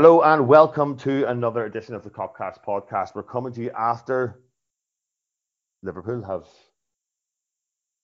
Hello 0.00 0.22
and 0.22 0.48
welcome 0.48 0.96
to 0.96 1.28
another 1.28 1.66
edition 1.66 1.94
of 1.94 2.02
the 2.02 2.08
Copcast 2.08 2.64
podcast. 2.66 3.14
We're 3.14 3.22
coming 3.22 3.52
to 3.52 3.60
you 3.60 3.70
after 3.78 4.40
Liverpool 5.82 6.22
have 6.22 6.46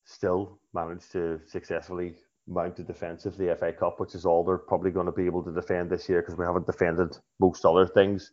still 0.05 0.59
managed 0.75 1.11
to 1.13 1.41
successfully 1.47 2.17
mount 2.47 2.79
a 2.81 2.83
defence 2.83 3.25
of 3.25 3.39
the 3.39 3.57
FA 3.59 3.73
Cup, 3.73 3.99
which 3.99 4.15
is 4.15 4.27
all 4.27 4.45
they're 4.45 4.59
probably 4.59 4.91
going 4.91 5.07
to 5.07 5.13
be 5.13 5.25
able 5.25 5.43
to 5.45 5.51
defend 5.51 5.89
this 5.89 6.07
year 6.07 6.21
because 6.21 6.37
we 6.37 6.45
haven't 6.45 6.67
defended 6.67 7.17
most 7.41 7.65
other 7.65 7.87
things, 7.87 8.31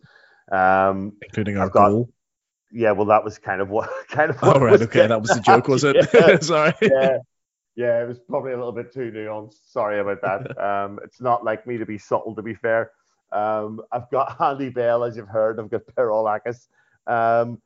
um, 0.52 1.14
including 1.22 1.56
our 1.56 1.70
got, 1.70 1.88
goal. 1.88 2.10
Yeah, 2.70 2.92
well, 2.92 3.06
that 3.06 3.24
was 3.24 3.38
kind 3.38 3.62
of 3.62 3.70
what 3.70 3.90
kind 4.10 4.30
of. 4.30 4.40
oh 4.42 4.60
right, 4.60 4.82
okay, 4.82 5.08
that 5.08 5.22
was 5.22 5.30
the 5.30 5.40
joke, 5.40 5.70
was 5.70 5.86
it? 5.86 5.96
Yeah. 6.14 6.38
Sorry. 6.42 6.74
Yeah, 6.82 7.20
yeah, 7.78 8.04
it 8.04 8.10
was 8.10 8.20
probably 8.20 8.52
a 8.52 8.58
little 8.58 8.74
bit 8.74 8.94
too 8.94 9.10
nuanced. 9.10 9.72
Sorry 9.72 10.02
about 10.02 10.22
that. 10.22 10.62
Um, 10.62 11.00
it's 11.06 11.22
not 11.22 11.46
like 11.46 11.66
me 11.66 11.78
to 11.78 11.86
be 11.86 11.98
subtle, 11.98 12.36
to 12.36 12.42
be 12.42 12.56
fair. 12.56 12.92
Um, 13.34 13.82
I've 13.92 14.10
got 14.12 14.40
Andy 14.42 14.70
Bell, 14.70 15.04
as 15.04 15.18
you've 15.18 15.28
heard. 15.28 15.60
I've 15.60 15.70
got 15.70 15.82
Perol 15.98 16.26
Akis. 16.26 16.68
Um, 17.12 17.62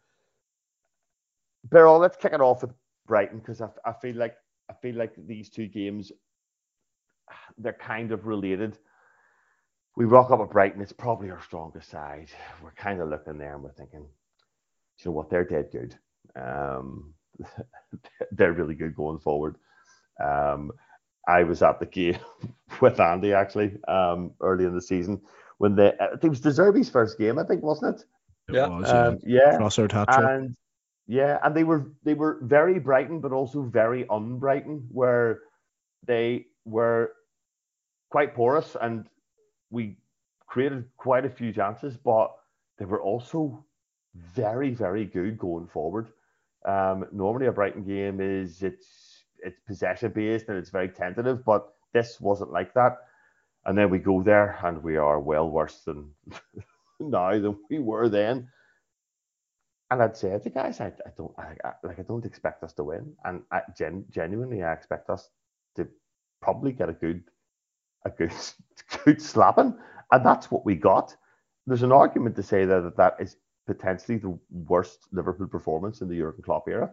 Perol, 1.69 1.99
let's 1.99 2.17
kick 2.17 2.33
it 2.33 2.41
off 2.41 2.61
with 2.61 2.71
Brighton 3.05 3.39
because 3.39 3.61
I, 3.61 3.69
I 3.85 3.93
feel 3.93 4.15
like 4.15 4.35
I 4.69 4.73
feel 4.73 4.95
like 4.95 5.13
these 5.17 5.49
two 5.49 5.67
games 5.67 6.11
they're 7.57 7.73
kind 7.73 8.11
of 8.11 8.25
related. 8.25 8.77
We 9.95 10.05
rock 10.05 10.31
up 10.31 10.39
at 10.39 10.51
Brighton. 10.51 10.81
It's 10.81 10.93
probably 10.93 11.29
our 11.29 11.41
strongest 11.41 11.89
side. 11.89 12.29
We're 12.63 12.71
kind 12.71 13.01
of 13.01 13.09
looking 13.09 13.37
there 13.37 13.55
and 13.55 13.63
we're 13.63 13.73
thinking, 13.73 14.01
you 14.01 15.05
know 15.05 15.11
what? 15.11 15.29
They're 15.29 15.43
dead 15.43 15.69
good. 15.71 15.95
Um, 16.39 17.13
they're 18.31 18.53
really 18.53 18.75
good 18.75 18.95
going 18.95 19.19
forward. 19.19 19.55
Um, 20.23 20.71
I 21.27 21.43
was 21.43 21.61
at 21.61 21.79
the 21.79 21.85
game 21.85 22.19
with 22.81 22.99
Andy 22.99 23.33
actually 23.33 23.77
um, 23.87 24.31
early 24.39 24.65
in 24.65 24.75
the 24.75 24.81
season 24.81 25.19
when 25.57 25.75
they 25.75 25.93
I 25.99 26.09
think 26.11 26.25
it 26.25 26.29
was 26.29 26.41
De 26.41 26.49
Zerbi's 26.49 26.89
first 26.89 27.17
game, 27.17 27.39
I 27.39 27.43
think, 27.43 27.63
wasn't 27.63 27.95
it? 27.95 28.05
it 28.49 28.55
yeah. 28.55 28.67
Was, 28.67 28.89
um, 28.89 29.19
yeah. 29.25 29.57
Crossard 29.57 29.91
hat 29.91 30.07
And 30.09 30.55
yeah, 31.07 31.39
and 31.43 31.55
they 31.55 31.63
were 31.63 31.91
they 32.03 32.13
were 32.13 32.39
very 32.41 32.79
Brighton, 32.79 33.19
but 33.19 33.31
also 33.31 33.61
very 33.63 34.03
unbrighton, 34.05 34.83
where 34.91 35.39
they 36.05 36.45
were 36.65 37.11
quite 38.09 38.35
porous 38.35 38.75
and 38.81 39.07
we 39.69 39.97
created 40.47 40.85
quite 40.97 41.25
a 41.25 41.29
few 41.29 41.51
chances, 41.51 41.97
but 41.97 42.31
they 42.77 42.85
were 42.85 43.01
also 43.01 43.65
very, 44.15 44.71
very 44.71 45.05
good 45.05 45.37
going 45.37 45.67
forward. 45.67 46.07
Um, 46.65 47.05
normally 47.11 47.47
a 47.47 47.51
Brighton 47.51 47.83
game 47.83 48.19
is 48.19 48.63
it's 48.63 49.23
it's 49.39 49.59
possession 49.67 50.11
based 50.11 50.49
and 50.49 50.57
it's 50.57 50.69
very 50.69 50.89
tentative, 50.89 51.45
but 51.45 51.73
this 51.93 52.19
wasn't 52.19 52.51
like 52.51 52.73
that. 52.73 52.97
And 53.67 53.77
then 53.77 53.89
we 53.89 53.99
go 53.99 54.23
there 54.23 54.57
and 54.63 54.81
we 54.81 54.95
are 54.95 55.19
well 55.19 55.49
worse 55.49 55.81
than 55.85 56.09
now 56.99 57.31
than 57.37 57.57
we 57.69 57.79
were 57.79 58.09
then. 58.09 58.47
And 59.91 60.01
I'd 60.01 60.17
say 60.17 60.37
to 60.37 60.49
guys, 60.49 60.81
I, 60.81 60.87
I 60.87 61.11
don't 61.17 61.33
I, 61.37 61.55
I, 61.63 61.73
like 61.83 61.99
I 61.99 62.03
don't 62.03 62.25
expect 62.25 62.63
us 62.63 62.73
to 62.73 62.83
win, 62.85 63.13
and 63.23 63.43
I, 63.51 63.61
gen, 63.77 64.05
genuinely 64.09 64.63
I 64.63 64.73
expect 64.73 65.09
us 65.09 65.29
to 65.75 65.87
probably 66.41 66.71
get 66.71 66.89
a 66.89 66.93
good 66.93 67.23
a 68.05 68.09
good 68.09 68.33
good 69.05 69.21
slapping, 69.21 69.77
and 70.11 70.25
that's 70.25 70.49
what 70.49 70.65
we 70.65 70.75
got. 70.75 71.15
There's 71.67 71.83
an 71.83 71.91
argument 71.91 72.35
to 72.37 72.43
say 72.43 72.65
that 72.65 72.95
that 72.97 73.17
is 73.19 73.37
potentially 73.65 74.17
the 74.17 74.37
worst 74.49 75.07
Liverpool 75.11 75.47
performance 75.47 76.01
in 76.01 76.07
the 76.07 76.17
Jurgen 76.17 76.43
Klopp 76.43 76.67
era. 76.69 76.91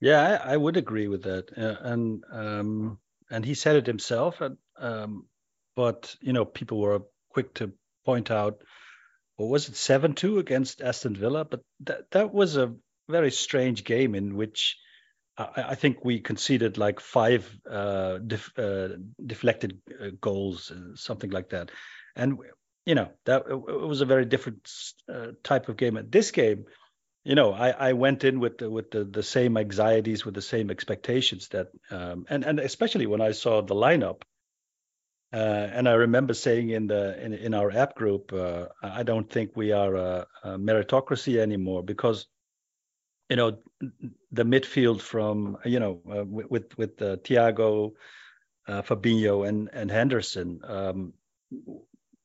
Yeah, 0.00 0.40
I, 0.44 0.54
I 0.54 0.56
would 0.56 0.76
agree 0.76 1.06
with 1.06 1.22
that, 1.22 1.56
uh, 1.56 1.76
and 1.82 2.24
um, 2.32 2.98
and 3.32 3.44
he 3.44 3.54
said 3.54 3.76
it 3.76 3.86
himself. 3.86 4.40
And, 4.40 4.58
um, 4.78 5.26
but 5.74 6.14
you 6.20 6.32
know, 6.32 6.44
people 6.44 6.78
were 6.78 7.00
quick 7.30 7.54
to 7.54 7.72
point 8.04 8.30
out, 8.30 8.62
what 9.36 9.48
was 9.48 9.68
it, 9.68 9.76
seven 9.76 10.12
two 10.14 10.38
against 10.38 10.82
Aston 10.82 11.16
Villa? 11.16 11.44
But 11.44 11.62
that 11.80 12.10
that 12.10 12.32
was 12.32 12.56
a 12.56 12.74
very 13.08 13.30
strange 13.30 13.84
game 13.84 14.14
in 14.14 14.36
which 14.36 14.76
I, 15.38 15.64
I 15.70 15.74
think 15.74 16.04
we 16.04 16.20
conceded 16.20 16.76
like 16.78 17.00
five 17.00 17.50
uh, 17.68 18.18
def, 18.18 18.52
uh, 18.58 18.88
deflected 19.24 19.80
uh, 19.90 20.10
goals, 20.20 20.70
uh, 20.70 20.94
something 20.94 21.30
like 21.30 21.50
that, 21.50 21.70
and 22.14 22.38
you 22.84 22.94
know 22.94 23.10
that 23.24 23.44
it 23.48 23.88
was 23.88 24.02
a 24.02 24.06
very 24.06 24.26
different 24.26 24.70
uh, 25.12 25.28
type 25.42 25.68
of 25.68 25.76
game. 25.78 25.96
At 25.96 26.12
this 26.12 26.30
game, 26.30 26.66
you 27.24 27.36
know, 27.36 27.52
I, 27.52 27.70
I 27.70 27.92
went 27.92 28.24
in 28.24 28.40
with 28.40 28.58
the, 28.58 28.68
with 28.68 28.90
the, 28.90 29.04
the 29.04 29.22
same 29.22 29.56
anxieties, 29.56 30.24
with 30.24 30.34
the 30.34 30.42
same 30.42 30.70
expectations 30.70 31.48
that, 31.48 31.68
um, 31.90 32.26
and 32.28 32.44
and 32.44 32.58
especially 32.58 33.06
when 33.06 33.20
I 33.20 33.32
saw 33.32 33.62
the 33.62 33.74
lineup, 33.74 34.22
uh, 35.32 35.36
and 35.72 35.88
I 35.88 35.92
remember 35.92 36.34
saying 36.34 36.70
in 36.70 36.88
the 36.88 37.24
in, 37.24 37.32
in 37.32 37.54
our 37.54 37.70
app 37.70 37.94
group, 37.94 38.32
uh, 38.32 38.66
I 38.82 39.04
don't 39.04 39.30
think 39.30 39.52
we 39.54 39.72
are 39.72 39.94
a, 39.94 40.26
a, 40.42 40.58
meritocracy 40.58 41.38
anymore 41.38 41.82
because, 41.84 42.26
you 43.30 43.36
know, 43.36 43.58
the 44.32 44.44
midfield 44.44 45.00
from 45.00 45.58
you 45.64 45.78
know 45.78 46.00
uh, 46.10 46.24
with 46.24 46.76
with 46.76 47.00
uh, 47.00 47.16
Thiago, 47.18 47.92
uh, 48.66 48.82
Fabinho, 48.82 49.48
and 49.48 49.70
and 49.72 49.92
Henderson, 49.92 50.60
um, 50.66 51.12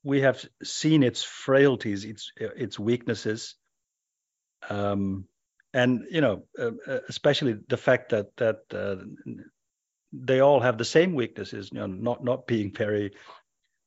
we 0.04 0.22
have 0.22 0.44
seen 0.64 1.04
its 1.04 1.22
frailties, 1.22 2.04
its 2.04 2.32
its 2.36 2.80
weaknesses 2.80 3.56
um, 4.70 5.26
and 5.74 6.06
you 6.10 6.22
know, 6.22 6.44
uh, 6.58 6.72
uh, 6.88 7.00
especially 7.10 7.56
the 7.68 7.78
fact 7.78 8.10
that 8.10 8.36
that 8.38 8.62
uh, 8.74 9.04
they 10.12 10.40
all 10.40 10.60
have 10.60 10.78
the 10.78 10.86
same 10.86 11.14
weaknesses. 11.14 11.70
You 11.72 11.80
know, 11.80 11.88
not 11.88 12.24
not 12.24 12.48
being 12.48 12.74
very 12.74 13.12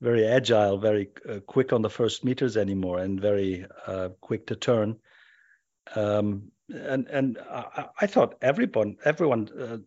very 0.00 0.26
agile, 0.26 0.78
very 0.78 1.10
uh, 1.28 1.40
quick 1.40 1.72
on 1.72 1.82
the 1.82 1.90
first 1.90 2.24
meters 2.24 2.56
anymore, 2.56 2.98
and 2.98 3.20
very 3.20 3.66
uh, 3.86 4.10
quick 4.20 4.46
to 4.46 4.56
turn. 4.56 4.96
Um, 5.94 6.52
and 6.68 7.08
and 7.08 7.38
I, 7.38 7.86
I, 8.00 8.06
thought 8.06 8.36
everyone 8.40 8.96
everyone 9.04 9.48
uh, 9.58 9.78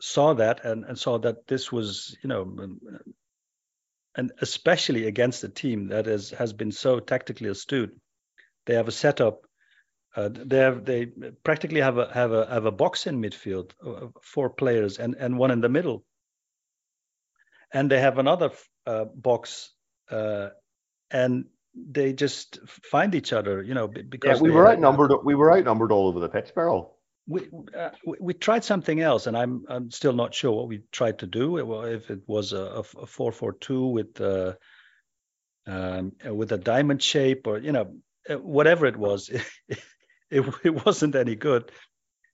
saw 0.00 0.34
that 0.34 0.64
and, 0.64 0.84
and 0.84 0.98
saw 0.98 1.18
that 1.18 1.46
this 1.46 1.70
was 1.70 2.16
you 2.22 2.28
know 2.28 2.42
um, 2.42 2.80
and 4.14 4.32
especially 4.40 5.06
against 5.06 5.44
a 5.44 5.48
team 5.48 5.88
that 5.88 6.06
is 6.06 6.30
has 6.30 6.52
been 6.52 6.72
so 6.72 7.00
tactically 7.00 7.48
astute. 7.48 7.94
They 8.66 8.74
have 8.74 8.88
a 8.88 8.92
setup 8.92 9.42
uh, 10.14 10.28
they 10.30 10.58
have 10.58 10.84
they 10.84 11.06
practically 11.42 11.80
have 11.80 11.98
a 11.98 12.12
have 12.12 12.32
a 12.32 12.46
have 12.46 12.66
a 12.66 12.70
box 12.70 13.06
in 13.06 13.20
midfield, 13.20 13.70
uh, 13.86 14.08
four 14.22 14.50
players 14.50 14.98
and 14.98 15.14
and 15.18 15.38
one 15.38 15.50
in 15.50 15.60
the 15.60 15.68
middle, 15.68 16.04
and 17.72 17.90
they 17.90 17.98
have 17.98 18.18
another 18.18 18.50
uh, 18.86 19.04
box, 19.04 19.70
uh, 20.10 20.48
and 21.10 21.46
they 21.74 22.12
just 22.12 22.58
find 22.66 23.14
each 23.14 23.32
other, 23.32 23.62
you 23.62 23.72
know, 23.72 23.88
because 23.88 24.38
yeah, 24.38 24.42
we 24.42 24.50
were 24.50 24.68
outnumbered. 24.68 25.12
We 25.24 25.34
were 25.34 25.50
outnumbered 25.50 25.92
all 25.92 26.08
over 26.08 26.20
the 26.20 26.28
pitch, 26.28 26.54
Beryl. 26.54 26.94
We, 27.26 27.48
uh, 27.76 27.90
we, 28.04 28.16
we 28.20 28.34
tried 28.34 28.64
something 28.64 29.00
else, 29.00 29.26
and 29.26 29.36
I'm 29.36 29.64
I'm 29.68 29.90
still 29.90 30.12
not 30.12 30.34
sure 30.34 30.52
what 30.52 30.68
we 30.68 30.82
tried 30.92 31.20
to 31.20 31.26
do. 31.26 31.84
If 31.84 32.10
it 32.10 32.20
was 32.26 32.52
a, 32.52 32.82
a 33.00 33.06
four 33.06 33.32
four 33.32 33.52
two 33.54 33.86
with 33.86 34.20
uh, 34.20 34.54
um, 35.66 36.12
with 36.24 36.52
a 36.52 36.58
diamond 36.58 37.02
shape, 37.02 37.46
or 37.46 37.58
you 37.58 37.72
know, 37.72 37.94
whatever 38.28 38.86
it 38.86 38.96
was, 38.96 39.30
it, 40.32 40.54
it 40.64 40.86
wasn't 40.86 41.14
any 41.14 41.36
good, 41.36 41.70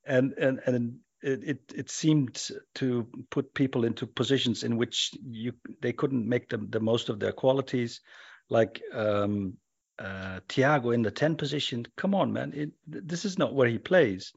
and 0.06 0.33
and 0.35 0.61
and 0.67 0.99
it, 1.23 1.45
it, 1.45 1.73
it 1.75 1.91
seemed 1.91 2.41
to 2.77 3.06
put 3.31 3.53
people 3.55 3.85
into 3.85 4.06
positions 4.06 4.62
in 4.62 4.77
which 4.77 5.12
you 5.27 5.53
they 5.83 5.93
couldn't 5.93 6.29
make 6.29 6.49
the, 6.49 6.59
the 6.59 6.81
most 6.81 7.09
of 7.09 7.19
their 7.19 7.33
qualities, 7.33 8.00
like 8.49 8.81
um, 8.95 9.55
uh, 9.99 10.41
Thiago 10.49 10.95
in 10.95 11.03
the 11.03 11.11
10 11.11 11.37
position. 11.37 11.85
Come 11.97 12.15
on, 12.15 12.33
man, 12.33 12.53
it, 12.55 12.71
this 12.87 13.25
is 13.25 13.39
not 13.39 13.55
where 13.55 13.69
he 13.69 13.79
plays. 13.79 14.33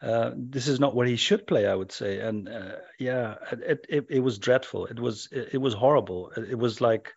Uh, 0.00 0.32
this 0.34 0.66
is 0.66 0.80
not 0.80 0.96
where 0.96 1.06
he 1.06 1.14
should 1.14 1.46
play, 1.46 1.66
I 1.66 1.74
would 1.76 1.92
say. 1.92 2.18
And 2.18 2.48
uh, 2.48 2.76
yeah, 2.98 3.36
it, 3.52 3.86
it, 3.88 4.06
it 4.10 4.20
was 4.20 4.38
dreadful. 4.38 4.86
It 4.86 4.98
was 4.98 5.28
it, 5.30 5.58
was 5.58 5.74
horrible. 5.74 6.32
It, 6.36 6.58
was 6.58 6.80
like, 6.80 7.12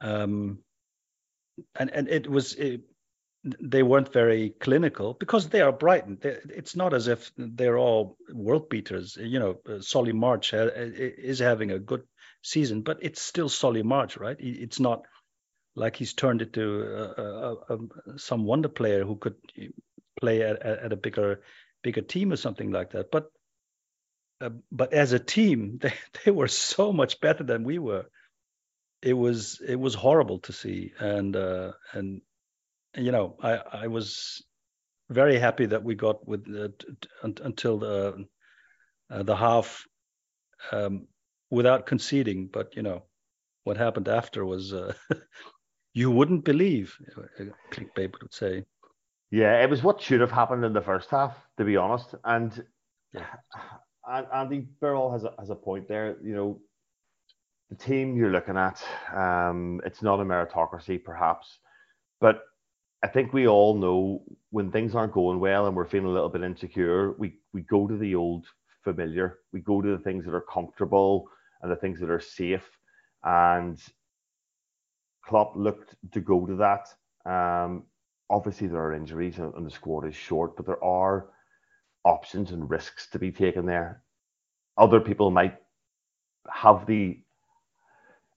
um, 0.00 0.60
and 1.74 1.90
and 1.90 2.08
it 2.08 2.30
was 2.30 2.54
it, 2.54 2.82
they 3.60 3.82
weren't 3.82 4.12
very 4.12 4.50
clinical 4.50 5.14
because 5.14 5.48
they 5.48 5.60
are 5.60 5.72
Brighton. 5.72 6.18
It's 6.22 6.74
not 6.74 6.94
as 6.94 7.06
if 7.06 7.30
they're 7.36 7.78
all 7.78 8.16
world 8.32 8.68
beaters. 8.68 9.16
You 9.20 9.38
know, 9.38 9.58
uh, 9.68 9.80
Solly 9.80 10.12
March 10.12 10.52
is 10.52 11.38
having 11.38 11.70
a 11.70 11.78
good 11.78 12.02
season, 12.42 12.82
but 12.82 12.98
it's 13.02 13.22
still 13.22 13.48
Solly 13.48 13.82
March, 13.82 14.16
right? 14.16 14.36
It's 14.38 14.80
not 14.80 15.06
like 15.76 15.96
he's 15.96 16.14
turned 16.14 16.42
into 16.42 16.82
a, 16.82 17.22
a, 17.22 17.54
a, 17.74 18.18
some 18.18 18.44
wonder 18.44 18.68
player 18.68 19.04
who 19.04 19.16
could 19.16 19.36
play 20.18 20.42
at, 20.42 20.62
at, 20.62 20.92
a 20.92 20.96
bigger 20.96 21.42
bigger 21.82 22.00
team 22.00 22.32
or 22.32 22.36
something 22.36 22.72
like 22.72 22.92
that. 22.92 23.10
But 23.12 23.30
uh, 24.40 24.50
but 24.72 24.92
as 24.92 25.12
a 25.12 25.18
team, 25.18 25.78
they, 25.82 25.92
they 26.24 26.30
were 26.30 26.48
so 26.48 26.92
much 26.92 27.20
better 27.20 27.44
than 27.44 27.64
we 27.64 27.78
were. 27.78 28.06
It 29.02 29.12
was 29.12 29.60
it 29.60 29.76
was 29.76 29.94
horrible 29.94 30.40
to 30.40 30.52
see, 30.52 30.92
and 30.98 31.36
uh, 31.36 31.72
and 31.92 32.22
you 32.96 33.12
know, 33.12 33.36
I, 33.42 33.60
I 33.84 33.86
was 33.86 34.42
very 35.10 35.38
happy 35.38 35.66
that 35.66 35.84
we 35.84 35.94
got 35.94 36.26
with 36.26 36.46
uh, 36.48 36.68
until 37.22 37.78
the 37.78 38.26
uh, 39.10 39.22
the 39.22 39.36
half 39.36 39.86
um, 40.72 41.06
without 41.50 41.86
conceding. 41.86 42.48
But 42.52 42.76
you 42.76 42.82
know, 42.82 43.04
what 43.64 43.76
happened 43.76 44.08
after 44.08 44.44
was 44.44 44.72
uh, 44.72 44.94
you 45.94 46.10
wouldn't 46.10 46.44
believe. 46.44 46.96
Clickbait 47.70 48.20
would 48.20 48.34
say. 48.34 48.64
Yeah, 49.30 49.62
it 49.62 49.70
was 49.70 49.82
what 49.82 50.00
should 50.00 50.20
have 50.20 50.30
happened 50.30 50.64
in 50.64 50.72
the 50.72 50.80
first 50.80 51.10
half, 51.10 51.36
to 51.58 51.64
be 51.64 51.76
honest. 51.76 52.14
And 52.24 52.64
yeah. 53.12 53.26
Andy 54.32 54.64
Birrell 54.80 55.10
has 55.12 55.24
a, 55.24 55.34
has 55.38 55.50
a 55.50 55.56
point 55.56 55.88
there. 55.88 56.16
You 56.22 56.34
know, 56.34 56.60
the 57.70 57.76
team 57.76 58.16
you're 58.16 58.30
looking 58.30 58.56
at, 58.56 58.80
um, 59.12 59.80
it's 59.84 60.00
not 60.00 60.20
a 60.20 60.24
meritocracy, 60.24 61.02
perhaps, 61.02 61.58
but 62.20 62.42
I 63.02 63.08
think 63.08 63.32
we 63.32 63.46
all 63.46 63.74
know 63.76 64.22
when 64.50 64.70
things 64.70 64.94
aren't 64.94 65.12
going 65.12 65.38
well 65.38 65.66
and 65.66 65.76
we're 65.76 65.84
feeling 65.84 66.06
a 66.06 66.12
little 66.12 66.28
bit 66.28 66.42
insecure, 66.42 67.12
we 67.12 67.38
we 67.52 67.62
go 67.62 67.86
to 67.86 67.96
the 67.96 68.14
old 68.14 68.46
familiar. 68.82 69.38
We 69.52 69.60
go 69.60 69.82
to 69.82 69.90
the 69.90 70.02
things 70.02 70.24
that 70.24 70.34
are 70.34 70.46
comfortable 70.52 71.28
and 71.60 71.70
the 71.70 71.76
things 71.76 72.00
that 72.00 72.10
are 72.10 72.20
safe. 72.20 72.68
And 73.24 73.78
Klopp 75.24 75.56
looked 75.56 75.94
to 76.12 76.20
go 76.20 76.46
to 76.46 76.56
that. 76.56 76.88
Um, 77.30 77.84
obviously, 78.30 78.68
there 78.68 78.80
are 78.80 78.94
injuries 78.94 79.38
and 79.38 79.66
the 79.66 79.70
squad 79.70 80.06
is 80.06 80.14
short, 80.14 80.56
but 80.56 80.66
there 80.66 80.82
are 80.82 81.26
options 82.04 82.52
and 82.52 82.70
risks 82.70 83.08
to 83.10 83.18
be 83.18 83.32
taken 83.32 83.66
there. 83.66 84.02
Other 84.78 85.00
people 85.00 85.30
might 85.30 85.56
have 86.48 86.86
the 86.86 87.20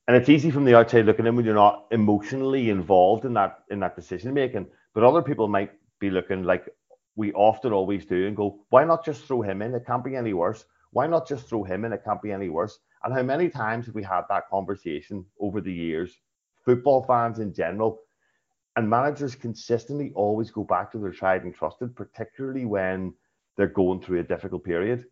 and 0.09 0.17
it's 0.17 0.27
easy 0.27 0.49
from 0.49 0.65
the 0.65 0.73
outside 0.73 1.05
looking 1.05 1.27
in 1.27 1.35
when 1.35 1.45
you're 1.45 1.53
not 1.53 1.85
emotionally 1.91 2.71
involved 2.71 3.25
in 3.25 3.33
that 3.35 3.59
in 3.69 3.79
that 3.79 3.95
decision 3.95 4.33
making. 4.33 4.65
But 4.95 5.03
other 5.03 5.21
people 5.21 5.47
might 5.47 5.69
be 5.99 6.09
looking 6.09 6.41
like 6.41 6.67
we 7.15 7.31
often 7.33 7.73
always 7.73 8.07
do 8.07 8.25
and 8.25 8.35
go, 8.35 8.65
why 8.69 8.85
not 8.85 9.05
just 9.05 9.25
throw 9.25 9.43
him 9.43 9.61
in? 9.61 9.75
It 9.75 9.85
can't 9.85 10.03
be 10.03 10.15
any 10.15 10.33
worse. 10.33 10.65
Why 10.93 11.05
not 11.05 11.27
just 11.27 11.47
throw 11.47 11.63
him 11.63 11.85
in? 11.85 11.93
It 11.93 12.03
can't 12.03 12.23
be 12.23 12.31
any 12.31 12.49
worse. 12.49 12.79
And 13.03 13.13
how 13.13 13.21
many 13.21 13.49
times 13.49 13.85
have 13.85 13.93
we 13.93 14.01
had 14.01 14.23
that 14.29 14.49
conversation 14.49 15.23
over 15.39 15.61
the 15.61 15.71
years? 15.71 16.17
Football 16.65 17.03
fans 17.03 17.37
in 17.37 17.53
general, 17.53 17.99
and 18.77 18.89
managers 18.89 19.35
consistently 19.35 20.11
always 20.15 20.49
go 20.49 20.63
back 20.63 20.91
to 20.91 20.97
their 20.97 21.11
tried 21.11 21.43
and 21.43 21.53
trusted, 21.53 21.95
particularly 21.95 22.65
when 22.65 23.13
they're 23.57 23.67
going 23.67 24.01
through 24.01 24.21
a 24.21 24.23
difficult 24.23 24.63
period. 24.63 25.05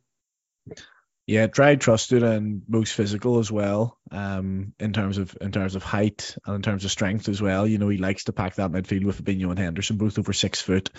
Yeah, 1.28 1.48
tried, 1.48 1.82
trusted, 1.82 2.24
and 2.24 2.62
most 2.70 2.94
physical 2.94 3.40
as 3.40 3.52
well. 3.52 4.00
Um, 4.12 4.74
in 4.80 4.94
terms 4.94 5.18
of 5.18 5.38
in 5.42 5.52
terms 5.52 5.76
of 5.76 5.84
height 5.84 6.38
and 6.46 6.56
in 6.56 6.62
terms 6.62 6.86
of 6.86 6.92
strength 6.92 7.28
as 7.28 7.42
well. 7.42 7.68
You 7.68 7.78
know, 7.78 7.90
he 7.90 7.98
likes 7.98 8.24
to 8.26 8.34
pack 8.34 8.56
that 8.56 8.72
midfield 8.72 9.04
with 9.04 9.24
Fabinho 9.24 9.50
and 9.50 9.60
Henderson, 9.60 9.98
both 9.98 10.18
over 10.18 10.32
six 10.32 10.62
foot. 10.62 10.90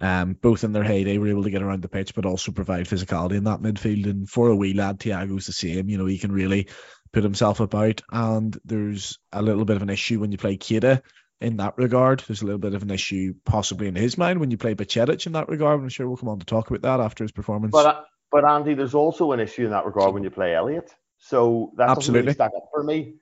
Um, 0.00 0.32
both 0.32 0.64
in 0.64 0.72
their 0.72 0.82
heyday 0.82 1.18
were 1.18 1.28
able 1.28 1.44
to 1.44 1.50
get 1.50 1.62
around 1.62 1.82
the 1.82 1.88
pitch, 1.88 2.14
but 2.14 2.26
also 2.26 2.52
provide 2.52 2.86
physicality 2.86 3.34
in 3.34 3.44
that 3.44 3.60
midfield. 3.60 4.06
And 4.06 4.28
for 4.28 4.48
a 4.48 4.56
wee 4.56 4.72
lad, 4.74 4.98
Thiago's 4.98 5.46
the 5.46 5.52
same. 5.52 5.88
You 5.88 5.98
know, 5.98 6.06
he 6.06 6.18
can 6.18 6.32
really 6.32 6.68
put 7.12 7.22
himself 7.22 7.60
about. 7.60 8.00
And 8.10 8.58
there's 8.64 9.18
a 9.30 9.42
little 9.42 9.64
bit 9.64 9.76
of 9.76 9.82
an 9.82 9.90
issue 9.90 10.18
when 10.18 10.32
you 10.32 10.38
play 10.38 10.56
Keita 10.56 11.02
in 11.40 11.58
that 11.58 11.76
regard. 11.76 12.24
There's 12.26 12.42
a 12.42 12.46
little 12.46 12.58
bit 12.58 12.74
of 12.74 12.82
an 12.82 12.90
issue 12.90 13.34
possibly 13.44 13.86
in 13.88 13.94
his 13.94 14.18
mind 14.18 14.40
when 14.40 14.50
you 14.50 14.56
play 14.56 14.74
Bajcetic 14.74 15.26
in 15.26 15.32
that 15.32 15.48
regard. 15.48 15.80
I'm 15.80 15.88
sure 15.90 16.08
we'll 16.08 16.16
come 16.16 16.28
on 16.30 16.40
to 16.40 16.46
talk 16.46 16.70
about 16.70 16.82
that 16.82 17.04
after 17.04 17.22
his 17.22 17.32
performance. 17.32 17.72
But 17.72 18.06
but 18.30 18.44
Andy, 18.44 18.74
there's 18.74 18.94
also 18.94 19.32
an 19.32 19.40
issue 19.40 19.64
in 19.64 19.70
that 19.70 19.86
regard 19.86 20.14
when 20.14 20.22
you 20.22 20.30
play 20.30 20.54
Elliott. 20.54 20.94
So 21.18 21.72
that 21.76 21.90
Absolutely. 21.90 22.22
really 22.22 22.34
stack 22.34 22.52
up 22.56 22.68
for 22.72 22.82
me. 22.82 23.14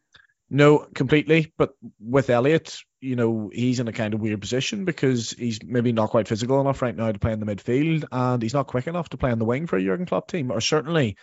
No, 0.50 0.78
completely. 0.78 1.52
But 1.58 1.74
with 2.00 2.30
Elliott, 2.30 2.78
you 3.00 3.16
know, 3.16 3.50
he's 3.52 3.80
in 3.80 3.88
a 3.88 3.92
kind 3.92 4.14
of 4.14 4.20
weird 4.20 4.40
position 4.40 4.84
because 4.84 5.30
he's 5.30 5.62
maybe 5.62 5.92
not 5.92 6.10
quite 6.10 6.28
physical 6.28 6.60
enough 6.60 6.80
right 6.80 6.96
now 6.96 7.12
to 7.12 7.18
play 7.18 7.32
in 7.32 7.40
the 7.40 7.46
midfield, 7.46 8.04
and 8.10 8.42
he's 8.42 8.54
not 8.54 8.66
quick 8.66 8.86
enough 8.86 9.10
to 9.10 9.16
play 9.18 9.30
in 9.30 9.38
the 9.38 9.44
wing 9.44 9.66
for 9.66 9.76
a 9.76 9.82
Jurgen 9.82 10.06
Klopp 10.06 10.28
team, 10.28 10.50
or 10.50 10.60
certainly 10.60 11.16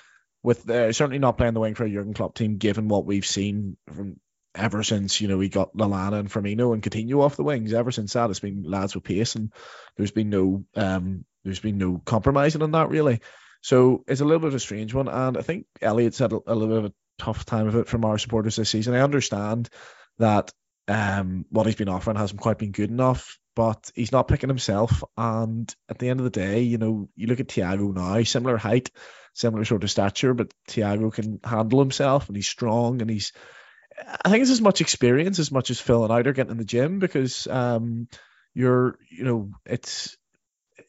with 0.44 0.70
uh, 0.70 0.94
certainly 0.94 1.20
not 1.20 1.38
playing 1.38 1.56
the 1.56 1.60
wing 1.60 1.74
for 1.74 1.86
a 1.86 1.90
Jurgen 1.90 2.14
Klopp 2.14 2.36
team, 2.36 2.58
given 2.58 2.88
what 2.88 3.06
we've 3.06 3.26
seen 3.26 3.78
from 3.88 4.20
ever 4.54 4.84
since 4.84 5.20
you 5.20 5.28
know 5.28 5.38
we 5.38 5.50
got 5.50 5.76
Lallana 5.76 6.20
and 6.20 6.30
Firmino 6.30 6.74
and 6.74 6.84
Coutinho 6.84 7.22
off 7.22 7.36
the 7.36 7.44
wings. 7.44 7.74
Ever 7.74 7.92
since 7.92 8.14
that, 8.14 8.30
it's 8.30 8.40
been 8.40 8.64
lads 8.64 8.94
with 8.94 9.04
pace, 9.04 9.36
and 9.36 9.52
there's 9.98 10.12
been 10.12 10.30
no 10.30 10.66
um, 10.76 11.26
there's 11.44 11.60
been 11.60 11.78
no 11.78 12.00
compromising 12.06 12.62
on 12.62 12.72
that 12.72 12.90
really. 12.90 13.22
So 13.66 14.04
it's 14.08 14.22
a 14.22 14.26
little 14.26 14.42
bit 14.42 14.50
of 14.50 14.54
a 14.54 14.60
strange 14.60 14.94
one, 14.94 15.08
and 15.08 15.40
I 15.40 15.42
think 15.42 15.66
Elliot's 15.82 16.20
had 16.20 16.34
a, 16.34 16.40
a 16.46 16.54
little 16.54 16.68
bit 16.68 16.86
of 16.86 16.92
a 16.92 16.94
tough 17.18 17.46
time 17.46 17.68
of 17.68 17.76
it 17.76 17.88
from 17.88 18.06
our 18.06 18.20
supporters 18.20 18.58
this 18.58 18.70
season. 18.70 18.94
I 18.94 19.00
understand 19.00 19.70
that 20.20 20.54
um, 20.88 21.48
what 21.50 21.66
he's 21.66 21.74
been 21.74 21.90
offering 21.90 22.16
hasn't 22.16 22.42
quite 22.42 22.60
been 22.60 22.74
good 22.74 22.92
enough, 22.92 23.40
but 23.56 23.92
he's 23.96 24.12
not 24.12 24.28
picking 24.28 24.50
himself. 24.50 25.04
And 25.18 25.76
at 25.90 25.98
the 25.98 26.10
end 26.10 26.20
of 26.20 26.26
the 26.26 26.30
day, 26.30 26.62
you 26.62 26.78
know, 26.78 27.10
you 27.16 27.26
look 27.26 27.40
at 27.40 27.48
Thiago 27.48 27.92
now, 27.92 28.22
similar 28.22 28.56
height, 28.56 28.92
similar 29.34 29.66
sort 29.66 29.84
of 29.84 29.90
stature, 29.90 30.36
but 30.36 30.54
Thiago 30.70 31.12
can 31.12 31.40
handle 31.44 31.80
himself 31.80 32.28
and 32.28 32.36
he's 32.36 32.48
strong 32.48 33.02
and 33.02 33.10
he's. 33.10 33.34
I 34.24 34.30
think 34.30 34.44
it's 34.44 34.52
as 34.52 34.62
much 34.62 34.82
experience 34.82 35.40
as 35.40 35.52
much 35.52 35.72
as 35.72 35.82
filling 35.82 36.12
out 36.12 36.28
or 36.28 36.34
getting 36.34 36.52
in 36.52 36.58
the 36.58 36.66
gym 36.66 37.00
because 37.00 37.48
um, 37.48 38.10
you're, 38.54 39.00
you 39.10 39.24
know, 39.24 39.50
it's 39.66 40.16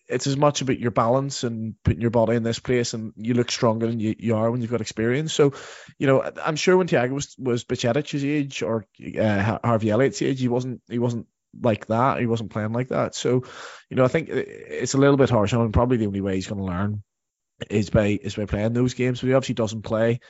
it's 0.09 0.27
as 0.27 0.37
much 0.37 0.61
about 0.61 0.79
your 0.79 0.91
balance 0.91 1.43
and 1.45 1.75
putting 1.83 2.01
your 2.01 2.11
body 2.11 2.37
in 2.37 2.43
this 2.43 2.59
place, 2.59 2.95
and 2.95 3.13
you 3.17 3.35
look 3.35 3.51
stronger 3.51 3.87
than 3.87 4.01
you, 4.01 4.15
you 4.19 4.37
are 4.37 4.51
when 4.51 4.61
you've 4.61 4.71
got 4.71 4.81
experience. 4.81 5.33
So, 5.33 5.53
you 5.99 6.07
know, 6.07 6.23
I'm 6.45 6.57
sure 6.57 6.77
when 6.77 6.89
Thiago 6.89 7.11
was 7.11 7.35
was 7.39 7.65
Bajcetic's 7.65 8.25
age 8.25 8.63
or 8.63 8.87
uh, 9.19 9.59
Harvey 9.65 9.91
Elliott's 9.91 10.23
age, 10.23 10.41
he 10.41 10.49
wasn't 10.49 10.81
he 10.89 10.99
wasn't 10.99 11.27
like 11.61 11.87
that. 11.87 12.21
He 12.21 12.27
wasn't 12.27 12.51
playing 12.51 12.73
like 12.73 12.89
that. 12.89 13.15
So, 13.15 13.45
you 13.89 13.97
know, 13.97 14.05
I 14.05 14.09
think 14.09 14.29
it's 14.29 14.95
a 14.95 14.99
little 14.99 15.17
bit 15.17 15.31
harsh 15.31 15.53
on 15.53 15.67
him. 15.67 15.73
Probably 15.73 15.97
the 15.97 16.07
only 16.07 16.21
way 16.21 16.35
he's 16.35 16.47
going 16.47 16.61
to 16.61 16.65
learn 16.65 17.03
is 17.71 17.91
by 17.91 18.19
is 18.21 18.37
by 18.37 18.45
playing 18.45 18.73
those 18.75 18.95
games. 18.95 19.21
But 19.21 19.29
he 19.29 19.35
obviously 19.35 19.55
doesn't 19.55 19.83
play 19.83 20.21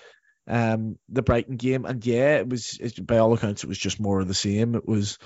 um 0.49 0.97
the 1.09 1.23
Brighton 1.23 1.57
game, 1.57 1.85
and 1.85 2.05
yeah, 2.07 2.37
it 2.37 2.49
was 2.49 2.79
by 3.03 3.19
all 3.19 3.35
accounts 3.35 3.65
it 3.65 3.69
was 3.69 3.79
just 3.79 4.01
more 4.01 4.21
of 4.21 4.29
the 4.29 4.35
same. 4.35 4.75
It 4.75 4.87
was 4.87 5.19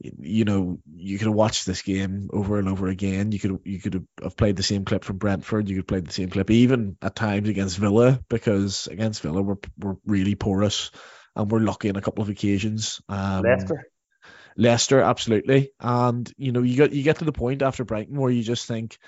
you 0.00 0.44
know, 0.44 0.78
you 0.94 1.18
could 1.18 1.28
have 1.28 1.34
watched 1.34 1.64
this 1.64 1.82
game 1.82 2.28
over 2.32 2.58
and 2.58 2.68
over 2.68 2.88
again. 2.88 3.32
You 3.32 3.38
could 3.38 3.60
you 3.64 3.80
could 3.80 4.06
have 4.22 4.36
played 4.36 4.56
the 4.56 4.62
same 4.62 4.84
clip 4.84 5.04
from 5.04 5.16
Brentford. 5.16 5.68
You 5.68 5.76
could 5.76 5.88
play 5.88 6.00
the 6.00 6.12
same 6.12 6.28
clip 6.28 6.50
even 6.50 6.96
at 7.00 7.16
times 7.16 7.48
against 7.48 7.78
Villa 7.78 8.20
because 8.28 8.88
against 8.88 9.22
Villa 9.22 9.40
we're 9.40 9.56
we're 9.78 9.96
really 10.04 10.34
porous 10.34 10.90
and 11.34 11.50
we're 11.50 11.60
lucky 11.60 11.88
in 11.88 11.96
a 11.96 12.02
couple 12.02 12.22
of 12.22 12.28
occasions. 12.28 13.00
Um, 13.08 13.42
Leicester, 13.42 13.84
Leicester, 14.56 15.00
absolutely. 15.00 15.70
And 15.80 16.30
you 16.36 16.52
know, 16.52 16.62
you 16.62 16.76
get 16.76 16.92
you 16.92 17.02
get 17.02 17.18
to 17.18 17.24
the 17.24 17.32
point 17.32 17.62
after 17.62 17.84
Brighton 17.84 18.18
where 18.18 18.30
you 18.30 18.42
just 18.42 18.66
think 18.66 18.98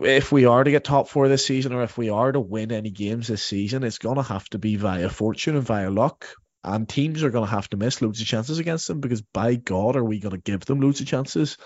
if 0.00 0.30
we 0.30 0.46
are 0.46 0.62
to 0.62 0.70
get 0.70 0.84
top 0.84 1.08
four 1.08 1.28
this 1.28 1.44
season 1.44 1.72
or 1.72 1.82
if 1.82 1.98
we 1.98 2.08
are 2.08 2.30
to 2.30 2.40
win 2.40 2.70
any 2.70 2.90
games 2.90 3.26
this 3.26 3.42
season, 3.42 3.82
it's 3.82 3.98
gonna 3.98 4.22
have 4.22 4.48
to 4.50 4.58
be 4.58 4.76
via 4.76 5.08
fortune 5.08 5.56
and 5.56 5.66
via 5.66 5.90
luck 5.90 6.28
and 6.62 6.88
teams 6.88 7.22
are 7.22 7.30
going 7.30 7.46
to 7.46 7.50
have 7.50 7.68
to 7.70 7.76
miss 7.76 8.02
loads 8.02 8.20
of 8.20 8.26
chances 8.26 8.58
against 8.58 8.88
them 8.88 9.00
because 9.00 9.22
by 9.22 9.54
God 9.54 9.96
are 9.96 10.04
we 10.04 10.20
going 10.20 10.34
to 10.34 10.38
give 10.38 10.64
them 10.64 10.80
loads 10.80 11.00
of 11.00 11.06
chances. 11.06 11.56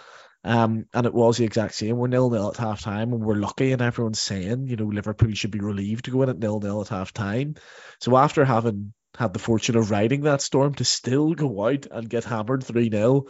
Um, 0.44 0.84
and 0.92 1.06
it 1.06 1.14
was 1.14 1.38
the 1.38 1.44
exact 1.44 1.74
same. 1.74 1.96
We're 1.96 2.08
nil 2.08 2.28
nil 2.28 2.50
at 2.50 2.58
half 2.58 2.82
time, 2.82 3.14
and 3.14 3.24
we're 3.24 3.34
lucky, 3.34 3.72
and 3.72 3.80
everyone's 3.80 4.20
saying, 4.20 4.66
you 4.68 4.76
know, 4.76 4.84
Liverpool 4.84 5.32
should 5.32 5.50
be 5.50 5.60
relieved 5.60 6.04
to 6.04 6.10
go 6.10 6.22
in 6.22 6.28
at 6.28 6.38
nil 6.38 6.60
nil 6.60 6.82
at 6.82 6.88
half 6.88 7.14
time. 7.14 7.54
So 8.00 8.16
after 8.16 8.44
having 8.44 8.92
had 9.16 9.32
the 9.32 9.38
fortune 9.38 9.76
of 9.76 9.90
riding 9.90 10.22
that 10.22 10.42
storm 10.42 10.74
to 10.74 10.84
still 10.84 11.32
go 11.34 11.68
out 11.68 11.86
and 11.90 12.10
get 12.10 12.24
hammered 12.24 12.62
3 12.62 12.90
0, 12.90 13.24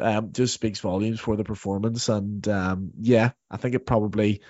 um, 0.00 0.32
just 0.32 0.54
speaks 0.54 0.78
volumes 0.80 1.18
for 1.18 1.36
the 1.36 1.44
performance. 1.44 2.08
And 2.08 2.46
um, 2.48 2.92
yeah, 3.00 3.32
I 3.50 3.56
think 3.56 3.74
it 3.74 3.86
probably 3.86 4.40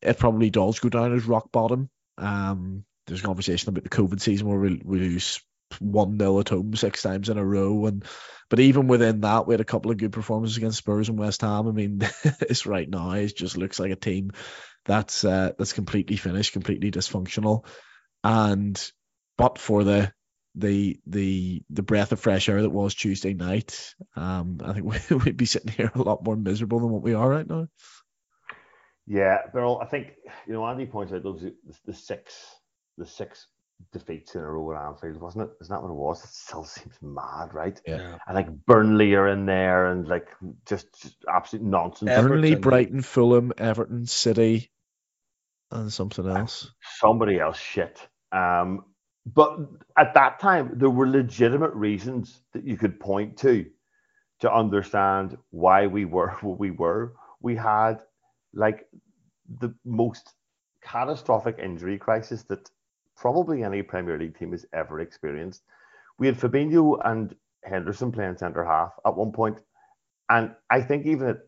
it 0.00 0.18
probably 0.18 0.50
does 0.50 0.80
go 0.80 0.88
down 0.88 1.14
as 1.14 1.26
rock 1.26 1.52
bottom. 1.52 1.90
Um, 2.18 2.84
there's 3.06 3.20
a 3.20 3.24
conversation 3.24 3.68
about 3.68 3.84
the 3.84 3.90
COVID 3.90 4.20
season 4.20 4.48
where 4.48 4.58
we, 4.58 4.80
we 4.84 4.98
lose 4.98 5.40
one 5.82 6.18
0 6.18 6.40
at 6.40 6.48
home 6.48 6.74
six 6.74 7.02
times 7.02 7.28
in 7.28 7.38
a 7.38 7.44
row, 7.44 7.86
and 7.86 8.04
but 8.48 8.60
even 8.60 8.86
within 8.86 9.22
that, 9.22 9.46
we 9.46 9.54
had 9.54 9.60
a 9.60 9.64
couple 9.64 9.90
of 9.90 9.96
good 9.96 10.12
performances 10.12 10.56
against 10.56 10.78
Spurs 10.78 11.08
and 11.08 11.18
West 11.18 11.40
Ham. 11.40 11.68
I 11.68 11.72
mean, 11.72 11.98
this 12.40 12.66
right 12.66 12.88
now 12.88 13.12
it 13.12 13.36
just 13.36 13.56
looks 13.56 13.80
like 13.80 13.90
a 13.90 13.96
team 13.96 14.32
that's 14.84 15.24
uh, 15.24 15.52
that's 15.58 15.72
completely 15.72 16.16
finished, 16.16 16.52
completely 16.52 16.90
dysfunctional, 16.90 17.64
and 18.22 18.92
but 19.36 19.58
for 19.58 19.84
the 19.84 20.12
the 20.54 21.00
the 21.06 21.62
the 21.70 21.82
breath 21.82 22.12
of 22.12 22.20
fresh 22.20 22.48
air 22.48 22.60
that 22.62 22.70
was 22.70 22.94
Tuesday 22.94 23.32
night, 23.32 23.94
um, 24.16 24.58
I 24.62 24.72
think 24.72 24.86
we, 25.10 25.16
would 25.16 25.36
be 25.36 25.46
sitting 25.46 25.72
here 25.72 25.90
a 25.94 26.02
lot 26.02 26.24
more 26.24 26.36
miserable 26.36 26.80
than 26.80 26.90
what 26.90 27.02
we 27.02 27.14
are 27.14 27.28
right 27.28 27.48
now. 27.48 27.68
Yeah, 29.06 29.38
Beryl, 29.52 29.80
I 29.82 29.86
think 29.86 30.12
you 30.46 30.52
know 30.52 30.66
Andy 30.66 30.86
points 30.86 31.12
out 31.12 31.22
those 31.22 31.42
the, 31.42 31.54
the 31.86 31.94
six 31.94 32.34
the 32.98 33.06
six 33.06 33.46
defeats 33.92 34.34
in 34.34 34.40
a 34.40 34.50
row 34.50 34.74
at 34.74 34.86
Anfield, 34.86 35.20
wasn't 35.20 35.44
it? 35.44 35.56
Isn't 35.60 35.74
that 35.74 35.82
what 35.82 35.90
it 35.90 35.94
was? 35.94 36.24
It 36.24 36.30
still 36.30 36.64
seems 36.64 36.94
mad, 37.00 37.54
right? 37.54 37.80
Yeah. 37.86 38.18
And 38.26 38.34
like 38.34 38.48
Burnley 38.66 39.14
are 39.14 39.28
in 39.28 39.46
there 39.46 39.86
and 39.86 40.06
like 40.06 40.28
just, 40.66 41.00
just 41.00 41.16
absolute 41.32 41.64
nonsense. 41.64 42.10
Burnley, 42.10 42.54
Brighton, 42.54 43.02
Fulham, 43.02 43.52
Everton, 43.58 44.06
City, 44.06 44.70
and 45.70 45.92
something 45.92 46.26
else. 46.26 46.70
Somebody 46.98 47.38
else 47.38 47.58
shit. 47.58 48.06
Um, 48.30 48.84
but 49.24 49.58
at 49.96 50.14
that 50.14 50.40
time, 50.40 50.72
there 50.76 50.90
were 50.90 51.08
legitimate 51.08 51.74
reasons 51.74 52.42
that 52.52 52.64
you 52.64 52.76
could 52.76 52.98
point 52.98 53.38
to 53.38 53.66
to 54.40 54.52
understand 54.52 55.38
why 55.50 55.86
we 55.86 56.04
were 56.04 56.30
what 56.40 56.58
we 56.58 56.70
were. 56.70 57.14
We 57.40 57.56
had 57.56 58.00
like 58.52 58.86
the 59.58 59.74
most 59.84 60.34
catastrophic 60.82 61.58
injury 61.62 61.98
crisis 61.98 62.42
that 62.44 62.68
probably 63.22 63.62
any 63.62 63.82
Premier 63.82 64.18
League 64.18 64.36
team 64.36 64.50
has 64.50 64.66
ever 64.72 64.98
experienced. 65.00 65.62
we 66.18 66.26
had 66.26 66.36
Fabinho 66.36 67.00
and 67.04 67.34
Henderson 67.64 68.10
playing 68.10 68.36
centre 68.36 68.64
half 68.64 68.92
at 69.06 69.16
one 69.16 69.30
point, 69.30 69.58
and 70.28 70.50
I 70.68 70.82
think 70.82 71.06
even 71.06 71.28
at, 71.28 71.38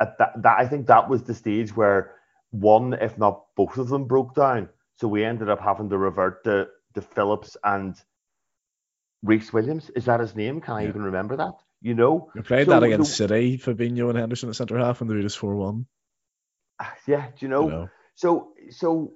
at 0.00 0.18
that, 0.18 0.42
that 0.42 0.56
I 0.60 0.68
think 0.68 0.86
that 0.86 1.10
was 1.10 1.24
the 1.24 1.34
stage 1.34 1.74
where 1.76 2.14
one, 2.52 2.94
if 2.94 3.18
not 3.18 3.46
both 3.56 3.76
of 3.78 3.88
them, 3.88 4.04
broke 4.04 4.36
down. 4.36 4.68
So 5.00 5.08
we 5.08 5.24
ended 5.24 5.50
up 5.50 5.60
having 5.60 5.90
to 5.90 5.98
revert 5.98 6.44
to, 6.44 6.68
to 6.94 7.02
Phillips 7.02 7.56
and 7.64 7.96
Rhys 9.24 9.52
Williams. 9.52 9.90
Is 9.96 10.04
that 10.04 10.20
his 10.20 10.36
name? 10.36 10.60
Can 10.60 10.74
I 10.74 10.82
yeah. 10.82 10.90
even 10.90 11.02
remember 11.02 11.36
that? 11.36 11.54
You 11.82 11.94
know, 11.94 12.30
we 12.34 12.42
played 12.42 12.66
so, 12.66 12.70
that 12.70 12.84
against 12.84 13.16
so, 13.16 13.26
City, 13.26 13.58
Fabinho 13.58 14.08
and 14.08 14.18
Henderson 14.18 14.50
at 14.50 14.54
centre 14.54 14.78
half, 14.78 15.00
and 15.00 15.10
they 15.10 15.14
beat 15.14 15.24
us 15.24 15.34
four 15.34 15.56
one. 15.56 15.86
Ah, 16.80 16.94
yeah, 17.08 17.26
do 17.36 17.44
you 17.44 17.48
know? 17.48 17.64
you 17.64 17.70
know? 17.70 17.88
So 18.14 18.52
so 18.70 19.14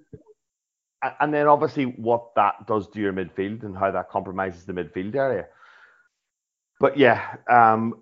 and 1.21 1.33
then 1.33 1.47
obviously 1.47 1.85
what 1.85 2.35
that 2.37 2.67
does 2.67 2.89
to 2.91 3.01
your 3.01 3.13
midfield 3.13 3.63
and 3.63 3.77
how 3.77 3.91
that 3.91 4.11
compromises 4.11 4.65
the 4.65 4.73
midfield 4.73 5.15
area. 5.15 5.47
But 6.81 6.97
yeah, 6.99 7.37
um, 7.51 7.95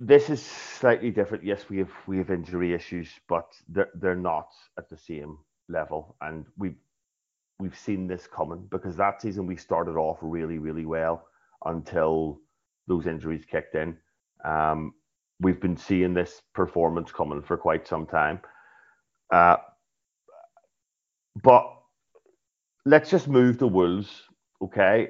this 0.00 0.30
is 0.30 0.42
slightly 0.42 1.10
different. 1.10 1.44
Yes, 1.44 1.68
we 1.68 1.78
have 1.78 1.90
we 2.06 2.18
have 2.18 2.30
injury 2.30 2.72
issues, 2.74 3.10
but 3.28 3.46
they're 3.68 3.90
they're 3.94 4.14
not 4.14 4.48
at 4.78 4.88
the 4.88 4.96
same 4.96 5.38
level, 5.68 6.16
and 6.20 6.46
we've 6.56 6.76
we've 7.58 7.76
seen 7.78 8.06
this 8.06 8.26
coming 8.26 8.66
because 8.70 8.96
that 8.96 9.20
season 9.20 9.46
we 9.46 9.56
started 9.56 9.96
off 9.96 10.18
really 10.22 10.58
really 10.58 10.86
well 10.86 11.26
until 11.66 12.40
those 12.86 13.06
injuries 13.06 13.44
kicked 13.50 13.74
in. 13.74 13.96
Um, 14.44 14.94
we've 15.40 15.60
been 15.60 15.76
seeing 15.76 16.14
this 16.14 16.42
performance 16.54 17.12
coming 17.12 17.42
for 17.42 17.56
quite 17.56 17.86
some 17.86 18.06
time. 18.06 18.40
Uh, 19.32 19.56
but 21.42 21.77
let's 22.88 23.10
just 23.10 23.28
move 23.28 23.58
the 23.58 23.68
Wolves. 23.68 24.22
Okay, 24.62 25.08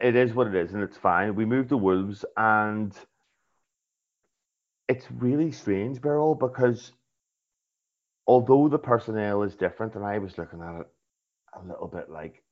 it 0.00 0.16
is 0.16 0.34
what 0.34 0.48
it 0.48 0.54
is, 0.54 0.74
and 0.74 0.82
it's 0.82 0.96
fine. 0.96 1.34
We 1.34 1.44
move 1.44 1.68
the 1.68 1.76
Wolves, 1.76 2.24
and 2.36 2.92
it's 4.88 5.06
really 5.10 5.52
strange, 5.52 6.02
Beryl, 6.02 6.34
because 6.34 6.92
although 8.26 8.68
the 8.68 8.78
personnel 8.78 9.42
is 9.42 9.54
different, 9.54 9.94
and 9.94 10.04
I 10.04 10.18
was 10.18 10.36
looking 10.36 10.60
at 10.60 10.80
it 10.80 10.86
a 11.54 11.66
little 11.66 11.88
bit 11.88 12.10
like 12.10 12.42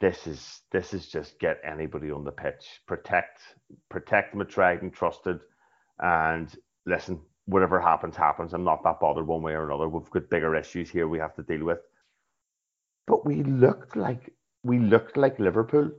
this 0.00 0.26
is 0.26 0.60
this 0.72 0.94
is 0.94 1.06
just 1.06 1.38
get 1.38 1.60
anybody 1.64 2.10
on 2.10 2.24
the 2.24 2.32
pitch, 2.32 2.80
protect 2.86 3.40
protect 3.88 4.34
and 4.34 4.92
trusted, 4.92 5.40
and 5.98 6.54
listen, 6.86 7.20
whatever 7.46 7.80
happens, 7.80 8.16
happens. 8.16 8.54
I'm 8.54 8.64
not 8.64 8.84
that 8.84 9.00
bothered 9.00 9.26
one 9.26 9.42
way 9.42 9.52
or 9.52 9.66
another. 9.66 9.88
We've 9.88 10.08
got 10.10 10.30
bigger 10.30 10.54
issues 10.54 10.90
here 10.90 11.08
we 11.08 11.18
have 11.18 11.34
to 11.34 11.42
deal 11.42 11.64
with. 11.64 11.78
But 13.06 13.26
we 13.26 13.42
looked 13.42 13.96
like 13.96 14.32
we 14.62 14.78
looked 14.78 15.16
like 15.16 15.38
Liverpool. 15.38 15.90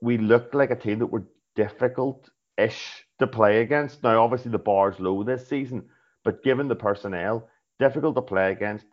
We 0.00 0.18
looked 0.18 0.54
like 0.54 0.70
a 0.70 0.76
team 0.76 0.98
that 1.00 1.06
were 1.06 1.26
difficult-ish 1.56 3.06
to 3.18 3.26
play 3.26 3.62
against. 3.62 4.02
Now, 4.02 4.22
obviously, 4.22 4.50
the 4.50 4.58
bar's 4.58 5.00
low 5.00 5.22
this 5.22 5.48
season, 5.48 5.88
but 6.24 6.42
given 6.42 6.68
the 6.68 6.76
personnel, 6.76 7.48
difficult 7.78 8.14
to 8.16 8.22
play 8.22 8.52
against. 8.52 8.86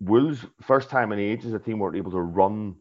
Wolves, 0.00 0.44
first 0.62 0.90
time 0.90 1.12
in 1.12 1.18
ages, 1.18 1.52
a 1.52 1.58
team 1.58 1.78
weren't 1.78 1.96
able 1.96 2.10
to 2.10 2.20
run 2.20 2.76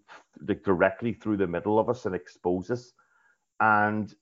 directly 0.63 1.13
through 1.13 1.37
the 1.37 1.47
middle 1.47 1.77
of 1.77 1.89
us 1.89 2.05
and 2.05 2.15
expose 2.15 2.71
us. 2.71 2.93
And 3.59 4.13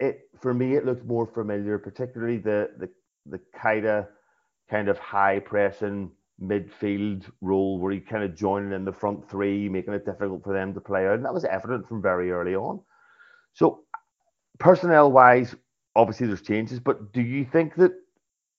it 0.00 0.22
for 0.40 0.52
me 0.52 0.74
it 0.74 0.84
looked 0.84 1.04
more 1.06 1.26
familiar, 1.26 1.78
particularly 1.78 2.38
the 2.38 2.70
the 2.78 2.90
the 3.26 3.40
of 3.86 4.06
kind 4.68 4.88
of 4.88 4.98
high 4.98 5.38
pressing 5.38 6.10
midfield 6.42 7.30
role 7.40 7.78
where 7.78 7.92
he 7.92 8.00
kind 8.00 8.24
of 8.24 8.34
joining 8.34 8.72
in 8.72 8.84
the 8.84 8.92
front 8.92 9.28
three, 9.30 9.68
making 9.68 9.94
it 9.94 10.04
difficult 10.04 10.42
for 10.42 10.52
them 10.52 10.74
to 10.74 10.80
play 10.80 11.06
out. 11.06 11.14
And 11.14 11.24
that 11.24 11.34
was 11.34 11.44
evident 11.44 11.88
from 11.88 12.02
very 12.02 12.30
early 12.30 12.54
on. 12.54 12.80
So 13.52 13.84
personnel 14.58 15.12
wise, 15.12 15.54
obviously 15.94 16.26
there's 16.26 16.42
changes, 16.42 16.80
but 16.80 17.12
do 17.12 17.22
you 17.22 17.44
think 17.44 17.76
that 17.76 17.92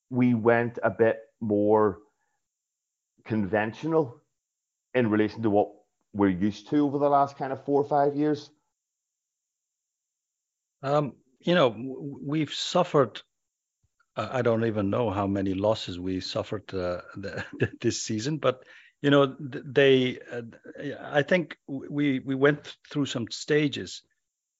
we 0.10 0.34
went 0.34 0.79
a 0.84 0.89
bit 0.89 1.20
more 1.41 2.00
conventional 3.25 4.22
in 4.94 5.10
relation 5.10 5.41
to 5.41 5.50
what 5.50 5.70
we're 6.13 6.29
used 6.29 6.70
to 6.70 6.86
over 6.86 6.98
the 6.98 7.10
last 7.10 7.38
kind 7.38 7.51
of 7.51 7.65
four 7.65 7.82
or 7.82 7.88
five 7.88 8.15
years? 8.15 8.50
Um, 10.82 11.13
you 11.39 11.55
know, 11.55 11.75
we've 12.22 12.53
suffered. 12.53 13.22
I 14.17 14.41
don't 14.41 14.65
even 14.65 14.89
know 14.89 15.10
how 15.10 15.27
many 15.27 15.53
losses 15.53 16.00
we 16.00 16.22
suffered 16.22 16.74
uh, 16.74 17.01
the, 17.15 17.43
this 17.81 18.03
season, 18.03 18.38
but 18.38 18.63
you 19.01 19.12
know, 19.12 19.36
they. 19.39 20.19
Uh, 20.31 20.41
I 21.03 21.22
think 21.22 21.57
we 21.67 22.19
we 22.19 22.36
went 22.36 22.75
through 22.89 23.05
some 23.07 23.27
stages. 23.29 24.01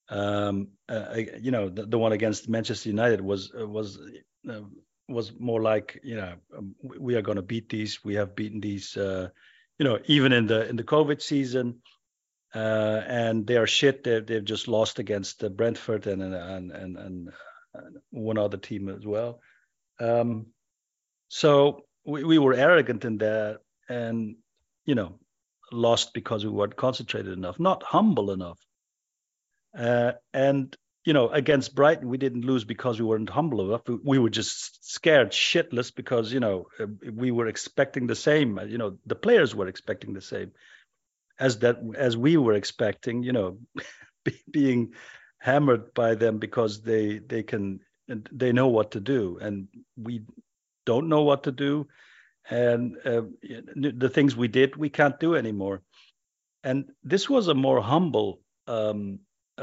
Um, 0.08 0.68
uh, 0.88 1.16
you 1.40 1.50
know, 1.50 1.68
the, 1.68 1.86
the, 1.86 1.98
one 1.98 2.12
against 2.12 2.48
Manchester 2.48 2.90
United 2.90 3.20
was 3.20 3.52
uh, 3.58 3.66
was 3.66 3.98
uh, 4.48 4.60
was 5.08 5.32
more 5.38 5.60
like 5.60 6.00
you 6.04 6.16
know 6.16 6.34
um, 6.56 6.76
we 6.80 7.16
are 7.16 7.22
going 7.22 7.36
to 7.36 7.42
beat 7.42 7.68
these. 7.68 8.04
We 8.04 8.14
have 8.16 8.36
beaten 8.36 8.60
these. 8.60 8.96
Uh, 8.96 9.30
you 9.78 9.84
know, 9.84 9.98
even 10.04 10.32
in 10.32 10.46
the 10.46 10.68
in 10.68 10.76
the 10.76 10.84
COVID 10.84 11.20
season, 11.20 11.80
uh, 12.54 13.02
and 13.06 13.46
they 13.46 13.56
are 13.56 13.66
shit. 13.66 14.04
They've, 14.04 14.24
they've 14.24 14.44
just 14.44 14.68
lost 14.68 14.98
against 14.98 15.44
Brentford 15.56 16.06
and 16.06 16.22
and 16.22 16.70
and 16.70 16.96
and 16.96 17.28
one 18.10 18.38
other 18.38 18.56
team 18.56 18.88
as 18.88 19.06
well. 19.06 19.40
Um, 20.00 20.46
so 21.28 21.84
we, 22.04 22.24
we 22.24 22.38
were 22.38 22.54
arrogant 22.54 23.04
in 23.04 23.18
that, 23.18 23.60
and 23.88 24.36
you 24.84 24.94
know, 24.94 25.18
lost 25.72 26.14
because 26.14 26.44
we 26.44 26.50
weren't 26.50 26.76
concentrated 26.76 27.32
enough, 27.32 27.58
not 27.58 27.82
humble 27.82 28.30
enough. 28.30 28.58
Uh, 29.76 30.12
and 30.32 30.76
you 31.04 31.12
know, 31.12 31.28
against 31.28 31.74
Brighton, 31.74 32.08
we 32.08 32.18
didn't 32.18 32.44
lose 32.44 32.64
because 32.64 32.98
we 32.98 33.06
weren't 33.06 33.30
humble 33.30 33.68
enough. 33.68 33.82
We 34.04 34.18
were 34.18 34.30
just 34.30 34.92
scared 34.92 35.30
shitless 35.30 35.94
because 35.94 36.32
you 36.32 36.40
know 36.40 36.66
uh, 36.80 36.86
we 37.12 37.30
were 37.30 37.46
expecting 37.46 38.06
the 38.06 38.16
same. 38.16 38.58
You 38.66 38.78
know, 38.78 38.98
the 39.06 39.14
players 39.14 39.54
were 39.54 39.68
expecting 39.68 40.14
the 40.14 40.20
same 40.20 40.52
as 41.38 41.58
that 41.60 41.78
as 41.96 42.16
we 42.16 42.36
were 42.36 42.54
expecting 42.54 43.22
you 43.22 43.32
know 43.32 43.58
being 44.50 44.94
hammered 45.38 45.94
by 45.94 46.14
them 46.14 46.38
because 46.38 46.82
they 46.82 47.18
they 47.18 47.42
can 47.42 47.80
they 48.08 48.52
know 48.52 48.68
what 48.68 48.92
to 48.92 49.00
do. 49.00 49.38
And 49.40 49.68
we 49.96 50.22
don't 50.84 51.08
know 51.08 51.22
what 51.22 51.44
to 51.44 51.52
do. 51.52 51.88
And 52.48 52.96
uh, 53.04 53.22
the 53.74 54.10
things 54.12 54.36
we 54.36 54.48
did 54.48 54.76
we 54.76 54.88
can't 54.88 55.18
do 55.18 55.34
anymore. 55.34 55.82
And 56.62 56.90
this 57.02 57.28
was 57.28 57.48
a 57.48 57.54
more 57.54 57.80
humble 57.80 58.40
um, 58.66 59.20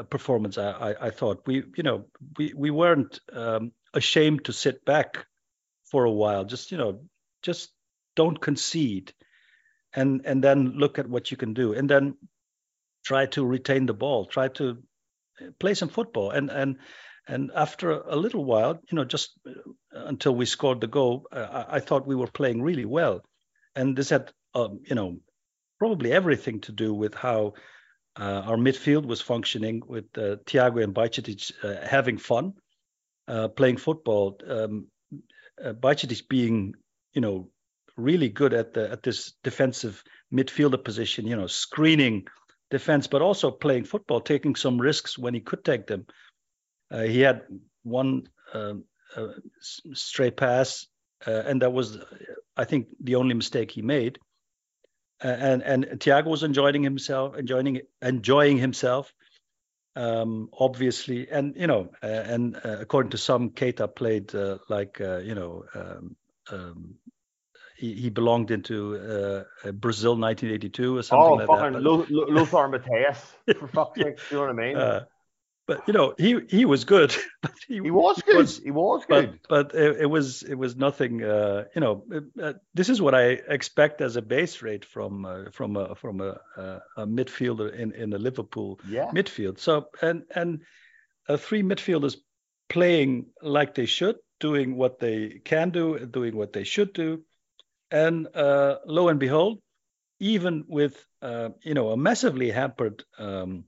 performance 0.10 0.58
I, 0.58 0.72
I, 0.72 1.08
I, 1.08 1.10
thought. 1.10 1.44
We 1.46 1.64
you 1.76 1.84
know 1.84 2.06
we 2.38 2.54
we 2.56 2.72
weren't 2.72 3.20
um, 3.32 3.72
ashamed 3.94 4.46
to 4.46 4.54
sit 4.54 4.86
back 4.86 5.26
for 5.92 6.06
a 6.06 6.12
while. 6.12 6.46
Just 6.46 6.72
you 6.72 6.78
know 6.78 7.02
just 7.42 7.72
don't 8.16 8.40
concede. 8.40 9.14
And 9.94 10.22
and 10.26 10.44
then 10.44 10.74
look 10.78 11.00
at 11.00 11.08
what 11.08 11.32
you 11.32 11.38
can 11.38 11.54
do. 11.54 11.74
And 11.74 11.90
then 11.90 12.18
try 13.04 13.26
to 13.28 13.46
retain 13.46 13.86
the 13.86 13.94
ball 13.94 14.26
try 14.26 14.48
to 14.48 14.82
play 15.60 15.74
some 15.74 15.90
football 15.90 16.32
and 16.32 16.50
and 16.50 16.78
and 17.28 17.52
after 17.56 17.92
a 17.92 18.16
little 18.16 18.44
while 18.44 18.80
you 18.90 18.96
know 18.96 19.06
just 19.06 19.40
uh, 19.48 19.52
until 20.06 20.36
we 20.36 20.46
scored 20.46 20.82
the 20.82 20.88
goal 20.88 21.28
uh, 21.32 21.66
I, 21.68 21.80
thought 21.80 22.08
we 22.08 22.16
were 22.16 22.28
playing 22.28 22.62
really 22.62 22.86
well 22.86 23.22
and 23.76 23.96
this 23.96 24.10
had 24.10 24.32
um, 24.54 24.82
you 24.86 24.96
know 24.96 25.18
probably 25.80 26.12
everything 26.12 26.62
to 26.62 26.72
do 26.72 26.94
with 26.94 27.14
how 27.14 27.54
uh, 28.20 28.44
our 28.46 28.58
midfield 28.58 29.06
was 29.06 29.22
functioning 29.22 29.82
with 29.88 30.06
uh, 30.18 30.38
Thiago 30.46 30.84
and 30.84 30.94
Bajcetic 30.94 31.52
uh, 31.64 31.88
having 31.88 32.18
fun 32.18 32.54
uh, 33.28 33.48
playing 33.48 33.78
football 33.78 34.38
um, 34.48 34.88
Bajcetic 35.60 36.28
being 36.28 36.74
you 37.14 37.22
know 37.22 37.50
really 37.96 38.30
good 38.30 38.54
at 38.54 38.74
the 38.74 38.92
at 38.92 39.04
this 39.04 39.34
defensive 39.44 40.04
midfielder 40.34 40.84
position. 40.84 41.28
You 41.28 41.36
know, 41.36 41.48
screening 41.48 42.28
defense, 42.74 43.08
but 43.08 43.22
also 43.22 43.52
playing 43.52 43.86
football, 43.86 44.20
taking 44.20 44.56
some 44.56 44.82
risks 44.82 45.18
when 45.18 45.34
he 45.34 45.40
could 45.40 45.64
take 45.64 45.88
them. 45.88 46.06
Uh, 46.92 47.04
he 47.04 47.22
had 47.22 47.44
one 47.84 48.28
uh, 48.54 48.74
uh, 49.16 49.28
stray 49.94 50.32
pass, 50.32 50.88
uh, 51.26 51.44
and 51.46 51.62
that 51.62 51.72
was, 51.72 51.98
I 52.58 52.66
think, 52.66 52.88
the 53.00 53.16
only 53.16 53.34
mistake 53.34 53.72
he 53.72 53.82
made. 53.82 54.20
and 55.22 55.62
and 55.64 55.86
Thiago 55.86 56.28
was 56.28 56.44
enjoying 56.44 56.84
himself, 56.84 57.38
enjoying 57.38 57.82
enjoying 58.02 58.58
himself, 58.58 59.14
um, 59.96 60.50
obviously, 60.52 61.30
and 61.30 61.56
you 61.56 61.68
know, 61.68 61.90
uh, 62.04 62.24
and 62.34 62.56
uh, 62.58 62.78
according 62.82 63.12
to 63.12 63.18
some, 63.18 63.52
Keita 63.52 63.88
played 63.88 64.34
like 64.68 65.00
you 65.00 65.36
know 65.36 65.64
um, 65.76 66.16
um, 66.52 66.96
he, 67.84 67.94
he 67.94 68.10
belonged 68.10 68.50
into 68.50 68.96
uh, 68.96 69.72
Brazil 69.74 70.12
1982 70.12 70.98
or 70.98 71.04
something 71.04 71.26
oh, 71.26 71.34
like 71.34 71.48
fucking 71.48 71.74
that. 71.74 71.82
Lothar 71.84 72.70
Matthäus, 72.74 73.20
for 73.60 73.68
fuck's 73.68 74.00
sake, 74.00 74.18
you 74.32 74.38
know 74.38 74.44
what 74.44 74.50
I 74.50 74.54
mean? 74.54 74.78
Uh, 74.78 75.06
but 75.66 75.88
you 75.88 75.94
know 75.94 76.14
he 76.18 76.40
he 76.50 76.66
was 76.66 76.84
good. 76.84 77.16
he, 77.68 77.76
he, 77.76 77.92
was 77.92 78.22
good. 78.22 78.38
Was, 78.38 78.60
he 78.60 78.72
was 78.72 79.06
good. 79.06 79.40
But, 79.48 79.72
but 79.72 79.80
it, 79.80 80.02
it, 80.02 80.06
was 80.06 80.44
it 80.44 80.56
was 80.56 80.76
nothing. 80.76 81.24
Uh, 81.24 81.66
you 81.74 81.82
know, 81.82 82.04
uh, 82.42 82.54
this 82.74 82.90
is 82.90 83.02
what 83.02 83.16
I 83.16 83.40
expect 83.48 84.02
as 84.02 84.18
a 84.18 84.22
base 84.22 84.62
rate 84.62 84.84
from 84.84 85.26
uh, 85.26 85.52
from 85.52 85.78
a 85.78 85.96
from 85.96 86.20
a, 86.20 86.38
a, 86.98 87.08
midfielder 87.08 87.74
in 87.74 87.94
in 87.94 88.10
the 88.10 88.20
Liverpool 88.20 88.80
yeah. 88.90 89.10
midfield. 89.14 89.58
So 89.60 89.88
and 90.02 90.24
and 90.36 90.64
uh, 91.30 91.38
three 91.38 91.64
midfielders 91.64 92.18
playing 92.68 93.28
like 93.42 93.74
they 93.74 93.86
should, 93.86 94.18
doing 94.42 94.76
what 94.76 95.00
they 95.00 95.42
can 95.46 95.70
do, 95.70 95.98
doing 96.06 96.36
what 96.36 96.52
they 96.52 96.66
should 96.66 96.92
do, 96.92 97.24
and 97.94 98.28
uh, 98.36 98.78
lo 98.86 99.08
and 99.08 99.20
behold, 99.20 99.60
even 100.20 100.66
with 100.68 101.06
uh, 101.22 101.50
you 101.62 101.76
know 101.76 101.92
a 101.92 101.98
massively 101.98 102.52
hampered. 102.52 103.04
Um, 103.18 103.66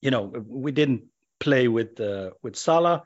you 0.00 0.10
know, 0.10 0.32
we 0.46 0.72
didn't 0.72 1.04
play 1.40 1.68
with 1.68 2.00
uh, 2.00 2.30
with 2.42 2.56
Salah. 2.56 3.02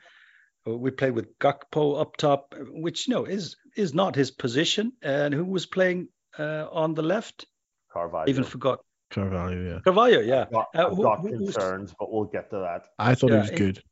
We 0.66 0.90
played 0.90 1.14
with 1.14 1.38
Gakpo 1.38 2.00
up 2.00 2.16
top, 2.16 2.54
which 2.68 3.08
you 3.08 3.14
know 3.14 3.24
is 3.24 3.56
is 3.76 3.94
not 3.94 4.14
his 4.14 4.30
position. 4.30 4.92
And 5.02 5.34
who 5.34 5.44
was 5.44 5.66
playing 5.66 6.08
uh, 6.38 6.66
on 6.70 6.94
the 6.94 7.02
left? 7.02 7.46
Carvalho. 7.92 8.26
I 8.26 8.30
Even 8.30 8.44
forgot. 8.44 8.80
Carvalho, 9.10 9.60
yeah. 9.60 9.80
Carvalho, 9.84 10.20
yeah. 10.20 10.42
I've 10.42 10.52
got, 10.52 10.68
uh, 10.74 10.86
I've 10.90 10.96
got 10.96 11.20
who, 11.20 11.28
concerns, 11.30 11.94
but 11.98 12.12
we'll 12.12 12.24
get 12.24 12.50
to 12.50 12.58
that. 12.58 12.86
I 12.98 13.14
thought 13.14 13.30
yeah, 13.30 13.36
he 13.36 13.50
was 13.50 13.50
good. 13.50 13.82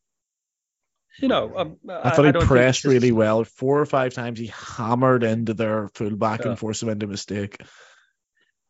You 1.18 1.28
know, 1.28 1.52
um, 1.56 1.76
I 1.88 2.10
thought 2.10 2.26
I, 2.26 2.32
he 2.32 2.38
I 2.38 2.44
pressed 2.46 2.84
really 2.84 3.12
well. 3.12 3.44
Four 3.44 3.80
or 3.80 3.86
five 3.86 4.14
times 4.14 4.38
he 4.38 4.46
hammered 4.46 5.22
into 5.24 5.54
their 5.54 5.88
fullback 5.94 6.40
yeah. 6.40 6.50
and 6.50 6.58
forced 6.58 6.80
them 6.80 6.88
into 6.88 7.06
mistake 7.06 7.58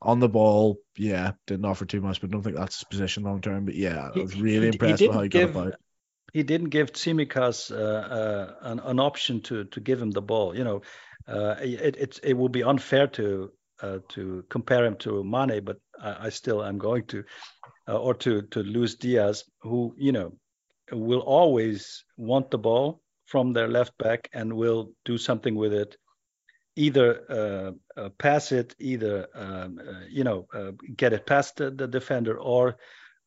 on 0.04 0.18
the 0.18 0.28
ball, 0.28 0.78
yeah, 0.96 1.32
didn't 1.46 1.64
offer 1.64 1.84
too 1.84 2.00
much, 2.00 2.20
but 2.20 2.30
don't 2.30 2.42
think 2.42 2.56
that's 2.56 2.78
his 2.78 2.84
position 2.84 3.22
long 3.22 3.40
term. 3.40 3.64
But 3.64 3.75
yeah, 3.75 4.11
I 4.14 4.18
was 4.18 4.34
really 4.34 4.66
he, 4.66 4.72
impressed 4.72 5.00
he 5.00 5.08
with 5.08 5.16
how 5.16 5.22
he 5.22 5.28
give, 5.28 5.54
got 5.54 5.61
about. 5.61 5.75
He 6.32 6.42
didn't 6.42 6.70
give 6.70 6.92
Tsimikas 6.92 7.70
uh, 7.70 7.75
uh, 7.75 8.54
an, 8.62 8.80
an 8.80 9.00
option 9.00 9.40
to 9.42 9.64
to 9.64 9.80
give 9.80 10.02
him 10.02 10.11
the 10.11 10.22
ball. 10.22 10.56
You 10.56 10.64
know, 10.64 10.82
uh, 11.28 11.56
it 11.61 11.96
it 11.96 12.20
it 12.22 12.37
would 12.37 12.52
be 12.52 12.64
unfair 12.64 13.06
to 13.08 13.52
uh, 13.80 13.99
to 14.11 14.44
compare 14.49 14.84
him 14.84 14.96
to 14.96 15.22
Mane, 15.22 15.64
but 15.64 15.78
I, 16.00 16.26
I 16.26 16.28
still 16.30 16.64
am 16.64 16.78
going 16.78 17.04
to, 17.06 17.25
uh, 17.88 17.99
or 17.99 18.14
to 18.14 18.42
to 18.42 18.62
Luis 18.62 18.96
Diaz, 18.96 19.44
who 19.61 19.94
you 19.96 20.12
know 20.12 20.32
will 20.92 21.20
always 21.20 22.04
want 22.16 22.50
the 22.50 22.58
ball 22.58 23.00
from 23.26 23.52
their 23.52 23.68
left 23.68 23.96
back 23.99 24.28
and 24.32 24.52
will 24.52 24.92
do 25.04 25.18
something 25.18 25.54
with 25.54 25.72
it 25.72 25.96
either 26.76 27.76
uh, 27.96 28.00
uh, 28.00 28.08
pass 28.11 28.52
it, 28.52 28.75
either 28.78 29.28
um, 29.34 29.80
uh, 29.80 30.00
you 30.08 30.25
know 30.25 30.46
uh, 30.54 30.72
get 30.96 31.12
it 31.12 31.26
past 31.26 31.56
the, 31.56 31.70
the 31.70 31.87
defender, 31.87 32.38
or 32.38 32.76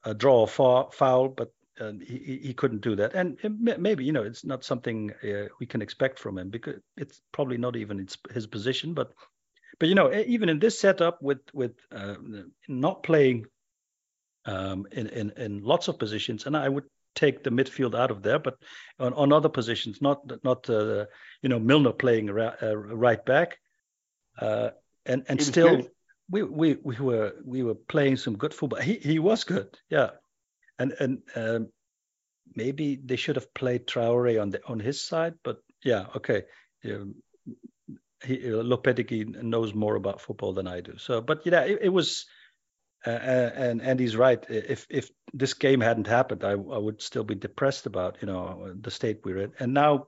uh, 0.03 0.13
draw 0.13 0.43
a 0.43 0.48
foul. 0.48 1.29
But 1.29 1.51
uh, 1.79 1.93
he, 2.05 2.39
he 2.41 2.53
couldn't 2.53 2.81
do 2.81 2.95
that, 2.95 3.13
and 3.13 3.38
maybe 3.60 4.05
you 4.05 4.12
know 4.12 4.24
it's 4.24 4.45
not 4.45 4.63
something 4.63 5.12
we 5.60 5.65
can 5.65 5.81
expect 5.81 6.19
from 6.19 6.38
him 6.38 6.50
because 6.50 6.79
it's 6.98 7.22
probably 7.31 7.57
not 7.57 7.75
even 7.75 8.07
his 8.34 8.48
position. 8.48 8.93
But 8.93 9.12
but 9.79 9.89
you 9.89 9.95
know 9.95 10.13
even 10.13 10.50
in 10.50 10.60
this 10.60 10.79
setup 10.79 11.22
with 11.22 11.41
with 11.53 11.74
not 12.67 13.03
playing 13.03 13.45
um, 14.45 14.88
in, 14.91 15.07
in 15.07 15.31
in 15.38 15.63
lots 15.63 15.88
of 15.88 16.00
positions, 16.00 16.45
and 16.45 16.55
I 16.55 16.69
would 16.69 16.86
take 17.15 17.43
the 17.43 17.50
midfield 17.50 17.96
out 17.96 18.11
of 18.11 18.22
there, 18.22 18.40
but 18.40 18.57
on, 19.00 19.13
on 19.13 19.33
other 19.33 19.50
positions, 19.50 20.01
not 20.01 20.20
not 20.44 20.70
uh, 20.70 21.05
you 21.42 21.50
know 21.50 21.59
Milner 21.59 21.94
playing 21.94 22.27
ra- 22.27 22.55
uh, 22.61 22.75
right 22.75 23.25
back, 23.25 23.57
uh, 24.40 24.70
and 25.05 25.24
and 25.27 25.42
still 25.42 25.87
we, 26.29 26.44
we 26.44 26.75
we 26.83 26.96
were 26.98 27.33
we 27.44 27.63
were 27.63 27.75
playing 27.75 28.18
some 28.18 28.37
good 28.37 28.53
football. 28.53 28.79
He 28.79 28.96
he 28.96 29.20
was 29.20 29.44
good, 29.44 29.77
yeah, 29.90 30.11
and 30.77 30.94
and 31.00 31.22
um, 31.35 31.70
maybe 32.55 32.96
they 32.96 33.16
should 33.16 33.35
have 33.35 33.53
played 33.53 33.87
Traore 33.87 34.42
on 34.42 34.50
the 34.50 34.61
on 34.68 34.79
his 34.79 35.01
side, 35.01 35.35
but 35.44 35.61
yeah, 35.83 36.05
okay. 36.16 36.44
Um, 36.83 37.16
he, 38.24 38.37
Lopetegui 38.37 39.44
knows 39.44 39.74
more 39.74 39.96
about 39.96 40.22
football 40.22 40.53
than 40.53 40.68
I 40.68 40.81
do. 40.81 40.98
So, 40.98 41.22
but 41.22 41.46
yeah, 41.46 41.61
it, 41.61 41.79
it 41.83 41.90
was 41.90 42.25
uh, 43.05 43.79
and 43.81 44.00
he's 44.00 44.15
right. 44.15 44.44
If 44.50 44.87
if 44.89 45.09
this 45.33 45.53
game 45.53 45.81
hadn't 45.81 46.07
happened, 46.07 46.44
I, 46.44 46.51
I 46.51 46.55
would 46.55 47.01
still 47.01 47.24
be 47.24 47.35
depressed 47.35 47.85
about 47.85 48.18
you 48.22 48.27
know 48.27 48.74
the 48.79 48.91
state 48.91 49.22
we're 49.24 49.37
in. 49.37 49.53
And 49.59 49.74
now 49.74 50.07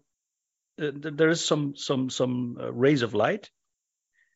uh, 0.82 0.92
there 0.94 1.30
is 1.30 1.44
some 1.44 1.76
some 1.76 2.10
some 2.10 2.58
uh, 2.60 2.72
rays 2.72 3.04
of 3.04 3.14
light. 3.14 3.50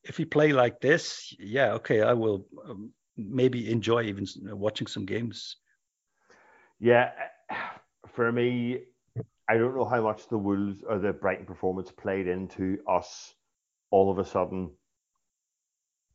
If 0.04 0.18
we 0.18 0.26
play 0.26 0.52
like 0.52 0.80
this, 0.80 1.34
yeah, 1.40 1.74
okay, 1.74 2.02
I 2.02 2.14
will 2.14 2.48
um, 2.68 2.92
maybe 3.16 3.72
enjoy 3.72 4.04
even 4.04 4.26
watching 4.42 4.88
some 4.88 5.06
games. 5.06 5.58
Yeah, 6.80 7.12
for 8.16 8.32
me, 8.32 8.80
I 9.48 9.58
don't 9.58 9.76
know 9.76 9.86
how 9.86 10.02
much 10.02 10.28
the 10.28 10.38
Wolves 10.38 10.84
or 10.88 10.98
the 10.98 11.14
Brighton 11.14 11.46
performance 11.46 11.92
played 11.92 12.28
into 12.28 12.80
us 12.88 13.34
all 13.92 14.10
of 14.10 14.18
a 14.18 14.26
sudden 14.26 14.72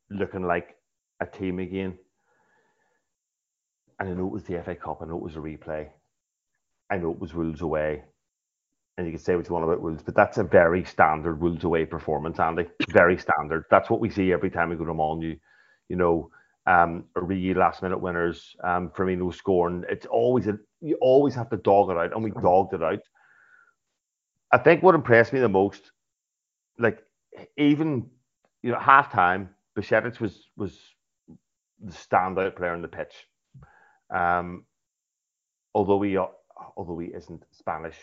looking 0.09 0.43
like 0.43 0.75
a 1.19 1.25
team 1.25 1.59
again 1.59 1.97
and 3.99 4.09
I 4.09 4.13
know 4.13 4.27
it 4.27 4.33
was 4.33 4.43
the 4.43 4.61
FA 4.63 4.75
Cup, 4.75 5.01
I 5.01 5.05
know 5.05 5.17
it 5.17 5.23
was 5.23 5.35
a 5.35 5.39
replay, 5.39 5.89
I 6.89 6.97
know 6.97 7.11
it 7.11 7.19
was 7.19 7.33
Wolves 7.33 7.61
away, 7.61 8.03
and 8.97 9.05
you 9.05 9.13
can 9.13 9.21
say 9.21 9.35
what 9.35 9.47
you 9.47 9.53
want 9.53 9.65
about 9.65 9.81
Wolves, 9.81 10.03
but 10.03 10.15
that's 10.15 10.37
a 10.39 10.43
very 10.43 10.83
standard 10.83 11.39
Wolves 11.39 11.63
away 11.63 11.85
performance, 11.85 12.39
Andy. 12.39 12.67
Very 12.89 13.17
standard. 13.17 13.65
That's 13.69 13.89
what 13.89 13.99
we 13.99 14.09
see 14.09 14.33
every 14.33 14.49
time 14.49 14.69
we 14.69 14.75
go 14.75 14.85
to 14.85 14.93
Molyneux. 14.93 15.35
You 15.89 15.95
know, 15.95 16.31
um, 16.65 17.05
Origi 17.15 17.55
last 17.55 17.83
minute 17.83 17.99
winners, 17.99 18.55
um, 18.63 18.89
Firmino 18.89 19.33
scoring. 19.33 19.83
It's 19.89 20.07
always 20.07 20.47
a 20.47 20.57
you 20.81 20.97
always 20.99 21.35
have 21.35 21.49
to 21.51 21.57
dog 21.57 21.91
it 21.91 21.97
out, 21.97 22.13
and 22.13 22.23
we 22.23 22.31
dogged 22.31 22.73
it 22.73 22.83
out. 22.83 22.99
I 24.51 24.57
think 24.57 24.81
what 24.81 24.95
impressed 24.95 25.33
me 25.33 25.39
the 25.39 25.49
most, 25.49 25.91
like 26.79 27.03
even 27.55 28.09
you 28.63 28.71
know 28.71 28.79
half 28.79 29.11
time, 29.11 29.49
Bajcetic 29.77 30.19
was 30.19 30.49
was 30.57 30.79
the 31.79 31.91
standout 31.91 32.55
player 32.55 32.73
on 32.73 32.81
the 32.81 32.87
pitch. 32.87 33.27
Um, 34.09 34.65
although 35.73 36.01
he 36.01 36.17
although 36.75 36.99
he 36.99 37.07
isn't 37.07 37.43
Spanish, 37.51 37.97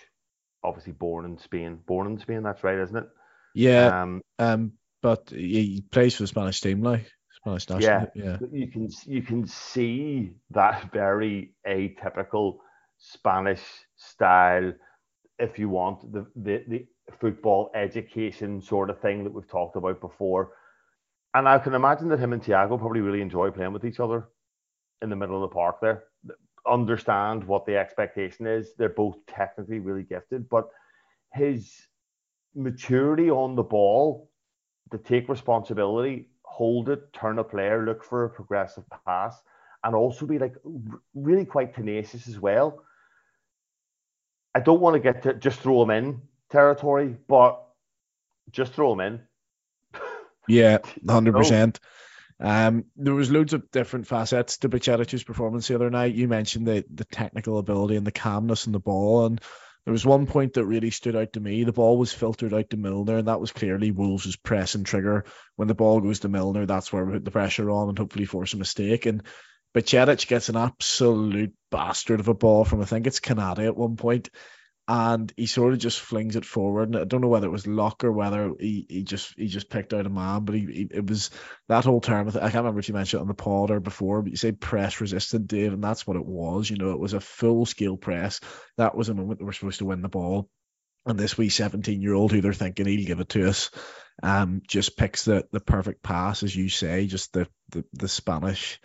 obviously 0.62 0.92
born 0.92 1.24
in 1.24 1.38
Spain. 1.38 1.78
Born 1.86 2.06
in 2.06 2.18
Spain, 2.18 2.42
that's 2.42 2.64
right, 2.64 2.78
isn't 2.78 2.96
it? 2.96 3.08
Yeah. 3.54 4.02
Um, 4.02 4.22
um 4.38 4.72
but 5.02 5.28
he 5.28 5.84
plays 5.90 6.14
for 6.16 6.22
the 6.22 6.28
Spanish 6.28 6.60
team, 6.60 6.82
like 6.82 7.10
Spanish 7.36 7.68
national. 7.68 8.08
Yeah, 8.14 8.22
yeah. 8.24 8.38
You 8.50 8.68
can 8.68 8.88
you 9.04 9.22
can 9.22 9.46
see 9.46 10.32
that 10.50 10.90
very 10.92 11.52
atypical 11.66 12.56
Spanish 12.96 13.62
style, 13.96 14.72
if 15.38 15.58
you 15.58 15.68
want 15.68 16.10
the 16.10 16.26
the 16.36 16.64
the 16.68 16.86
football 17.20 17.70
education 17.74 18.62
sort 18.62 18.88
of 18.88 18.98
thing 19.00 19.24
that 19.24 19.34
we've 19.34 19.48
talked 19.48 19.76
about 19.76 20.00
before. 20.00 20.52
And 21.34 21.48
I 21.48 21.58
can 21.58 21.74
imagine 21.74 22.08
that 22.08 22.20
him 22.20 22.32
and 22.32 22.42
Thiago 22.42 22.78
probably 22.78 23.00
really 23.00 23.20
enjoy 23.20 23.50
playing 23.50 23.72
with 23.72 23.84
each 23.84 24.00
other 24.00 24.28
in 25.02 25.10
the 25.10 25.16
middle 25.16 25.42
of 25.42 25.50
the 25.50 25.54
park 25.54 25.80
there. 25.80 26.04
Understand 26.66 27.44
what 27.44 27.66
the 27.66 27.76
expectation 27.76 28.46
is. 28.46 28.74
They're 28.76 28.88
both 28.88 29.16
technically 29.26 29.80
really 29.80 30.02
gifted, 30.02 30.48
but 30.48 30.68
his 31.32 31.72
maturity 32.54 33.30
on 33.30 33.54
the 33.54 33.62
ball 33.62 34.30
to 34.90 34.98
take 34.98 35.28
responsibility, 35.28 36.28
hold 36.42 36.88
it, 36.88 37.12
turn 37.12 37.38
a 37.38 37.44
player, 37.44 37.84
look 37.84 38.04
for 38.04 38.24
a 38.24 38.30
progressive 38.30 38.84
pass, 39.04 39.42
and 39.82 39.94
also 39.94 40.24
be 40.26 40.38
like 40.38 40.54
really 41.14 41.44
quite 41.44 41.74
tenacious 41.74 42.28
as 42.28 42.38
well. 42.38 42.84
I 44.54 44.60
don't 44.60 44.80
want 44.80 44.94
to 44.94 45.00
get 45.00 45.22
to 45.24 45.34
just 45.34 45.60
throw 45.60 45.82
him 45.82 45.90
in 45.90 46.22
territory, 46.50 47.16
but 47.28 47.60
just 48.52 48.72
throw 48.72 48.92
him 48.92 49.00
in. 49.00 49.20
Yeah, 50.48 50.78
hundred 51.08 51.34
percent. 51.34 51.80
Um, 52.40 52.86
there 52.96 53.14
was 53.14 53.30
loads 53.30 53.52
of 53.52 53.70
different 53.70 54.06
facets 54.06 54.58
to 54.58 54.68
Bajcetic's 54.68 55.22
performance 55.22 55.68
the 55.68 55.76
other 55.76 55.90
night. 55.90 56.14
You 56.14 56.28
mentioned 56.28 56.66
the 56.66 56.84
the 56.92 57.04
technical 57.04 57.58
ability 57.58 57.96
and 57.96 58.06
the 58.06 58.12
calmness 58.12 58.66
in 58.66 58.72
the 58.72 58.80
ball, 58.80 59.26
and 59.26 59.40
there 59.84 59.92
was 59.92 60.06
one 60.06 60.26
point 60.26 60.54
that 60.54 60.64
really 60.64 60.90
stood 60.90 61.14
out 61.14 61.34
to 61.34 61.40
me. 61.40 61.64
The 61.64 61.72
ball 61.72 61.98
was 61.98 62.12
filtered 62.12 62.54
out 62.54 62.70
to 62.70 62.76
Milner, 62.76 63.18
and 63.18 63.28
that 63.28 63.40
was 63.40 63.52
clearly 63.52 63.90
Wolves' 63.90 64.36
press 64.36 64.74
and 64.74 64.84
trigger. 64.84 65.24
When 65.56 65.68
the 65.68 65.74
ball 65.74 66.00
goes 66.00 66.20
to 66.20 66.28
Milner, 66.28 66.64
that's 66.66 66.92
where 66.92 67.04
we 67.04 67.12
put 67.12 67.24
the 67.24 67.30
pressure 67.30 67.70
on 67.70 67.90
and 67.90 67.98
hopefully 67.98 68.24
force 68.24 68.54
a 68.54 68.56
mistake. 68.56 69.04
And 69.04 69.22
Bajcetic 69.74 70.26
gets 70.26 70.48
an 70.48 70.56
absolute 70.56 71.52
bastard 71.70 72.20
of 72.20 72.28
a 72.28 72.34
ball 72.34 72.64
from 72.64 72.80
I 72.80 72.86
think 72.86 73.06
it's 73.06 73.20
Konaté 73.20 73.66
at 73.66 73.76
one 73.76 73.96
point, 73.96 74.30
and 74.86 75.32
he 75.36 75.46
sort 75.46 75.72
of 75.72 75.78
just 75.78 76.00
flings 76.00 76.36
it 76.36 76.44
forward. 76.44 76.88
And 76.88 76.98
I 76.98 77.04
don't 77.04 77.22
know 77.22 77.28
whether 77.28 77.46
it 77.46 77.52
was 77.52 77.66
luck 77.66 78.04
or 78.04 78.12
whether 78.12 78.52
he, 78.58 78.86
he 78.88 79.02
just 79.02 79.34
he 79.36 79.46
just 79.46 79.70
picked 79.70 79.94
out 79.94 80.06
a 80.06 80.10
man, 80.10 80.44
but 80.44 80.54
he, 80.54 80.60
he 80.66 80.88
it 80.90 81.06
was 81.06 81.30
that 81.68 81.84
whole 81.84 82.00
term. 82.00 82.28
I 82.28 82.32
can't 82.32 82.54
remember 82.54 82.80
if 82.80 82.88
you 82.88 82.94
mentioned 82.94 83.20
it 83.20 83.22
on 83.22 83.28
the 83.28 83.34
pod 83.34 83.70
or 83.70 83.80
before, 83.80 84.20
but 84.20 84.30
you 84.30 84.36
say 84.36 84.52
press 84.52 85.00
resistant, 85.00 85.46
Dave, 85.46 85.72
and 85.72 85.82
that's 85.82 86.06
what 86.06 86.16
it 86.16 86.26
was. 86.26 86.68
You 86.68 86.76
know, 86.76 86.90
it 86.90 86.98
was 86.98 87.14
a 87.14 87.20
full 87.20 87.64
scale 87.64 87.96
press. 87.96 88.40
That 88.76 88.94
was 88.94 89.08
a 89.08 89.14
moment 89.14 89.38
that 89.38 89.46
we're 89.46 89.52
supposed 89.52 89.78
to 89.78 89.86
win 89.86 90.02
the 90.02 90.08
ball. 90.08 90.50
And 91.06 91.18
this 91.18 91.36
wee 91.36 91.50
17 91.50 92.00
year 92.00 92.14
old 92.14 92.32
who 92.32 92.40
they're 92.40 92.52
thinking 92.52 92.86
he'll 92.86 93.06
give 93.06 93.20
it 93.20 93.28
to 93.30 93.48
us, 93.48 93.70
um, 94.22 94.62
just 94.66 94.96
picks 94.96 95.24
the 95.24 95.46
the 95.50 95.60
perfect 95.60 96.02
pass, 96.02 96.42
as 96.42 96.54
you 96.54 96.68
say, 96.68 97.06
just 97.06 97.32
the 97.32 97.48
the, 97.70 97.84
the 97.94 98.08
Spanish 98.08 98.80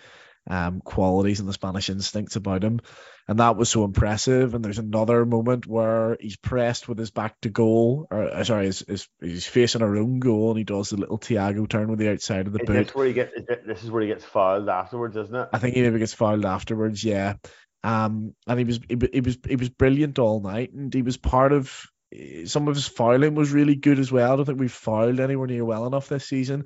um, 0.47 0.81
qualities 0.81 1.39
and 1.39 1.49
the 1.49 1.53
Spanish 1.53 1.89
instincts 1.89 2.35
about 2.35 2.63
him. 2.63 2.79
And 3.27 3.39
that 3.39 3.57
was 3.57 3.69
so 3.69 3.83
impressive. 3.83 4.55
And 4.55 4.65
there's 4.65 4.79
another 4.79 5.25
moment 5.25 5.67
where 5.67 6.17
he's 6.19 6.37
pressed 6.37 6.87
with 6.87 6.97
his 6.97 7.11
back 7.11 7.39
to 7.41 7.49
goal, 7.49 8.07
or 8.09 8.23
uh, 8.23 8.43
sorry, 8.43 8.65
he's, 8.65 8.83
he's, 8.87 9.09
he's 9.21 9.45
facing 9.45 9.83
our 9.83 9.97
own 9.97 10.19
goal, 10.19 10.49
and 10.49 10.57
he 10.57 10.63
does 10.63 10.89
the 10.89 10.97
little 10.97 11.19
Thiago 11.19 11.69
turn 11.69 11.89
with 11.89 11.99
the 11.99 12.09
outside 12.09 12.47
of 12.47 12.53
the 12.53 12.61
Is 12.61 12.65
boot. 12.67 12.85
this 12.87 12.95
where 12.95 13.07
he 13.07 13.13
gets? 13.13 13.33
This 13.67 13.83
is 13.83 13.91
where 13.91 14.01
he 14.01 14.07
gets 14.07 14.25
fouled 14.25 14.67
afterwards, 14.67 15.15
isn't 15.15 15.35
it? 15.35 15.49
I 15.53 15.59
think 15.59 15.75
he 15.75 15.83
maybe 15.83 15.99
gets 15.99 16.13
fouled 16.13 16.45
afterwards, 16.45 17.03
yeah. 17.03 17.35
Um, 17.83 18.33
and 18.47 18.59
he 18.59 18.65
was 18.65 18.79
he, 18.89 18.97
he 19.13 19.21
was 19.21 19.37
he 19.47 19.55
was 19.55 19.69
brilliant 19.69 20.19
all 20.19 20.41
night, 20.41 20.73
and 20.73 20.93
he 20.93 21.01
was 21.01 21.17
part 21.17 21.53
of 21.53 21.71
eh, 22.13 22.45
some 22.45 22.67
of 22.67 22.75
his 22.75 22.87
fouling 22.87 23.35
was 23.35 23.51
really 23.51 23.75
good 23.75 23.99
as 23.99 24.11
well. 24.11 24.33
I 24.33 24.35
don't 24.35 24.45
think 24.45 24.59
we've 24.59 24.71
fouled 24.71 25.19
anywhere 25.19 25.47
near 25.47 25.63
well 25.63 25.85
enough 25.85 26.09
this 26.09 26.27
season. 26.27 26.65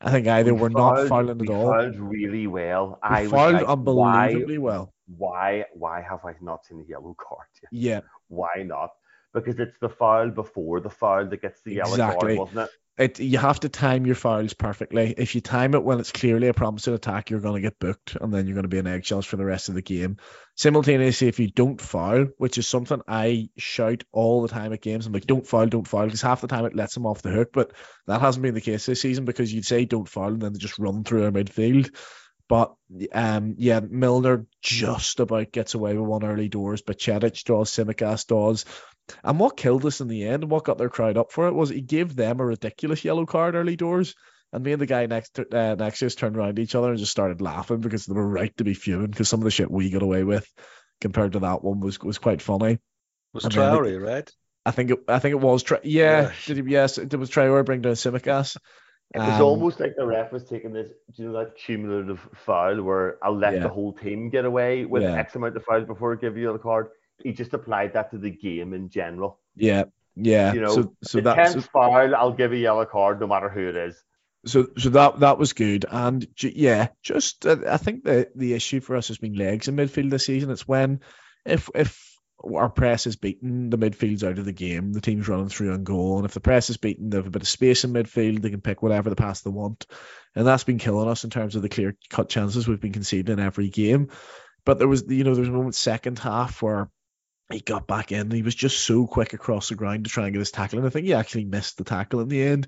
I 0.00 0.10
think 0.12 0.26
either 0.28 0.54
We 0.54 0.60
we're 0.60 0.68
not 0.68 1.08
fouling 1.08 1.40
at 1.42 1.48
all. 1.50 1.72
Fouled 1.72 1.96
really 1.98 2.46
well. 2.46 2.98
We 3.10 3.16
I 3.16 3.26
fouled 3.26 3.54
like, 3.54 3.66
why, 3.66 3.72
unbelievably 3.72 4.58
well. 4.58 4.92
why, 5.16 5.64
why 5.74 6.02
have 6.02 6.24
I 6.24 6.34
not 6.40 6.64
seen 6.64 6.78
the 6.78 6.84
yellow 6.88 7.14
card 7.18 7.48
yet? 7.62 7.68
Yeah, 7.72 8.00
Why 8.28 8.62
not? 8.64 8.90
Because 9.34 9.58
it's 9.58 9.78
the 9.80 9.88
foul 9.88 10.30
before 10.30 10.80
the 10.80 10.90
foul 10.90 11.26
that 11.28 11.42
gets 11.42 11.60
the 11.62 11.74
yellow 11.74 11.90
Exactly. 11.90 12.36
card, 12.36 12.54
wasn't 12.54 12.70
it? 12.98 13.18
it 13.18 13.20
you 13.20 13.38
have 13.38 13.60
to 13.60 13.68
time 13.68 14.06
your 14.06 14.14
fouls 14.14 14.54
perfectly. 14.54 15.14
If 15.16 15.34
you 15.34 15.40
time 15.40 15.74
it 15.74 15.84
when 15.84 16.00
it's 16.00 16.12
clearly 16.12 16.48
a 16.48 16.54
promising 16.54 16.94
attack, 16.94 17.30
you're 17.30 17.40
going 17.40 17.54
to 17.54 17.60
get 17.60 17.78
booked, 17.78 18.16
and 18.16 18.32
then 18.32 18.46
you're 18.46 18.54
going 18.54 18.64
to 18.64 18.68
be 18.68 18.78
in 18.78 18.86
eggshells 18.86 19.26
for 19.26 19.36
the 19.36 19.44
rest 19.44 19.68
of 19.68 19.74
the 19.74 19.82
game. 19.82 20.16
Simultaneously, 20.56 21.28
if 21.28 21.38
you 21.38 21.48
don't 21.48 21.80
foul, 21.80 22.26
which 22.38 22.58
is 22.58 22.66
something 22.66 23.00
I 23.06 23.50
shout 23.56 24.02
all 24.12 24.42
the 24.42 24.48
time 24.48 24.72
at 24.72 24.82
games, 24.82 25.06
I'm 25.06 25.12
like, 25.12 25.26
don't 25.26 25.46
foul, 25.46 25.66
don't 25.66 25.86
foul, 25.86 26.06
because 26.06 26.22
half 26.22 26.40
the 26.40 26.48
time 26.48 26.64
it 26.64 26.74
lets 26.74 26.94
them 26.94 27.06
off 27.06 27.22
the 27.22 27.30
hook. 27.30 27.50
But 27.52 27.72
that 28.06 28.20
hasn't 28.20 28.42
been 28.42 28.54
the 28.54 28.60
case 28.60 28.86
this 28.86 29.02
season 29.02 29.24
because 29.24 29.52
you'd 29.52 29.66
say 29.66 29.84
don't 29.84 30.08
foul, 30.08 30.28
and 30.28 30.42
then 30.42 30.52
they 30.52 30.58
just 30.58 30.78
run 30.78 31.04
through 31.04 31.26
our 31.26 31.30
midfield. 31.30 31.94
But 32.48 32.74
um, 33.12 33.56
yeah, 33.58 33.80
Milner 33.80 34.46
just 34.62 35.20
about 35.20 35.52
gets 35.52 35.74
away 35.74 35.94
with 35.94 36.08
one 36.08 36.24
early 36.24 36.48
doors, 36.48 36.80
but 36.80 36.98
Chedic 36.98 37.44
does, 37.44 37.70
Tsimikas 37.70 38.26
does. 38.26 38.64
And 39.24 39.38
what 39.38 39.56
killed 39.56 39.84
us 39.86 40.00
in 40.00 40.08
the 40.08 40.24
end, 40.26 40.42
and 40.42 40.50
what 40.50 40.64
got 40.64 40.78
their 40.78 40.88
crowd 40.88 41.16
up 41.16 41.32
for 41.32 41.48
it, 41.48 41.54
was 41.54 41.70
he 41.70 41.80
gave 41.80 42.14
them 42.14 42.40
a 42.40 42.44
ridiculous 42.46 43.04
yellow 43.04 43.26
card 43.26 43.54
early 43.54 43.76
doors. 43.76 44.14
And 44.52 44.64
me 44.64 44.72
and 44.72 44.80
the 44.80 44.86
guy 44.86 45.06
next 45.06 45.34
to, 45.34 45.46
uh, 45.56 45.74
next 45.74 45.98
to 45.98 46.06
us 46.06 46.14
turned 46.14 46.36
around 46.36 46.56
to 46.56 46.62
each 46.62 46.74
other 46.74 46.88
and 46.90 46.98
just 46.98 47.12
started 47.12 47.40
laughing 47.42 47.80
because 47.80 48.06
they 48.06 48.14
were 48.14 48.26
right 48.26 48.56
to 48.56 48.64
be 48.64 48.72
fuming 48.74 49.10
because 49.10 49.28
some 49.28 49.40
of 49.40 49.44
the 49.44 49.50
shit 49.50 49.70
we 49.70 49.90
got 49.90 50.02
away 50.02 50.24
with 50.24 50.46
compared 51.00 51.32
to 51.32 51.40
that 51.40 51.62
one 51.62 51.80
was 51.80 52.00
was 52.00 52.16
quite 52.18 52.40
funny. 52.40 52.78
was 53.34 53.44
And 53.44 53.52
then 53.52 53.72
the- 53.74 53.78
Traore, 53.78 54.00
right? 54.00 54.30
I 54.64 54.70
think 54.70 54.90
it 54.90 54.98
I 55.06 55.18
think 55.18 55.32
it 55.32 55.40
was 55.40 55.62
tra- 55.62 55.80
yeah, 55.84 56.22
Yeah. 56.22 56.32
did 56.46 56.66
he, 56.66 56.72
yes 56.72 56.96
it 56.98 57.14
was 57.14 57.30
Traore 57.30 57.64
bring 57.64 57.82
down 57.82 57.92
Tsimikas. 57.92 58.56
It 59.14 59.18
was 59.20 59.28
Um, 59.36 59.42
almost 59.42 59.80
like 59.80 59.94
the 59.96 60.06
ref 60.06 60.32
was 60.32 60.44
taking 60.44 60.72
this, 60.72 60.90
you 61.14 61.26
know, 61.26 61.38
that 61.38 61.56
cumulative 61.56 62.20
foul 62.46 62.82
where 62.82 63.18
I'll 63.22 63.36
let 63.36 63.54
Yeah. 63.54 63.60
the 63.60 63.68
whole 63.70 63.92
team 63.92 64.28
get 64.30 64.44
away 64.46 64.84
with 64.86 65.02
Yeah. 65.02 65.14
X 65.14 65.34
amount 65.36 65.56
of 65.56 65.64
fouls 65.64 65.86
before 65.86 66.12
I 66.14 66.16
give 66.16 66.36
you 66.38 66.52
the 66.52 66.58
card. 66.58 66.88
He 67.22 67.32
just 67.32 67.54
applied 67.54 67.94
that 67.94 68.10
to 68.12 68.18
the 68.18 68.30
game 68.30 68.72
in 68.74 68.88
general. 68.90 69.40
Yeah, 69.56 69.84
yeah. 70.14 70.52
You 70.52 70.60
know, 70.60 70.74
so 70.74 70.94
so 71.02 71.18
the 71.18 71.22
that 71.22 71.34
tenth 71.36 71.64
so, 71.64 71.68
foul, 71.72 72.14
I'll 72.14 72.32
give 72.32 72.52
a 72.52 72.56
yellow 72.56 72.84
card 72.84 73.20
no 73.20 73.26
matter 73.26 73.48
who 73.48 73.68
it 73.68 73.76
is. 73.76 74.02
so 74.46 74.68
so 74.76 74.90
that 74.90 75.20
that 75.20 75.38
was 75.38 75.52
good 75.52 75.84
and 75.90 76.26
yeah 76.40 76.88
just 77.02 77.46
uh, 77.46 77.56
i 77.68 77.76
think 77.76 78.04
the 78.04 78.28
the 78.34 78.54
issue 78.54 78.80
for 78.80 78.96
us 78.96 79.08
has 79.08 79.18
been 79.18 79.34
legs 79.34 79.68
in 79.68 79.76
midfield 79.76 80.10
this 80.10 80.26
season 80.26 80.50
it's 80.50 80.66
when 80.66 81.00
if 81.44 81.68
if 81.74 82.16
our 82.54 82.68
press 82.68 83.08
is 83.08 83.16
beaten 83.16 83.68
the 83.68 83.76
midfield's 83.76 84.22
out 84.22 84.38
of 84.38 84.44
the 84.44 84.52
game 84.52 84.92
the 84.92 85.00
team's 85.00 85.28
running 85.28 85.48
through 85.48 85.72
on 85.72 85.82
goal 85.82 86.18
and 86.18 86.24
if 86.24 86.34
the 86.34 86.40
press 86.40 86.70
is 86.70 86.76
beaten 86.76 87.10
they 87.10 87.16
have 87.16 87.26
a 87.26 87.30
bit 87.30 87.42
of 87.42 87.48
space 87.48 87.82
in 87.82 87.92
midfield 87.92 88.40
they 88.40 88.50
can 88.50 88.60
pick 88.60 88.80
whatever 88.80 89.10
the 89.10 89.16
pass 89.16 89.40
they 89.40 89.50
want 89.50 89.86
and 90.36 90.46
that's 90.46 90.64
been 90.64 90.78
killing 90.78 91.08
us 91.08 91.24
in 91.24 91.30
terms 91.30 91.56
of 91.56 91.62
the 91.62 91.68
clear 91.68 91.96
cut 92.08 92.28
chances 92.28 92.68
we've 92.68 92.80
been 92.80 92.92
conceding 92.92 93.32
in 93.32 93.44
every 93.44 93.68
game 93.68 94.08
but 94.64 94.78
there 94.78 94.88
was 94.88 95.04
you 95.08 95.24
know 95.24 95.34
there 95.34 95.42
was 95.42 95.48
a 95.48 95.52
moment 95.52 95.74
second 95.74 96.18
half 96.18 96.62
where 96.62 96.88
he 97.50 97.60
got 97.60 97.86
back 97.86 98.12
in. 98.12 98.30
He 98.30 98.42
was 98.42 98.54
just 98.54 98.80
so 98.80 99.06
quick 99.06 99.32
across 99.32 99.68
the 99.68 99.74
ground 99.74 100.04
to 100.04 100.10
try 100.10 100.24
and 100.24 100.32
get 100.32 100.40
his 100.40 100.50
tackle. 100.50 100.78
And 100.78 100.86
I 100.86 100.90
think 100.90 101.06
he 101.06 101.14
actually 101.14 101.44
missed 101.44 101.78
the 101.78 101.84
tackle 101.84 102.20
in 102.20 102.28
the 102.28 102.42
end. 102.42 102.66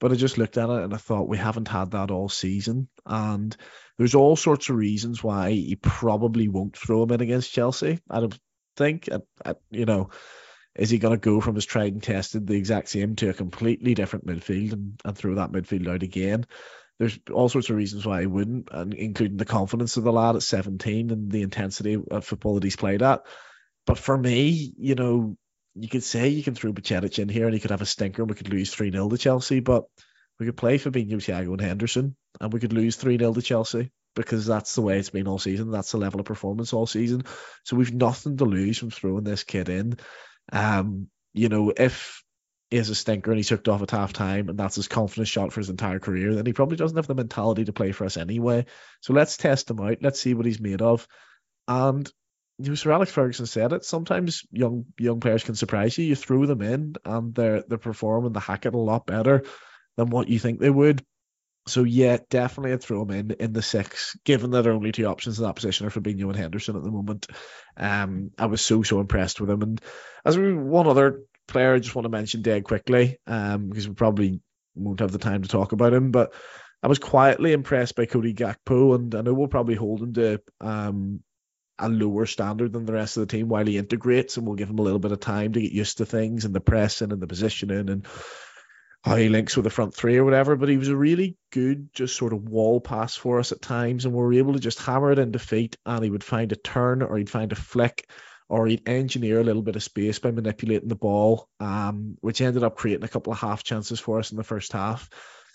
But 0.00 0.12
I 0.12 0.14
just 0.14 0.38
looked 0.38 0.58
at 0.58 0.68
it 0.68 0.84
and 0.84 0.94
I 0.94 0.98
thought 0.98 1.28
we 1.28 1.38
haven't 1.38 1.68
had 1.68 1.92
that 1.92 2.10
all 2.10 2.28
season. 2.28 2.88
And 3.04 3.56
there's 3.96 4.14
all 4.14 4.36
sorts 4.36 4.68
of 4.68 4.76
reasons 4.76 5.24
why 5.24 5.50
he 5.50 5.76
probably 5.76 6.48
won't 6.48 6.76
throw 6.76 7.02
him 7.02 7.12
in 7.12 7.20
against 7.20 7.52
Chelsea. 7.52 7.98
I 8.08 8.20
don't 8.20 8.38
think, 8.76 9.08
I, 9.10 9.18
I, 9.44 9.54
you 9.70 9.86
know, 9.86 10.10
is 10.76 10.90
he 10.90 10.98
going 10.98 11.14
to 11.14 11.18
go 11.18 11.40
from 11.40 11.56
his 11.56 11.66
tried 11.66 11.94
and 11.94 12.02
tested 12.02 12.46
the 12.46 12.54
exact 12.54 12.90
same 12.90 13.16
to 13.16 13.30
a 13.30 13.34
completely 13.34 13.94
different 13.94 14.26
midfield 14.26 14.72
and, 14.72 15.00
and 15.04 15.16
throw 15.16 15.34
that 15.34 15.50
midfield 15.50 15.88
out 15.88 16.04
again? 16.04 16.46
There's 17.00 17.18
all 17.32 17.48
sorts 17.48 17.70
of 17.70 17.76
reasons 17.76 18.06
why 18.06 18.20
he 18.20 18.26
wouldn't, 18.26 18.68
and 18.70 18.92
including 18.94 19.36
the 19.36 19.44
confidence 19.44 19.96
of 19.96 20.04
the 20.04 20.12
lad 20.12 20.36
at 20.36 20.42
17 20.42 21.10
and 21.10 21.30
the 21.30 21.42
intensity 21.42 21.96
of 22.10 22.24
football 22.24 22.54
that 22.54 22.64
he's 22.64 22.76
played 22.76 23.02
at. 23.02 23.24
But 23.88 23.96
for 23.96 24.18
me, 24.18 24.74
you 24.76 24.94
know, 24.94 25.38
you 25.74 25.88
could 25.88 26.02
say 26.02 26.28
you 26.28 26.42
can 26.42 26.54
throw 26.54 26.74
Bajcetic 26.74 27.18
in 27.18 27.30
here 27.30 27.46
and 27.46 27.54
he 27.54 27.58
could 27.58 27.70
have 27.70 27.80
a 27.80 27.86
stinker 27.86 28.20
and 28.20 28.30
we 28.30 28.36
could 28.36 28.52
lose 28.52 28.70
3 28.70 28.92
0 28.92 29.08
to 29.08 29.16
Chelsea, 29.16 29.60
but 29.60 29.84
we 30.38 30.44
could 30.44 30.58
play 30.58 30.76
Fabinho, 30.76 31.14
Thiago, 31.14 31.52
and 31.52 31.60
Henderson 31.62 32.14
and 32.38 32.52
we 32.52 32.60
could 32.60 32.74
lose 32.74 32.96
3 32.96 33.16
0 33.16 33.32
to 33.32 33.40
Chelsea 33.40 33.90
because 34.14 34.44
that's 34.44 34.74
the 34.74 34.82
way 34.82 34.98
it's 34.98 35.08
been 35.08 35.26
all 35.26 35.38
season. 35.38 35.70
That's 35.70 35.90
the 35.90 35.96
level 35.96 36.20
of 36.20 36.26
performance 36.26 36.74
all 36.74 36.86
season. 36.86 37.24
So 37.64 37.76
we've 37.76 37.94
nothing 37.94 38.36
to 38.36 38.44
lose 38.44 38.76
from 38.76 38.90
throwing 38.90 39.24
this 39.24 39.44
kid 39.44 39.70
in. 39.70 39.96
Um, 40.52 41.08
you 41.32 41.48
know, 41.48 41.72
if 41.74 42.22
he 42.70 42.76
has 42.76 42.90
a 42.90 42.94
stinker 42.94 43.30
and 43.30 43.38
he's 43.38 43.48
hooked 43.48 43.68
off 43.68 43.80
at 43.80 43.90
half 43.90 44.12
time 44.12 44.50
and 44.50 44.58
that's 44.58 44.76
his 44.76 44.88
confidence 44.88 45.30
shot 45.30 45.54
for 45.54 45.60
his 45.60 45.70
entire 45.70 45.98
career, 45.98 46.34
then 46.34 46.44
he 46.44 46.52
probably 46.52 46.76
doesn't 46.76 46.98
have 46.98 47.06
the 47.06 47.14
mentality 47.14 47.64
to 47.64 47.72
play 47.72 47.92
for 47.92 48.04
us 48.04 48.18
anyway. 48.18 48.66
So 49.00 49.14
let's 49.14 49.38
test 49.38 49.70
him 49.70 49.80
out. 49.80 50.02
Let's 50.02 50.20
see 50.20 50.34
what 50.34 50.44
he's 50.44 50.60
made 50.60 50.82
of. 50.82 51.08
And 51.66 52.10
Sir 52.62 52.90
Alex 52.90 53.12
Ferguson 53.12 53.46
said 53.46 53.72
it. 53.72 53.84
Sometimes 53.84 54.42
young 54.50 54.86
young 54.98 55.20
players 55.20 55.44
can 55.44 55.54
surprise 55.54 55.96
you. 55.96 56.04
You 56.04 56.16
throw 56.16 56.44
them 56.46 56.62
in 56.62 56.94
and 57.04 57.34
they're 57.34 57.62
they're 57.62 57.78
performing 57.78 58.32
the 58.32 58.40
hack 58.40 58.66
it 58.66 58.74
a 58.74 58.78
lot 58.78 59.06
better 59.06 59.44
than 59.96 60.10
what 60.10 60.28
you 60.28 60.38
think 60.38 60.58
they 60.60 60.70
would. 60.70 61.04
So 61.68 61.84
yeah, 61.84 62.18
definitely 62.30 62.72
I'd 62.72 62.82
throw 62.82 63.02
him 63.02 63.10
in 63.10 63.30
in 63.32 63.52
the 63.52 63.62
six, 63.62 64.16
given 64.24 64.50
that 64.52 64.66
our 64.66 64.72
only 64.72 64.90
two 64.90 65.04
options 65.04 65.38
in 65.38 65.44
that 65.44 65.54
position 65.54 65.86
are 65.86 65.90
Fabinho 65.90 66.24
and 66.24 66.36
Henderson 66.36 66.76
at 66.76 66.82
the 66.82 66.90
moment. 66.90 67.26
Um, 67.76 68.30
I 68.38 68.46
was 68.46 68.60
so 68.60 68.82
so 68.82 69.00
impressed 69.00 69.40
with 69.40 69.50
him, 69.50 69.62
and 69.62 69.80
as 70.24 70.36
we 70.36 70.54
one 70.54 70.86
other 70.86 71.20
player, 71.46 71.74
I 71.74 71.78
just 71.78 71.94
want 71.94 72.04
to 72.04 72.10
mention 72.10 72.42
dead 72.42 72.64
quickly, 72.64 73.18
um, 73.26 73.68
because 73.68 73.86
we 73.86 73.94
probably 73.94 74.40
won't 74.74 75.00
have 75.00 75.12
the 75.12 75.18
time 75.18 75.42
to 75.42 75.48
talk 75.48 75.72
about 75.72 75.92
him, 75.92 76.10
but 76.10 76.32
I 76.82 76.88
was 76.88 76.98
quietly 76.98 77.52
impressed 77.52 77.96
by 77.96 78.06
Cody 78.06 78.34
Gakpo, 78.34 78.94
and 78.94 79.14
I 79.14 79.20
know 79.20 79.34
we'll 79.34 79.48
probably 79.48 79.74
hold 79.74 80.02
him 80.02 80.14
to 80.14 80.40
um 80.60 81.20
a 81.78 81.88
lower 81.88 82.26
standard 82.26 82.72
than 82.72 82.86
the 82.86 82.92
rest 82.92 83.16
of 83.16 83.26
the 83.26 83.36
team 83.36 83.48
while 83.48 83.66
he 83.66 83.78
integrates, 83.78 84.36
and 84.36 84.46
we'll 84.46 84.56
give 84.56 84.70
him 84.70 84.78
a 84.78 84.82
little 84.82 84.98
bit 84.98 85.12
of 85.12 85.20
time 85.20 85.52
to 85.52 85.60
get 85.60 85.72
used 85.72 85.98
to 85.98 86.06
things 86.06 86.44
and 86.44 86.54
the 86.54 86.60
pressing 86.60 87.12
and 87.12 87.20
the 87.20 87.26
positioning 87.26 87.88
and 87.88 88.06
how 89.04 89.16
he 89.16 89.28
links 89.28 89.56
with 89.56 89.64
the 89.64 89.70
front 89.70 89.94
three 89.94 90.16
or 90.16 90.24
whatever. 90.24 90.56
But 90.56 90.68
he 90.68 90.76
was 90.76 90.88
a 90.88 90.96
really 90.96 91.36
good, 91.52 91.92
just 91.94 92.16
sort 92.16 92.32
of 92.32 92.48
wall 92.48 92.80
pass 92.80 93.14
for 93.14 93.38
us 93.38 93.52
at 93.52 93.62
times, 93.62 94.04
and 94.04 94.14
we 94.14 94.20
were 94.20 94.32
able 94.34 94.54
to 94.54 94.58
just 94.60 94.80
hammer 94.80 95.12
it 95.12 95.18
into 95.18 95.38
feet, 95.38 95.76
and 95.86 96.02
he 96.02 96.10
would 96.10 96.24
find 96.24 96.52
a 96.52 96.56
turn 96.56 97.02
or 97.02 97.16
he'd 97.16 97.30
find 97.30 97.52
a 97.52 97.56
flick. 97.56 98.08
Or 98.50 98.66
he'd 98.66 98.88
engineer 98.88 99.40
a 99.40 99.44
little 99.44 99.60
bit 99.60 99.76
of 99.76 99.82
space 99.82 100.18
by 100.20 100.30
manipulating 100.30 100.88
the 100.88 100.96
ball, 100.96 101.50
um, 101.60 102.16
which 102.22 102.40
ended 102.40 102.64
up 102.64 102.76
creating 102.76 103.04
a 103.04 103.08
couple 103.08 103.30
of 103.30 103.38
half 103.38 103.62
chances 103.62 104.00
for 104.00 104.18
us 104.18 104.30
in 104.30 104.38
the 104.38 104.42
first 104.42 104.72
half. 104.72 105.10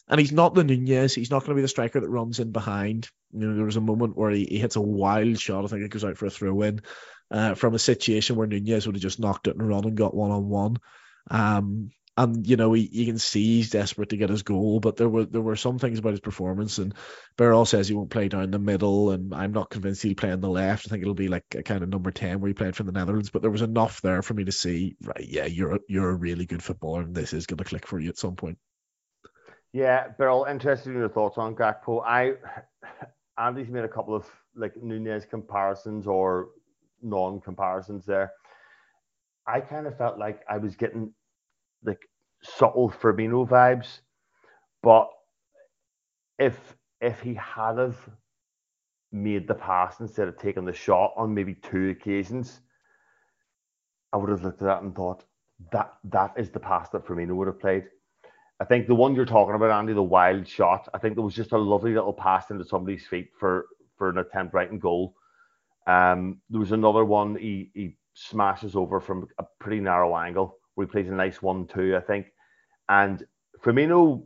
And 0.10 0.20
he's 0.20 0.32
not 0.32 0.54
the 0.54 0.64
Nunez. 0.64 1.16
He's 1.16 1.32
not 1.32 1.40
going 1.40 1.52
to 1.52 1.56
be 1.56 1.62
the 1.62 1.68
striker 1.68 2.00
that 2.00 2.10
runs 2.10 2.40
in 2.40 2.52
behind. 2.52 3.10
You 3.32 3.48
know, 3.48 3.56
there 3.56 3.66
was 3.66 3.78
a 3.78 3.82
moment 3.82 4.18
where 4.18 4.32
he, 4.32 4.46
he 4.46 4.60
hits 4.60 4.76
a 4.76 4.82
wild 4.82 5.40
shot. 5.40 5.64
I 5.64 5.68
think 5.68 5.84
it 5.84 5.92
goes 5.92 6.04
out 6.04 6.18
for 6.18 6.26
a 6.26 6.30
throw 6.30 6.62
in 6.62 6.82
uh, 7.32 7.56
from 7.56 7.74
a 7.74 7.80
situation 7.80 8.36
where 8.36 8.48
Nunez 8.48 8.86
would 8.86 8.96
have 8.96 9.02
just 9.02 9.20
knocked 9.20 9.48
it 9.48 9.56
and 9.56 9.68
run 9.68 9.86
and 9.86 9.96
got 9.96 10.14
one 10.14 10.32
on 10.32 10.50
one. 10.50 10.78
And 12.16 12.46
you 12.46 12.58
know, 12.58 12.74
he, 12.74 12.88
you 12.92 13.08
can 13.08 13.18
see 13.18 13.44
he's 13.44 13.72
desperate 13.72 14.10
to 14.10 14.18
get 14.18 14.30
his 14.30 14.44
goal, 14.44 14.80
but 14.80 14.98
there 14.98 15.10
were 15.10 15.26
there 15.26 15.42
were 15.42 15.56
some 15.56 15.80
things 15.80 15.98
about 15.98 16.12
his 16.12 16.20
performance. 16.20 16.78
And 16.78 16.94
Beryl 17.38 17.66
says 17.66 17.88
he 17.88 17.96
won't 17.96 18.12
play 18.12 18.28
down 18.28 18.52
the 18.52 18.60
middle, 18.60 19.10
and 19.10 19.34
I'm 19.34 19.52
not 19.52 19.72
convinced 19.72 20.04
he'll 20.04 20.14
play 20.14 20.32
on 20.32 20.40
the 20.40 20.48
left. 20.50 20.86
I 20.86 20.90
think 20.90 21.02
it'll 21.02 21.16
be 21.16 21.28
like 21.28 21.46
a 21.56 21.64
kind 21.64 21.82
of 21.82 21.90
number 21.90 22.12
ten 22.12 22.40
where 22.40 22.50
he 22.50 22.54
played 22.54 22.76
for 22.76 22.84
the 22.84 22.92
Netherlands. 22.92 23.32
But 23.32 23.42
there 23.42 23.50
was 23.50 23.64
enough 23.64 24.02
there 24.02 24.22
for 24.22 24.36
me 24.36 24.44
to 24.44 24.52
see, 24.52 24.96
right? 25.02 25.26
Yeah, 25.28 25.46
you're 25.46 25.78
a, 25.78 25.80
you're 25.88 26.12
a 26.12 26.16
really 26.16 26.46
good 26.46 26.62
footballer, 26.62 27.02
and 27.02 27.16
this 27.16 27.34
is 27.34 27.48
going 27.48 27.58
to 27.58 27.64
click 27.64 27.88
for 27.88 28.00
you 28.00 28.10
at 28.10 28.20
some 28.20 28.36
point. 28.36 28.60
Yeah, 29.74 30.10
Beryl, 30.20 30.46
interested 30.50 30.92
in 30.92 30.98
your 30.98 31.10
thoughts 31.10 31.40
on 31.40 31.56
Gakpo. 31.56 32.04
I 32.06 32.34
Andy's 33.40 33.70
made 33.70 33.84
a 33.84 33.90
couple 33.90 34.16
of 34.16 34.28
like 34.56 34.76
Nunez 34.82 35.26
comparisons 35.26 36.06
or 36.06 36.50
non-comparisons 37.02 38.06
there. 38.06 38.32
I 39.48 39.60
kind 39.62 39.88
of 39.88 39.98
felt 39.98 40.20
like 40.20 40.42
I 40.48 40.58
was 40.58 40.76
getting 40.76 41.12
like 41.84 42.00
subtle 42.44 42.92
Firmino 42.92 43.48
vibes, 43.50 44.02
but 44.84 45.10
if 46.38 46.76
if 47.02 47.20
he 47.22 47.34
had 47.34 47.80
have 47.80 47.98
made 49.12 49.48
the 49.48 49.56
pass 49.56 50.00
instead 50.00 50.28
of 50.28 50.38
taking 50.38 50.66
the 50.66 50.74
shot 50.74 51.14
on 51.18 51.34
maybe 51.34 51.56
two 51.56 51.90
occasions, 51.90 52.62
I 54.14 54.18
would 54.18 54.30
have 54.30 54.44
looked 54.44 54.62
at 54.62 54.68
that 54.68 54.84
and 54.84 54.96
thought 54.96 55.26
that 55.72 55.94
that 56.06 56.34
is 56.38 56.52
the 56.52 56.60
pass 56.60 56.90
that 56.90 57.06
Firmino 57.06 57.36
would 57.36 57.48
have 57.48 57.60
played. 57.60 57.86
I 58.64 58.66
think 58.66 58.88
the 58.88 58.96
one 58.96 59.14
you're 59.14 59.26
talking 59.26 59.56
about, 59.56 59.78
Andy, 59.78 59.92
the 59.92 60.02
wild 60.02 60.48
shot. 60.48 60.88
I 60.94 60.98
think 60.98 61.16
there 61.16 61.24
was 61.24 61.36
just 61.36 61.52
a 61.52 61.58
lovely 61.58 61.94
little 61.94 62.14
pass 62.14 62.50
into 62.50 62.64
somebody's 62.64 63.06
feet 63.06 63.30
for 63.38 63.66
for 63.98 64.08
an 64.08 64.20
attempt 64.20 64.54
right 64.54 64.72
in 64.72 64.80
goal. 64.80 65.16
Um, 65.86 66.40
there 66.50 66.62
was 66.62 66.72
another 66.72 67.04
one 67.04 67.36
he, 67.36 67.72
he 67.74 67.98
smashes 68.14 68.74
over 68.74 69.02
from 69.02 69.28
a 69.38 69.44
pretty 69.60 69.82
narrow 69.82 70.16
angle 70.16 70.60
where 70.76 70.88
he 70.88 70.92
plays 70.92 71.10
a 71.10 71.12
nice 71.12 71.42
one-two, 71.42 71.98
I 71.98 72.00
think. 72.00 72.28
And 72.88 73.22
Firmino, 73.62 74.26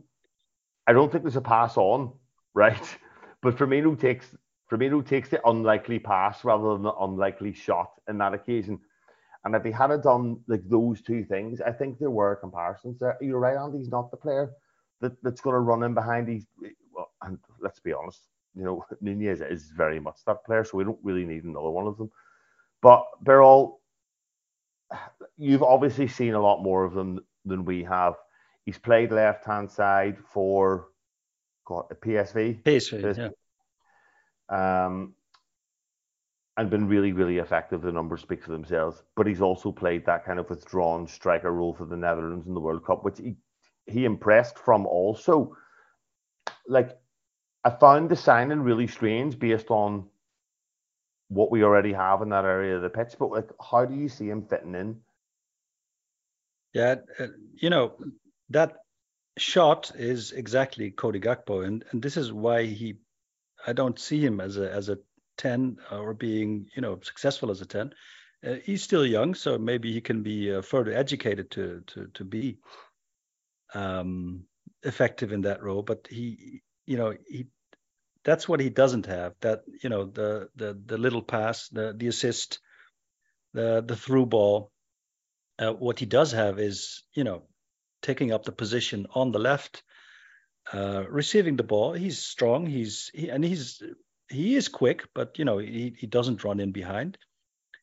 I 0.86 0.92
don't 0.92 1.10
think 1.10 1.24
there's 1.24 1.34
a 1.34 1.40
pass 1.40 1.76
on, 1.76 2.12
right? 2.54 2.96
But 3.42 3.56
Firmino 3.56 3.98
takes 3.98 4.36
Firmino 4.70 5.04
takes 5.04 5.30
the 5.30 5.44
unlikely 5.48 5.98
pass 5.98 6.44
rather 6.44 6.74
than 6.74 6.82
the 6.82 6.94
unlikely 6.94 7.54
shot 7.54 7.90
in 8.08 8.18
that 8.18 8.34
occasion. 8.34 8.78
And 9.44 9.54
if 9.54 9.64
he 9.64 9.70
had 9.70 10.02
done 10.02 10.40
like 10.48 10.68
those 10.68 11.00
two 11.00 11.24
things, 11.24 11.60
I 11.60 11.72
think 11.72 11.98
there 11.98 12.10
were 12.10 12.36
comparisons 12.36 12.98
there. 12.98 13.16
You're 13.20 13.38
right, 13.38 13.56
Andy. 13.56 13.78
He's 13.78 13.88
not 13.88 14.10
the 14.10 14.16
player 14.16 14.50
that, 15.00 15.12
that's 15.22 15.40
going 15.40 15.54
to 15.54 15.60
run 15.60 15.84
in 15.84 15.94
behind. 15.94 16.28
He's 16.28 16.46
well, 16.92 17.10
and 17.22 17.38
let's 17.60 17.80
be 17.80 17.92
honest, 17.92 18.26
you 18.54 18.64
know, 18.64 18.84
Nunez 19.00 19.40
is 19.40 19.70
very 19.76 20.00
much 20.00 20.18
that 20.26 20.44
player, 20.44 20.64
so 20.64 20.76
we 20.76 20.84
don't 20.84 20.98
really 21.02 21.24
need 21.24 21.44
another 21.44 21.70
one 21.70 21.86
of 21.86 21.96
them. 21.96 22.10
But 22.82 23.04
they're 23.22 23.42
all. 23.42 23.80
You've 25.36 25.62
obviously 25.62 26.08
seen 26.08 26.34
a 26.34 26.40
lot 26.40 26.62
more 26.62 26.84
of 26.84 26.94
them 26.94 27.20
than 27.44 27.64
we 27.64 27.84
have. 27.84 28.14
He's 28.64 28.78
played 28.78 29.12
left 29.12 29.44
hand 29.44 29.70
side 29.70 30.18
for 30.32 30.88
God, 31.64 31.84
PSV. 32.02 32.62
PSV, 32.62 33.30
yeah. 34.50 34.84
Um, 34.84 35.14
and 36.58 36.68
been 36.68 36.88
really, 36.88 37.12
really 37.12 37.38
effective. 37.38 37.82
The 37.82 37.92
numbers 37.92 38.20
speak 38.20 38.42
for 38.42 38.50
themselves. 38.50 39.02
But 39.16 39.28
he's 39.28 39.40
also 39.40 39.70
played 39.70 40.04
that 40.04 40.24
kind 40.24 40.40
of 40.40 40.50
withdrawn 40.50 41.06
striker 41.06 41.52
role 41.52 41.72
for 41.72 41.86
the 41.86 41.96
Netherlands 41.96 42.48
in 42.48 42.54
the 42.54 42.60
World 42.60 42.84
Cup, 42.84 43.04
which 43.04 43.18
he, 43.18 43.36
he 43.86 44.04
impressed 44.04 44.58
from 44.58 44.84
also. 44.84 45.56
Like, 46.66 46.98
I 47.64 47.70
found 47.70 48.10
the 48.10 48.16
signing 48.16 48.60
really 48.60 48.88
strange 48.88 49.38
based 49.38 49.70
on 49.70 50.08
what 51.28 51.52
we 51.52 51.62
already 51.62 51.92
have 51.92 52.22
in 52.22 52.30
that 52.30 52.44
area 52.44 52.76
of 52.76 52.82
the 52.82 52.90
pitch. 52.90 53.14
But 53.18 53.30
like, 53.30 53.50
how 53.60 53.84
do 53.84 53.94
you 53.94 54.08
see 54.08 54.28
him 54.28 54.46
fitting 54.48 54.74
in? 54.74 55.00
Yeah, 56.74 56.96
uh, 57.18 57.28
you 57.54 57.70
know 57.70 57.94
that 58.50 58.78
shot 59.38 59.92
is 59.94 60.32
exactly 60.32 60.90
Cody 60.90 61.20
Gakpo, 61.20 61.66
and 61.66 61.84
and 61.90 62.02
this 62.02 62.16
is 62.16 62.32
why 62.32 62.64
he 62.64 62.98
I 63.66 63.72
don't 63.72 63.98
see 63.98 64.20
him 64.20 64.40
as 64.40 64.58
a 64.58 64.70
as 64.70 64.88
a 64.88 64.98
10 65.38 65.78
or 65.90 66.14
being 66.14 66.68
you 66.74 66.82
know 66.82 66.98
successful 67.02 67.50
as 67.50 67.60
a 67.60 67.66
10. 67.66 67.92
Uh, 68.46 68.54
he's 68.64 68.82
still 68.82 69.04
young, 69.04 69.34
so 69.34 69.58
maybe 69.58 69.92
he 69.92 70.00
can 70.00 70.22
be 70.22 70.52
uh, 70.52 70.62
further 70.62 70.92
educated 70.92 71.50
to 71.50 71.82
to 71.86 72.06
to 72.14 72.24
be 72.24 72.58
um, 73.74 74.44
effective 74.82 75.32
in 75.32 75.42
that 75.42 75.62
role. 75.62 75.82
But 75.82 76.06
he, 76.08 76.62
you 76.86 76.96
know, 76.96 77.14
he 77.28 77.46
that's 78.24 78.48
what 78.48 78.60
he 78.60 78.70
doesn't 78.70 79.06
have. 79.06 79.34
That 79.40 79.62
you 79.82 79.90
know 79.90 80.04
the 80.04 80.50
the 80.54 80.80
the 80.86 80.98
little 80.98 81.22
pass, 81.22 81.68
the 81.68 81.94
the 81.96 82.06
assist, 82.08 82.60
the 83.54 83.82
the 83.86 83.96
through 83.96 84.26
ball. 84.26 84.70
Uh, 85.58 85.72
what 85.72 85.98
he 85.98 86.06
does 86.06 86.30
have 86.30 86.60
is 86.60 87.02
you 87.14 87.24
know 87.24 87.42
taking 88.02 88.32
up 88.32 88.44
the 88.44 88.52
position 88.52 89.06
on 89.14 89.32
the 89.32 89.40
left 89.40 89.82
uh, 90.72 91.04
receiving 91.08 91.56
the 91.56 91.62
ball. 91.62 91.92
He's 91.92 92.18
strong. 92.18 92.66
He's 92.66 93.10
he, 93.14 93.28
and 93.30 93.44
he's 93.44 93.82
he 94.30 94.56
is 94.56 94.68
quick, 94.68 95.04
but 95.14 95.38
you 95.38 95.44
know 95.44 95.58
he, 95.58 95.94
he 95.98 96.06
doesn't 96.06 96.44
run 96.44 96.60
in 96.60 96.72
behind. 96.72 97.18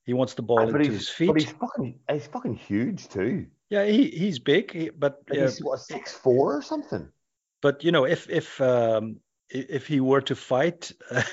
He 0.06 0.14
wants 0.14 0.36
the 0.36 0.44
ball 0.44 0.60
into 0.60 0.92
his 0.92 1.10
feet. 1.10 1.28
But 1.28 1.42
he's 1.42 1.52
fucking 1.52 2.00
he's 2.12 2.28
fucking 2.28 2.56
huge 2.56 3.08
too. 3.10 3.48
Yeah, 3.70 3.86
he 3.86 4.10
he's 4.10 4.40
big, 4.40 4.72
he, 4.72 4.90
but 4.90 5.24
like 5.30 5.40
he's 5.40 5.60
what 5.60 5.80
six 5.80 6.14
four 6.14 6.56
or 6.56 6.62
something. 6.62 7.10
But 7.62 7.84
you 7.84 7.92
know, 7.92 8.06
if 8.06 8.30
if 8.30 8.62
um, 8.62 9.18
if 9.50 9.88
he 9.88 10.00
were 10.00 10.22
to 10.22 10.36
fight, 10.36 10.92
uh, 11.10 11.24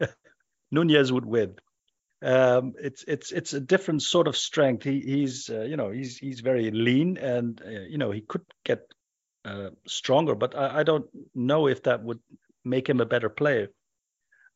Nunez 0.70 1.12
would 1.12 1.24
win. 1.24 1.56
Um, 2.22 2.74
it's 2.80 3.04
it's 3.08 3.32
it's 3.32 3.52
a 3.52 3.60
different 3.60 4.02
sort 4.02 4.28
of 4.28 4.36
strength. 4.36 4.84
He 4.84 5.00
he's 5.00 5.48
uh, 5.50 5.62
you 5.62 5.76
know 5.76 5.90
he's 5.90 6.18
he's 6.18 6.40
very 6.40 6.70
lean 6.70 7.16
and 7.16 7.60
uh, 7.64 7.70
you 7.88 7.98
know 7.98 8.10
he 8.10 8.20
could 8.20 8.44
get 8.64 8.80
uh, 9.44 9.70
stronger. 9.86 10.34
But 10.34 10.54
I, 10.54 10.80
I, 10.80 10.82
don't 10.84 11.06
know 11.34 11.66
if 11.66 11.82
that 11.82 12.02
would 12.04 12.20
make 12.64 12.88
him 12.88 13.00
a 13.00 13.06
better 13.06 13.28
player. 13.28 13.70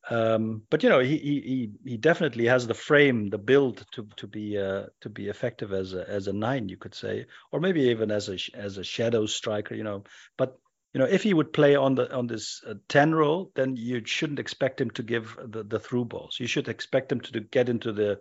Um, 0.09 0.62
but 0.71 0.83
you 0.83 0.88
know, 0.88 1.01
he, 1.01 1.19
he 1.19 1.71
he 1.85 1.97
definitely 1.97 2.47
has 2.47 2.66
the 2.66 2.75
frame, 2.75 3.29
the 3.29 3.38
build 3.38 3.85
to 3.92 4.07
to 4.16 4.27
be 4.27 4.57
uh, 4.57 4.85
to 5.01 5.09
be 5.09 5.29
effective 5.29 5.73
as 5.73 5.95
a 5.95 6.09
as 6.09 6.29
a 6.29 6.33
nine, 6.33 6.69
you 6.69 6.77
could 6.77 6.95
say, 6.95 7.27
or 7.51 7.61
maybe 7.61 7.83
even 7.83 8.11
as 8.11 8.29
a 8.29 8.38
as 8.55 8.79
a 8.79 8.85
shadow 8.85 9.27
striker. 9.27 9.75
You 9.75 9.83
know, 9.83 10.05
but 10.37 10.59
you 10.95 11.01
know, 11.01 11.07
if 11.07 11.25
he 11.25 11.35
would 11.35 11.53
play 11.53 11.75
on 11.75 11.97
the 11.97 12.14
on 12.14 12.29
this 12.29 12.62
uh, 12.66 12.75
ten 12.88 13.14
role, 13.14 13.51
then 13.57 13.77
you 13.77 14.03
shouldn't 14.05 14.38
expect 14.38 14.81
him 14.81 14.90
to 14.92 15.03
give 15.03 15.37
the, 15.45 15.64
the 15.64 15.81
through 15.81 16.05
balls. 16.05 16.38
You 16.38 16.47
should 16.47 16.69
expect 16.69 17.11
him 17.11 17.21
to 17.21 17.40
get 17.40 17.69
into 17.69 17.92
the 17.92 18.21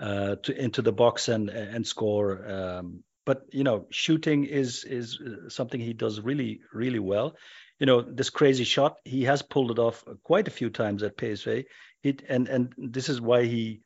uh, 0.00 0.36
to 0.44 0.56
into 0.56 0.80
the 0.80 0.92
box 0.92 1.28
and 1.28 1.50
and 1.50 1.84
score 1.84 2.48
um, 2.48 3.02
but 3.26 3.42
you 3.52 3.64
know 3.64 3.86
shooting 3.90 4.44
is 4.44 4.84
is 4.84 5.20
uh, 5.20 5.50
something 5.50 5.80
he 5.80 5.92
does 5.92 6.20
really 6.20 6.60
really 6.72 7.00
well. 7.00 7.36
You 7.78 7.86
know 7.86 8.00
this 8.00 8.30
crazy 8.30 8.64
shot 8.64 8.96
he 9.04 9.24
has 9.24 9.42
pulled 9.42 9.72
it 9.72 9.78
off 9.78 10.04
quite 10.24 10.48
a 10.48 10.52
few 10.52 10.70
times 10.70 11.02
at 11.02 11.18
PSV 11.18 11.66
it 12.02 12.22
and 12.28 12.48
and 12.48 12.72
this 12.78 13.08
is 13.08 13.20
why 13.20 13.44
he 13.44 13.82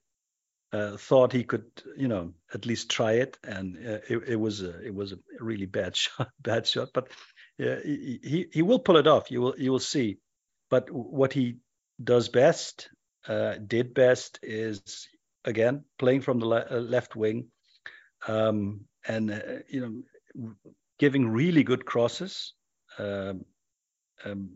uh, 0.72 0.96
thought 0.96 1.32
he 1.32 1.44
could 1.44 1.64
you 1.96 2.08
know 2.08 2.32
at 2.54 2.66
least 2.66 2.90
try 2.90 3.12
it. 3.14 3.38
And 3.42 3.76
uh, 3.76 3.98
it, 4.08 4.22
it, 4.28 4.36
was 4.36 4.62
a, 4.62 4.80
it 4.86 4.94
was 4.94 5.12
a 5.12 5.18
really 5.40 5.66
bad 5.66 5.96
shot 6.02 6.30
bad 6.40 6.66
shot. 6.66 6.90
But 6.94 7.08
uh, 7.60 7.76
he, 7.84 8.46
he 8.52 8.62
will 8.62 8.78
pull 8.78 8.96
it 8.96 9.06
off. 9.06 9.30
You 9.30 9.40
will 9.40 9.54
you 9.58 9.72
will 9.72 9.80
see. 9.80 10.18
But 10.70 10.90
what 10.90 11.32
he 11.32 11.56
does 12.02 12.28
best 12.28 12.88
uh, 13.26 13.54
did 13.66 13.92
best 13.94 14.38
is 14.42 15.08
again 15.44 15.84
playing 15.98 16.20
from 16.20 16.38
the 16.38 16.46
le- 16.46 16.80
left 16.80 17.16
wing. 17.16 17.48
Um, 18.28 18.82
and 19.06 19.30
uh, 19.30 19.40
you 19.68 19.80
know 19.80 20.54
giving 20.98 21.28
really 21.28 21.62
good 21.62 21.84
crosses 21.86 22.54
um, 22.98 23.44
um, 24.24 24.50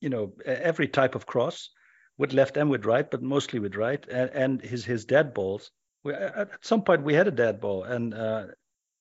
you 0.00 0.08
know 0.08 0.32
every 0.44 0.88
type 0.88 1.14
of 1.14 1.26
cross 1.26 1.70
with 2.18 2.32
left 2.32 2.56
and 2.56 2.70
with 2.70 2.84
right 2.84 3.10
but 3.10 3.22
mostly 3.22 3.58
with 3.58 3.76
right 3.76 4.06
and, 4.10 4.30
and 4.30 4.62
his 4.62 4.84
his 4.84 5.04
dead 5.04 5.32
balls. 5.34 5.70
We, 6.02 6.14
at 6.14 6.48
some 6.62 6.82
point 6.82 7.02
we 7.02 7.12
had 7.12 7.28
a 7.28 7.30
dead 7.30 7.60
ball 7.60 7.84
and 7.84 8.14
uh, 8.14 8.46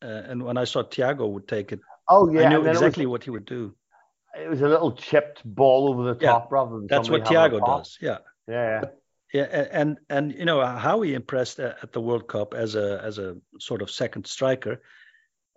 uh, 0.01 0.05
and 0.05 0.43
when 0.43 0.57
i 0.57 0.65
saw 0.65 0.83
thiago 0.83 1.29
would 1.29 1.47
take 1.47 1.71
it 1.71 1.79
oh 2.09 2.29
yeah 2.29 2.41
i 2.41 2.49
knew 2.49 2.65
exactly 2.65 3.05
was, 3.05 3.11
what 3.11 3.23
he 3.23 3.29
would 3.29 3.45
do. 3.45 3.73
It 4.37 4.49
was 4.49 4.61
a 4.61 4.67
little 4.67 4.91
chipped 4.91 5.41
ball 5.43 5.89
over 5.89 6.03
the 6.03 6.13
top 6.13 6.43
yeah, 6.43 6.55
rather 6.55 6.77
than 6.77 6.87
that's 6.87 7.09
what 7.09 7.23
thiago 7.23 7.65
does 7.65 7.97
yeah. 8.01 8.19
Yeah, 8.49 8.81
yeah. 8.81 8.89
Yeah, 9.33 9.43
and 9.71 9.99
and 10.09 10.33
you 10.33 10.45
know 10.45 10.65
how 10.65 11.01
he 11.01 11.13
impressed 11.13 11.59
at 11.59 11.91
the 11.91 12.01
World 12.01 12.27
Cup 12.27 12.55
as 12.55 12.75
a 12.75 12.99
as 13.03 13.19
a 13.19 13.37
sort 13.59 13.83
of 13.83 13.91
second 13.91 14.25
striker 14.25 14.81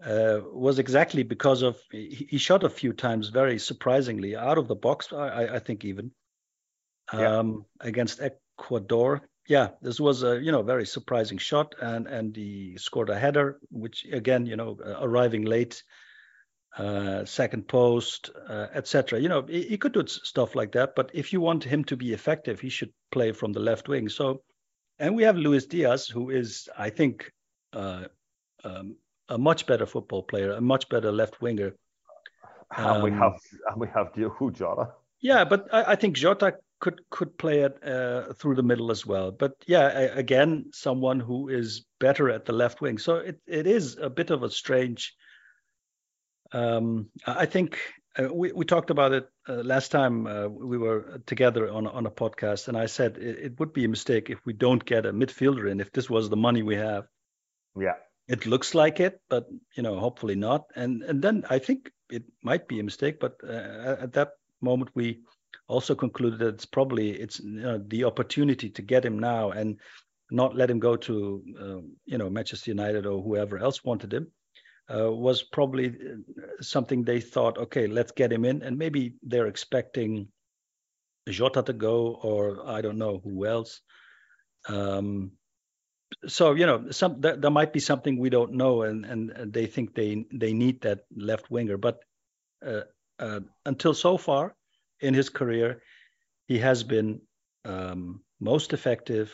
uh, 0.04 0.40
was 0.52 0.78
exactly 0.78 1.22
because 1.22 1.62
of 1.62 1.78
he, 1.90 2.36
shot 2.38 2.64
a 2.64 2.68
few 2.68 2.92
times 2.92 3.28
very 3.28 3.58
surprisingly 3.58 4.36
out 4.36 4.58
of 4.58 4.68
the 4.68 4.74
box. 4.74 5.12
I, 5.12 5.54
I 5.54 5.58
think 5.58 5.84
even 5.84 6.10
um, 7.12 7.64
yeah. 7.80 7.88
against 7.88 8.20
Ecuador. 8.20 9.28
Yeah, 9.48 9.68
this 9.80 10.00
was 10.00 10.22
a 10.22 10.40
you 10.40 10.52
know 10.52 10.62
very 10.62 10.86
surprising 10.86 11.38
shot, 11.38 11.74
and 11.80 12.06
and 12.06 12.34
he 12.36 12.76
scored 12.78 13.10
a 13.10 13.18
header, 13.18 13.58
which 13.70 14.04
again 14.12 14.44
you 14.44 14.56
know 14.56 14.76
arriving 15.00 15.44
late 15.44 15.82
uh, 16.78 17.24
second 17.24 17.68
post, 17.68 18.30
uh, 18.48 18.68
etc. 18.74 19.20
You 19.20 19.28
know, 19.28 19.42
he, 19.42 19.62
he, 19.62 19.78
could 19.78 19.92
do 19.92 20.06
stuff 20.06 20.54
like 20.54 20.72
that. 20.72 20.94
But 20.96 21.10
if 21.12 21.32
you 21.32 21.40
want 21.40 21.64
him 21.64 21.84
to 21.84 21.96
be 21.96 22.12
effective, 22.12 22.60
he 22.60 22.70
should 22.70 22.92
play 23.10 23.32
from 23.32 23.52
the 23.52 23.60
left 23.60 23.88
wing. 23.88 24.08
So, 24.08 24.42
and 24.98 25.14
we 25.14 25.22
have 25.24 25.36
Luis 25.36 25.66
Diaz, 25.66 26.08
who 26.08 26.30
is, 26.30 26.68
I 26.78 26.90
think, 26.90 27.30
uh, 27.74 28.04
um, 28.64 28.96
a 29.28 29.36
much 29.36 29.66
better 29.66 29.86
football 29.86 30.22
player, 30.22 30.52
a 30.52 30.60
much 30.60 30.88
better 30.88 31.12
left 31.12 31.40
winger. 31.40 31.74
Um, 32.74 32.94
and 32.94 33.02
we 33.02 33.10
um, 33.10 33.18
have 33.18 33.40
and 33.70 33.80
we 33.80 33.88
have 33.94 34.14
Diogo 34.14 34.50
Jota. 34.50 34.92
Yeah, 35.20 35.44
but 35.44 35.68
I, 35.72 35.92
I, 35.92 35.96
think 35.96 36.16
Jota 36.16 36.56
could 36.80 37.00
could 37.10 37.36
play 37.36 37.60
it 37.60 37.78
uh, 37.84 38.32
through 38.32 38.54
the 38.54 38.62
middle 38.62 38.90
as 38.90 39.04
well. 39.04 39.30
But 39.30 39.56
yeah, 39.66 39.88
again, 39.88 40.66
someone 40.72 41.20
who 41.20 41.48
is 41.48 41.84
better 42.00 42.30
at 42.30 42.46
the 42.46 42.52
left 42.52 42.80
wing. 42.80 42.98
So 42.98 43.16
it, 43.16 43.40
it 43.46 43.66
is 43.66 43.98
a 44.00 44.08
bit 44.08 44.30
of 44.30 44.42
a 44.42 44.50
strange 44.50 45.14
um, 46.52 47.08
I 47.26 47.46
think 47.46 47.78
uh, 48.18 48.32
we, 48.32 48.52
we 48.52 48.64
talked 48.64 48.90
about 48.90 49.12
it 49.12 49.28
uh, 49.48 49.54
last 49.54 49.90
time 49.90 50.26
uh, 50.26 50.46
we 50.46 50.76
were 50.76 51.20
together 51.26 51.70
on, 51.70 51.86
on 51.86 52.06
a 52.06 52.10
podcast, 52.10 52.68
and 52.68 52.76
I 52.76 52.86
said 52.86 53.16
it, 53.16 53.38
it, 53.38 53.60
would 53.60 53.72
be 53.72 53.84
a 53.84 53.88
mistake 53.88 54.28
if 54.28 54.38
we 54.44 54.52
don't 54.52 54.84
get 54.84 55.06
a 55.06 55.12
midfielder 55.12 55.70
in, 55.70 55.80
if 55.80 55.92
this 55.92 56.10
was 56.10 56.28
the 56.28 56.36
money 56.36 56.62
we 56.62 56.76
have. 56.76 57.06
Yeah. 57.78 57.94
It 58.28 58.46
looks 58.46 58.74
like 58.74 59.00
it, 59.00 59.20
but 59.28 59.46
you 59.74 59.82
know, 59.82 59.98
hopefully 59.98 60.36
not. 60.36 60.66
And 60.76 61.02
and 61.02 61.22
then 61.22 61.44
I 61.50 61.58
think 61.58 61.90
it 62.10 62.22
might 62.42 62.68
be 62.68 62.80
a 62.80 62.84
mistake, 62.84 63.18
but 63.18 63.36
uh, 63.42 63.96
at 64.00 64.12
that 64.12 64.32
moment 64.60 64.90
we 64.94 65.20
also 65.66 65.94
concluded 65.94 66.38
that 66.38 66.54
it's 66.54 66.66
probably 66.66 67.10
it's 67.10 67.40
you 67.40 67.62
know, 67.62 67.82
the 67.88 68.04
opportunity 68.04 68.70
to 68.70 68.82
get 68.82 69.04
him 69.04 69.18
now 69.18 69.50
and 69.50 69.80
not 70.30 70.56
let 70.56 70.70
him 70.70 70.78
go 70.78 70.96
to 70.96 71.42
um, 71.60 71.96
you 72.04 72.18
know 72.18 72.30
Manchester 72.30 72.70
United 72.70 73.06
or 73.06 73.22
whoever 73.22 73.58
else 73.58 73.82
wanted 73.84 74.12
him 74.12 74.30
uh, 74.88 75.10
was 75.10 75.42
probably 75.42 75.88
uh, 75.88 76.62
something 76.62 77.04
they 77.04 77.20
thought, 77.20 77.58
okay, 77.58 77.86
let's 77.86 78.12
get 78.12 78.32
him 78.32 78.44
in, 78.44 78.62
and 78.62 78.78
maybe 78.78 79.14
they're 79.22 79.46
expecting 79.46 80.28
Jota 81.28 81.62
to 81.62 81.72
go, 81.72 82.14
or 82.22 82.66
I 82.66 82.80
don't 82.80 82.98
know 82.98 83.20
who 83.22 83.46
else. 83.46 83.80
Um, 84.68 85.32
so 86.26 86.54
you 86.54 86.66
know, 86.66 86.90
some 86.90 87.20
there, 87.20 87.36
there, 87.36 87.50
might 87.50 87.72
be 87.72 87.80
something 87.80 88.18
we 88.18 88.30
don't 88.30 88.54
know, 88.54 88.82
and 88.82 89.04
and 89.04 89.52
they 89.52 89.66
think 89.66 89.94
they 89.94 90.26
they 90.32 90.52
need 90.52 90.82
that 90.82 91.00
left 91.14 91.50
winger. 91.50 91.76
But 91.76 92.00
uh, 92.64 92.82
uh, 93.18 93.40
until 93.64 93.94
so 93.94 94.16
far 94.18 94.54
in 95.00 95.14
his 95.14 95.28
career, 95.28 95.82
he 96.46 96.58
has 96.58 96.82
been 96.84 97.20
um, 97.64 98.22
most 98.40 98.72
effective 98.72 99.32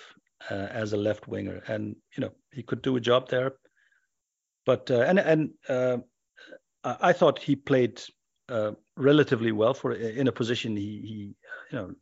uh, 0.50 0.54
as 0.54 0.92
a 0.92 0.96
left 0.96 1.26
winger, 1.26 1.62
and 1.66 1.96
you 2.16 2.20
know 2.20 2.32
he 2.52 2.62
could 2.62 2.82
do 2.82 2.96
a 2.96 3.00
job 3.00 3.28
there. 3.28 3.52
But 4.68 4.90
uh, 4.90 5.00
and 5.00 5.18
and 5.18 5.50
uh, 5.66 5.96
I 6.84 7.14
thought 7.14 7.38
he 7.38 7.56
played 7.56 8.02
uh, 8.50 8.72
relatively 8.98 9.50
well 9.50 9.72
for 9.72 9.92
in 9.92 10.28
a 10.28 10.32
position 10.32 10.76
he 10.76 11.00
he 11.10 11.34
you 11.70 11.78
know 11.78 11.94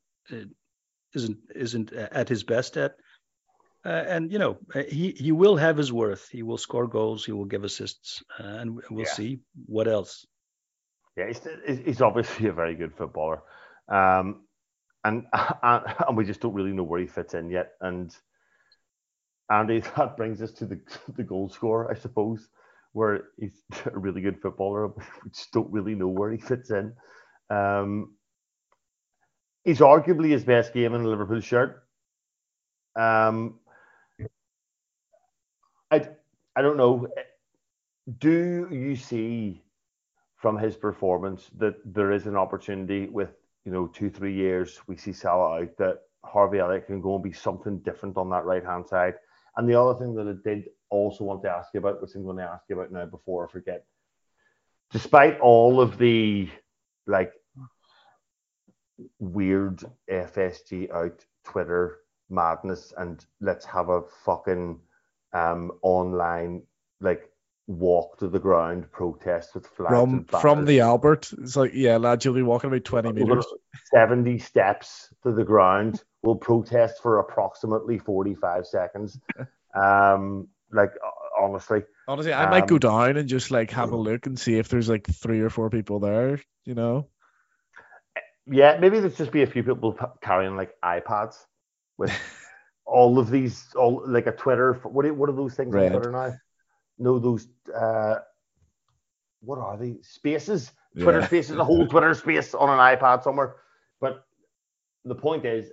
isn't 1.14 1.38
isn't 1.55 1.92
at 1.92 2.29
his 2.29 2.42
best 2.42 2.76
at. 2.76 2.96
Uh, 3.85 4.05
and 4.09 4.33
you 4.33 4.40
know 4.40 4.59
he 4.88 5.12
he 5.12 5.31
will 5.31 5.57
have 5.57 5.76
his 5.76 5.92
worth. 5.92 6.29
He 6.29 6.42
will 6.42 6.59
score 6.59 6.88
goals. 6.88 7.24
He 7.24 7.31
will 7.31 7.44
give 7.44 7.62
assists, 7.62 8.24
uh, 8.40 8.59
and 8.61 8.81
we'll 8.90 9.05
yeah. 9.05 9.12
see 9.12 9.38
what 9.66 9.87
else. 9.87 10.26
Yeah, 11.16 11.29
he's, 11.29 11.79
he's 11.85 12.02
obviously 12.02 12.48
a 12.48 12.52
very 12.52 12.74
good 12.74 12.96
footballer, 12.96 13.42
um, 13.88 14.42
and 15.05 15.24
and 15.33 16.16
we 16.16 16.24
just 16.24 16.40
don't 16.40 16.55
really 16.55 16.72
know 16.72 16.83
where 16.83 16.98
he 16.98 17.07
fits 17.07 17.35
in 17.35 17.48
yet. 17.48 17.74
And 17.81 18.12
Andy, 19.48 19.81
that 19.96 20.16
brings 20.16 20.42
us 20.42 20.50
to 20.55 20.66
the 20.66 20.81
the 21.14 21.22
goal 21.22 21.48
scorer, 21.48 21.88
I 21.88 21.94
suppose, 21.94 22.48
where 22.96 23.24
he's 23.38 23.62
a 23.85 23.98
really 23.98 24.22
good 24.22 24.40
footballer. 24.40 24.88
We 25.24 25.30
just 25.30 25.52
don't 25.52 25.70
really 25.70 25.94
know 25.94 26.09
where 26.09 26.32
he 26.32 26.38
fits 26.38 26.70
in. 26.70 26.94
Um, 27.50 28.14
he's 29.64 29.80
arguably 29.80 30.30
his 30.30 30.44
best 30.44 30.72
game 30.72 30.94
in 30.94 31.02
a 31.02 31.09
Liverpool 31.09 31.40
shirt. 31.40 31.82
Um, 32.98 33.61
I 35.90 36.09
I 36.56 36.62
don't 36.62 36.78
know. 36.78 37.06
Do 38.18 38.68
you 38.70 38.96
see 38.96 39.62
from 40.37 40.56
his 40.56 40.76
performance 40.76 41.50
that 41.59 41.74
there 41.85 42.12
is 42.12 42.26
an 42.26 42.37
opportunity 42.37 43.09
with 43.09 43.30
you 43.66 43.72
know 43.72 43.88
two 43.88 44.09
three 44.09 44.35
years 44.35 44.80
we 44.87 44.96
see 44.96 45.12
Salah 45.12 45.61
out 45.61 45.76
that 45.76 45.98
Harvey 46.24 46.61
Elliott 46.61 46.87
can 46.87 47.02
go 47.02 47.16
and 47.16 47.24
be 47.24 47.32
something 47.32 47.78
different 47.80 48.16
on 48.16 48.30
that 48.30 48.46
right 48.46 48.64
hand 48.64 48.88
side. 48.88 49.14
And 49.56 49.68
the 49.68 49.78
other 49.78 49.98
thing 49.98 50.14
that 50.14 50.28
I 50.28 50.48
did 50.48 50.68
also 50.90 51.25
want 51.25 51.42
to 51.42 51.51
ask 51.51 51.68
you 51.75 51.81
about, 51.81 52.01
which 52.01 52.14
I'm 52.14 52.25
going 52.25 52.37
to 52.38 52.44
ask 52.44 52.64
you 52.68 52.79
about 52.79 52.92
now 52.92 53.07
before 53.07 53.46
I 53.46 53.51
forget, 53.51 53.85
despite 54.92 55.40
all 55.40 55.81
of 55.81 55.99
the 55.99 56.49
like 57.07 57.33
weird 59.18 59.85
FSG 60.11 60.90
out 60.90 61.25
Twitter 61.44 61.99
madness 62.29 62.92
and 62.96 63.25
let's 63.40 63.64
have 63.64 63.88
a 63.88 64.03
fucking 64.25 64.81
um, 65.33 65.72
online 65.83 66.62
like 67.01 67.31
walk 67.68 68.16
to 68.18 68.29
the 68.29 68.38
ground 68.38 68.90
protest 68.92 69.55
with 69.55 69.66
flags 69.66 69.94
from 69.94 70.25
from 70.25 70.64
the 70.64 70.81
Albert. 70.81 71.31
It's 71.38 71.57
like 71.57 71.72
yeah, 71.75 71.96
lad, 71.96 72.25
you'll 72.25 72.35
be 72.35 72.42
walking 72.42 72.68
about 72.68 72.85
twenty 72.85 73.12
meters, 73.12 73.46
seventy 73.92 74.38
steps 74.38 75.12
to 75.22 75.33
the 75.33 75.44
ground. 75.44 76.03
We'll 76.22 76.37
protest 76.37 77.03
for 77.03 77.18
approximately 77.18 77.99
forty-five 77.99 78.66
seconds. 78.66 79.18
Um, 79.75 80.49
like 80.76 80.90
honestly, 81.38 81.82
honestly, 82.06 82.32
I 82.32 82.44
um, 82.44 82.50
might 82.50 82.66
go 82.66 82.78
down 82.78 83.16
and 83.16 83.28
just 83.28 83.50
like 83.50 83.70
have 83.72 83.92
a 83.92 83.96
look 83.96 84.26
and 84.26 84.38
see 84.38 84.58
if 84.58 84.68
there's 84.68 84.88
like 84.88 85.06
three 85.06 85.40
or 85.40 85.50
four 85.50 85.70
people 85.70 85.98
there. 85.98 86.40
You 86.64 86.74
know. 86.74 87.08
Yeah, 88.46 88.78
maybe 88.78 89.00
there's 89.00 89.16
just 89.16 89.32
be 89.32 89.42
a 89.42 89.46
few 89.46 89.64
people 89.64 89.98
carrying 90.22 90.56
like 90.56 90.74
iPads 90.84 91.34
with 91.98 92.12
all 92.84 93.18
of 93.18 93.30
these, 93.30 93.66
all 93.74 94.04
like 94.06 94.26
a 94.26 94.32
Twitter. 94.32 94.74
What 94.84 95.04
are, 95.04 95.14
what 95.14 95.28
are 95.28 95.32
those 95.32 95.54
things 95.54 95.74
Red. 95.74 95.86
on 95.86 95.92
Twitter 95.92 96.12
now? 96.12 96.34
No, 96.98 97.18
those. 97.18 97.48
Uh, 97.74 98.16
what 99.40 99.58
are 99.58 99.76
they? 99.76 99.96
Spaces. 100.02 100.70
Twitter 100.98 101.20
yeah. 101.20 101.26
spaces. 101.26 101.56
A 101.56 101.64
whole 101.64 101.86
Twitter 101.86 102.14
space 102.14 102.54
on 102.54 102.70
an 102.70 102.78
iPad 102.78 103.22
somewhere. 103.22 103.56
But 104.00 104.24
the 105.04 105.14
point 105.14 105.44
is, 105.44 105.70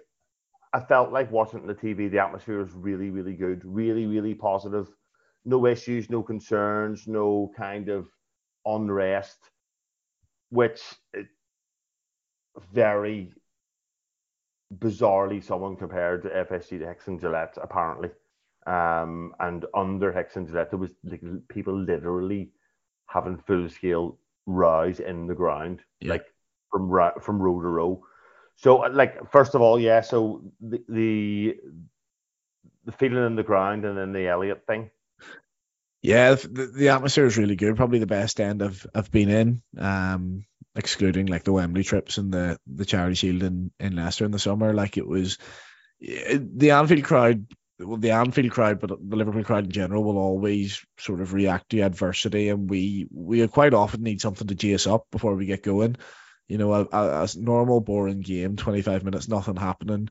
I 0.74 0.80
felt 0.80 1.12
like 1.12 1.32
watching 1.32 1.68
the 1.68 1.76
TV. 1.76 2.10
The 2.10 2.20
atmosphere 2.20 2.58
was 2.58 2.74
really, 2.74 3.12
really 3.12 3.36
good. 3.36 3.62
Really, 3.64 4.08
really 4.08 4.34
positive. 4.34 4.90
No 5.46 5.66
issues, 5.68 6.10
no 6.10 6.24
concerns, 6.24 7.08
no 7.08 7.52
kind 7.56 7.90
of 7.90 8.08
unrest, 8.66 9.38
which 10.50 10.82
very 12.72 13.32
bizarrely 14.80 15.44
someone 15.44 15.76
compared 15.76 16.24
FSG 16.24 16.80
to 16.80 16.88
Hicks 16.88 17.08
and 17.08 17.20
Gillett 17.20 17.58
apparently. 17.62 18.10
Um, 18.66 19.36
and 19.40 19.66
under 19.76 20.12
Hicks 20.12 20.38
and 20.38 20.48
Gillett, 20.48 20.70
there 20.70 20.80
was 20.80 20.94
like, 21.04 21.22
people 21.50 21.78
literally 21.78 22.52
having 23.08 23.38
full 23.38 23.70
scale 23.70 24.18
rows 24.46 25.00
in 25.00 25.28
the 25.28 25.36
ground, 25.36 25.82
yeah. 26.00 26.12
like 26.12 26.26
from 26.72 26.90
from 27.22 27.42
row 27.42 27.62
to 27.62 27.68
row. 27.68 28.04
So, 28.58 28.78
like, 28.78 29.32
first 29.32 29.56
of 29.56 29.62
all, 29.62 29.80
yeah. 29.80 30.02
So 30.02 30.44
the 30.62 30.84
the, 30.88 31.56
the 32.86 32.92
feeling 32.92 33.26
in 33.26 33.36
the 33.36 33.44
ground, 33.44 33.86
and 33.86 33.98
then 33.98 34.14
the 34.14 34.28
Elliott 34.28 34.66
thing. 34.68 34.90
Yeah, 36.02 36.36
the, 36.36 36.72
the 36.76 36.90
atmosphere 36.90 37.26
is 37.26 37.38
really 37.38 37.56
good. 37.56 37.78
Probably 37.78 38.00
the 38.00 38.06
best 38.06 38.40
end 38.40 38.62
I've 38.62 38.86
I've 38.94 39.12
been 39.12 39.30
in. 39.30 39.62
Um, 39.78 40.46
excluding 40.76 41.28
like 41.28 41.44
the 41.44 41.54
Wembley 41.54 41.84
trips 41.84 42.18
and 42.18 42.34
the 42.34 42.58
the 42.68 42.86
Charity 42.86 43.16
Shield 43.16 43.44
in 43.44 43.72
in 43.80 43.96
Leicester 43.96 44.26
in 44.26 44.32
the 44.32 44.40
summer. 44.40 44.74
Like 44.74 44.98
it 44.98 45.08
was 45.08 45.38
the 46.00 46.72
Anfield 46.72 47.04
crowd. 47.04 47.48
Well, 47.80 47.98
the 47.98 48.12
Anfield 48.12 48.52
crowd, 48.52 48.80
but 48.80 48.90
the 48.90 49.16
Liverpool 49.16 49.44
crowd 49.44 49.66
in 49.66 49.72
general 49.72 50.04
will 50.04 50.18
always 50.18 50.86
sort 51.00 51.22
of 51.22 51.34
react 51.34 51.70
to 51.70 51.82
adversity, 51.82 52.50
and 52.50 52.70
we 52.70 53.08
we 53.12 53.48
quite 53.48 53.74
often 53.74 54.04
need 54.04 54.22
something 54.22 54.48
to 54.48 54.56
g 54.56 54.76
us 54.76 54.88
up 54.88 55.08
before 55.12 55.36
we 55.36 55.46
get 55.46 55.64
going. 55.64 55.98
You 56.54 56.60
know, 56.60 56.74
a, 56.74 56.88
a, 56.92 57.24
a 57.24 57.28
normal 57.36 57.82
boring 57.82 58.22
game, 58.22 58.56
twenty 58.56 58.82
five 58.82 59.04
minutes, 59.04 59.28
nothing 59.28 59.56
happening 59.56 60.10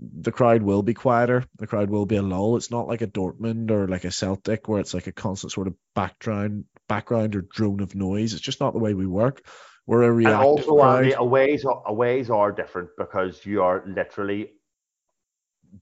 the 0.00 0.32
crowd 0.32 0.62
will 0.62 0.82
be 0.82 0.94
quieter. 0.94 1.44
The 1.58 1.66
crowd 1.66 1.90
will 1.90 2.06
be 2.06 2.16
a 2.16 2.22
lull. 2.22 2.56
It's 2.56 2.70
not 2.70 2.88
like 2.88 3.02
a 3.02 3.06
Dortmund 3.06 3.70
or 3.70 3.86
like 3.86 4.04
a 4.04 4.10
Celtic 4.10 4.68
where 4.68 4.80
it's 4.80 4.94
like 4.94 5.06
a 5.06 5.12
constant 5.12 5.52
sort 5.52 5.66
of 5.66 5.74
background 5.94 6.64
background 6.88 7.36
or 7.36 7.42
drone 7.42 7.80
of 7.80 7.94
noise. 7.94 8.32
It's 8.32 8.42
just 8.42 8.60
not 8.60 8.72
the 8.72 8.78
way 8.78 8.94
we 8.94 9.06
work. 9.06 9.44
We're 9.86 10.04
a 10.04 10.12
reactive 10.12 10.40
and 10.40 10.44
also 10.44 10.76
crowd. 10.76 11.04
the 11.04 11.18
aways 11.18 11.66
aways 11.86 12.30
are 12.30 12.52
different 12.52 12.90
because 12.96 13.44
you 13.44 13.62
are 13.62 13.84
literally 13.86 14.52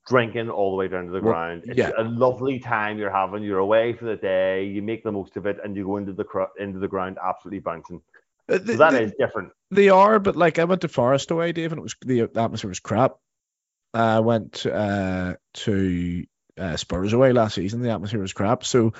drinking 0.07 0.51
all 0.51 0.73
the 0.73 0.77
way 0.77 0.89
down 0.89 1.07
to 1.07 1.13
the 1.13 1.21
well, 1.21 1.33
ground. 1.33 1.63
It's 1.67 1.79
yeah. 1.79 1.93
a 1.97 2.03
lovely 2.03 2.59
time 2.59 2.99
you're 2.99 3.11
having. 3.11 3.43
You're 3.43 3.59
away 3.59 3.93
for 3.93 4.05
the 4.07 4.17
day. 4.17 4.65
You 4.65 4.83
make 4.83 5.05
the 5.05 5.13
most 5.13 5.37
of 5.37 5.47
it, 5.47 5.59
and 5.63 5.77
you 5.77 5.85
go 5.85 5.97
into 5.97 6.13
the 6.13 6.27
into 6.59 6.79
the 6.79 6.89
ground 6.89 7.19
absolutely 7.23 7.61
bouncing. 7.61 8.01
Uh, 8.49 8.59
the, 8.59 8.73
so 8.73 8.79
that 8.79 8.93
the, 8.93 9.03
is 9.03 9.13
different. 9.19 9.53
They 9.71 9.89
are, 9.89 10.19
but 10.19 10.37
like 10.37 10.59
I 10.59 10.65
went 10.65 10.83
to 10.83 10.89
Forest 10.89 11.31
away, 11.31 11.53
Dave, 11.53 11.73
and 11.73 11.79
it 11.79 11.83
was 11.83 11.97
the 12.01 12.23
atmosphere 12.23 12.69
was 12.69 12.81
crap. 12.81 13.17
I 13.93 14.21
went 14.21 14.67
uh, 14.67 15.35
to 15.55 16.25
uh, 16.59 16.77
Spurs 16.77 17.13
away 17.13 17.33
last 17.33 17.55
season. 17.55 17.83
The 17.83 17.91
atmosphere 17.91 18.21
was 18.21 18.33
crap. 18.33 18.65
So 18.65 18.93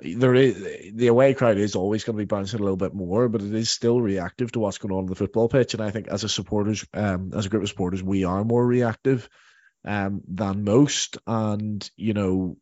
there 0.00 0.34
is 0.34 0.92
the 0.94 1.06
away 1.06 1.34
crowd 1.34 1.56
is 1.56 1.76
always 1.76 2.04
going 2.04 2.16
to 2.16 2.22
be 2.22 2.26
bouncing 2.26 2.60
a 2.60 2.62
little 2.62 2.76
bit 2.76 2.94
more, 2.94 3.28
but 3.28 3.42
it 3.42 3.54
is 3.54 3.70
still 3.70 4.00
reactive 4.00 4.52
to 4.52 4.58
what's 4.58 4.78
going 4.78 4.92
on 4.92 5.04
in 5.04 5.06
the 5.06 5.14
football 5.14 5.48
pitch. 5.48 5.74
And 5.74 5.82
I 5.82 5.90
think 5.90 6.08
as 6.08 6.24
a 6.24 6.28
supporters, 6.28 6.84
um, 6.94 7.32
as 7.34 7.46
a 7.46 7.48
group 7.48 7.62
of 7.62 7.68
supporters, 7.68 8.02
we 8.02 8.24
are 8.24 8.44
more 8.44 8.66
reactive 8.66 9.28
um, 9.84 10.22
than 10.28 10.64
most. 10.64 11.18
And 11.26 11.88
you 11.96 12.12
know, 12.12 12.56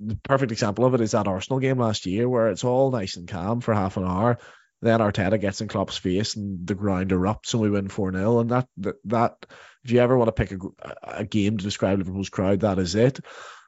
the 0.00 0.16
perfect 0.16 0.52
example 0.52 0.84
of 0.84 0.94
it 0.94 1.00
is 1.00 1.12
that 1.12 1.28
Arsenal 1.28 1.60
game 1.60 1.78
last 1.78 2.06
year, 2.06 2.28
where 2.28 2.48
it's 2.48 2.64
all 2.64 2.90
nice 2.90 3.16
and 3.16 3.28
calm 3.28 3.60
for 3.60 3.74
half 3.74 3.96
an 3.96 4.04
hour. 4.04 4.38
Then 4.80 5.00
Arteta 5.00 5.40
gets 5.40 5.60
in 5.60 5.68
Klopp's 5.68 5.96
face 5.96 6.36
and 6.36 6.66
the 6.66 6.74
ground 6.74 7.10
erupts 7.10 7.52
and 7.52 7.62
we 7.62 7.70
win 7.70 7.88
4 7.88 8.12
0. 8.12 8.38
And 8.40 8.50
that, 8.50 8.68
that, 8.78 8.96
that, 9.06 9.46
if 9.84 9.90
you 9.90 10.00
ever 10.00 10.16
want 10.16 10.28
to 10.28 10.32
pick 10.32 10.52
a, 10.52 10.58
a 11.02 11.24
game 11.24 11.58
to 11.58 11.64
describe 11.64 11.98
Liverpool's 11.98 12.28
crowd, 12.28 12.60
that 12.60 12.78
is 12.78 12.94
it. 12.94 13.20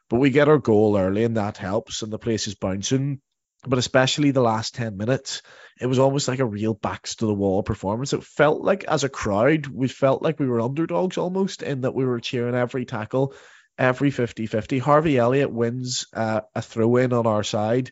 But 0.09 0.19
we 0.19 0.29
get 0.29 0.47
our 0.47 0.57
goal 0.57 0.97
early 0.97 1.23
and 1.23 1.37
that 1.37 1.57
helps, 1.57 2.01
and 2.01 2.11
the 2.11 2.19
place 2.19 2.47
is 2.47 2.55
bouncing. 2.55 3.21
But 3.65 3.79
especially 3.79 4.31
the 4.31 4.41
last 4.41 4.73
10 4.75 4.97
minutes, 4.97 5.41
it 5.79 5.85
was 5.85 5.99
almost 5.99 6.27
like 6.27 6.39
a 6.39 6.45
real 6.45 6.73
backs 6.73 7.15
to 7.15 7.25
the 7.25 7.33
wall 7.33 7.61
performance. 7.61 8.11
It 8.11 8.23
felt 8.23 8.61
like, 8.61 8.85
as 8.85 9.03
a 9.03 9.09
crowd, 9.09 9.67
we 9.67 9.87
felt 9.87 10.23
like 10.23 10.39
we 10.39 10.47
were 10.47 10.61
underdogs 10.61 11.17
almost, 11.17 11.61
in 11.61 11.81
that 11.81 11.93
we 11.93 12.05
were 12.05 12.19
cheering 12.19 12.55
every 12.55 12.85
tackle, 12.85 13.35
every 13.77 14.09
50 14.09 14.47
50. 14.47 14.79
Harvey 14.79 15.17
Elliott 15.17 15.51
wins 15.51 16.07
uh, 16.13 16.41
a 16.55 16.61
throw 16.61 16.95
in 16.97 17.13
on 17.13 17.27
our 17.27 17.43
side 17.43 17.91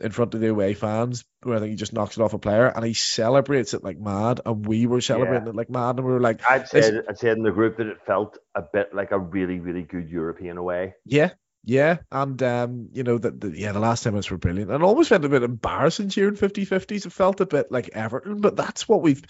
in 0.00 0.10
front 0.10 0.34
of 0.34 0.40
the 0.40 0.48
away 0.48 0.74
fans, 0.74 1.24
where 1.42 1.56
I 1.56 1.60
think 1.60 1.70
he 1.70 1.76
just 1.76 1.92
knocks 1.92 2.16
it 2.16 2.22
off 2.22 2.34
a 2.34 2.38
player 2.38 2.66
and 2.66 2.84
he 2.84 2.92
celebrates 2.92 3.72
it 3.74 3.82
like 3.82 3.98
mad, 3.98 4.40
and 4.44 4.66
we 4.66 4.86
were 4.86 5.00
celebrating 5.00 5.44
yeah. 5.44 5.50
it 5.50 5.56
like 5.56 5.70
mad, 5.70 5.96
and 5.96 6.06
we 6.06 6.12
were 6.12 6.20
like, 6.20 6.40
I'd 6.48 6.68
say, 6.68 7.00
I'd 7.08 7.18
say 7.18 7.30
in 7.30 7.42
the 7.42 7.50
group 7.50 7.78
that 7.78 7.86
it 7.86 7.98
felt 8.06 8.38
a 8.54 8.62
bit 8.62 8.94
like 8.94 9.12
a 9.12 9.18
really, 9.18 9.58
really 9.58 9.82
good 9.82 10.08
European 10.08 10.58
away. 10.58 10.94
Yeah, 11.04 11.30
yeah, 11.64 11.98
and 12.12 12.40
um, 12.42 12.88
you 12.92 13.04
know 13.04 13.16
that 13.16 13.40
the, 13.40 13.58
yeah, 13.58 13.72
the 13.72 13.80
last 13.80 14.04
ten 14.04 14.12
minutes 14.12 14.30
were 14.30 14.38
brilliant, 14.38 14.70
and 14.70 14.82
almost 14.82 15.08
felt 15.08 15.24
a 15.24 15.28
bit 15.30 15.42
embarrassing 15.42 16.10
cheering 16.10 16.36
50-50s. 16.36 17.06
It 17.06 17.12
felt 17.12 17.40
a 17.40 17.46
bit 17.46 17.72
like 17.72 17.90
Everton, 17.94 18.40
but 18.40 18.54
that's 18.54 18.86
what 18.86 19.00
we've, 19.00 19.24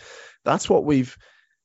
that's 0.45 0.69
what 0.69 0.85
we've 0.85 1.17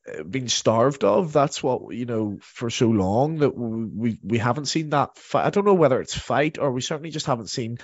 uh, 0.07 0.23
been 0.23 0.47
starved 0.47 1.03
of. 1.03 1.33
That's 1.33 1.63
what 1.63 1.93
you 1.95 2.05
know 2.05 2.37
for 2.41 2.69
so 2.69 2.87
long 2.87 3.37
that 3.39 3.57
we 3.57 4.19
we 4.23 4.37
haven't 4.37 4.65
seen 4.65 4.91
that. 4.91 5.17
Fight. 5.17 5.47
I 5.47 5.49
don't 5.49 5.65
know 5.65 5.73
whether 5.73 5.99
it's 5.99 6.15
fight 6.15 6.59
or 6.59 6.71
we 6.71 6.81
certainly 6.81 7.11
just 7.11 7.25
haven't 7.25 7.49
seen 7.49 7.79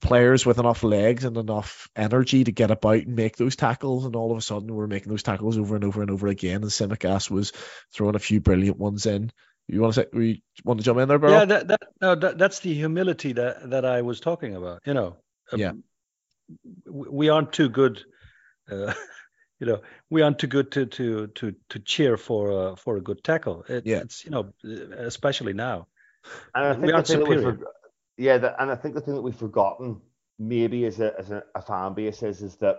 players 0.00 0.44
with 0.44 0.58
enough 0.58 0.82
legs 0.82 1.24
and 1.24 1.36
enough 1.36 1.88
energy 1.96 2.44
to 2.44 2.52
get 2.52 2.70
about 2.70 2.98
and 2.98 3.16
make 3.16 3.36
those 3.36 3.56
tackles. 3.56 4.04
And 4.04 4.16
all 4.16 4.32
of 4.32 4.38
a 4.38 4.42
sudden, 4.42 4.74
we're 4.74 4.86
making 4.86 5.10
those 5.10 5.22
tackles 5.22 5.58
over 5.58 5.74
and 5.74 5.84
over 5.84 6.02
and 6.02 6.10
over 6.10 6.28
again. 6.28 6.62
And 6.62 6.70
Tsimikas 6.70 7.30
was 7.30 7.52
throwing 7.92 8.14
a 8.14 8.20
few 8.20 8.40
brilliant 8.40 8.78
ones 8.78 9.06
in. 9.06 9.32
You 9.68 9.80
want 9.80 9.94
to 9.94 10.02
say? 10.02 10.06
We 10.12 10.42
want 10.64 10.78
to 10.80 10.84
jump 10.84 11.00
in 11.00 11.08
there, 11.08 11.18
bro? 11.18 11.30
Yeah, 11.30 11.44
that, 11.44 11.68
that, 11.68 11.80
no, 12.00 12.14
that, 12.14 12.38
that's 12.38 12.60
the 12.60 12.72
humility 12.72 13.32
that 13.32 13.70
that 13.70 13.84
I 13.84 14.02
was 14.02 14.20
talking 14.20 14.54
about. 14.54 14.82
You 14.86 14.94
know, 14.94 15.16
um, 15.52 15.58
yeah, 15.58 15.72
we 16.88 17.30
aren't 17.30 17.52
too 17.52 17.68
good. 17.68 18.04
Uh, 18.70 18.94
you 19.58 19.66
know, 19.66 19.80
we 20.08 20.22
aren't 20.22 20.38
too 20.38 20.46
good 20.46 20.70
to 20.72 20.86
to 20.86 21.26
to 21.28 21.54
to 21.70 21.78
cheer 21.80 22.16
for 22.16 22.52
uh, 22.52 22.76
for 22.76 22.96
a 22.96 23.00
good 23.00 23.24
tackle. 23.24 23.64
It, 23.68 23.86
yeah. 23.86 23.98
It's 23.98 24.24
you 24.24 24.30
know, 24.30 24.52
especially 24.62 25.52
now. 25.52 25.88
And 26.54 26.66
I 26.66 26.72
think 26.72 26.86
we 26.86 26.92
aren't 26.92 27.06
superior. 27.08 27.58
Yeah, 28.16 28.38
the, 28.38 28.60
and 28.60 28.70
I 28.70 28.76
think 28.76 28.94
the 28.94 29.00
thing 29.00 29.14
that 29.14 29.22
we've 29.22 29.34
forgotten, 29.34 30.00
maybe 30.38 30.84
as 30.84 31.00
a 31.00 31.18
as 31.18 31.30
a, 31.30 31.42
a 31.54 31.62
fan 31.62 31.94
base, 31.94 32.22
is 32.22 32.42
is 32.42 32.56
that 32.56 32.78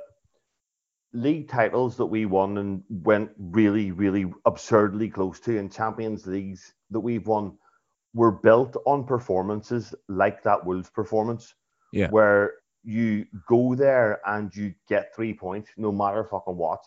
league 1.14 1.48
titles 1.48 1.98
that 1.98 2.06
we 2.06 2.26
won 2.26 2.58
and 2.58 2.84
went 2.90 3.32
really, 3.38 3.92
really 3.92 4.32
absurdly 4.46 5.10
close 5.10 5.40
to, 5.42 5.58
and 5.58 5.72
Champions 5.72 6.28
Leagues 6.28 6.74
that 6.92 7.00
we've 7.00 7.28
won 7.28 7.58
were 8.14 8.32
built 8.32 8.76
on 8.86 9.04
performances 9.04 9.94
like 10.08 10.44
that 10.44 10.66
Wolves 10.66 10.90
performance. 10.90 11.54
Yeah. 11.94 12.10
Where 12.10 12.54
you 12.84 13.26
go 13.48 13.76
there 13.76 14.20
and 14.26 14.54
you 14.56 14.74
get 14.88 15.14
three 15.16 15.34
points 15.34 15.70
no 15.78 15.92
matter 15.92 16.24
fucking 16.24 16.56
what. 16.56 16.84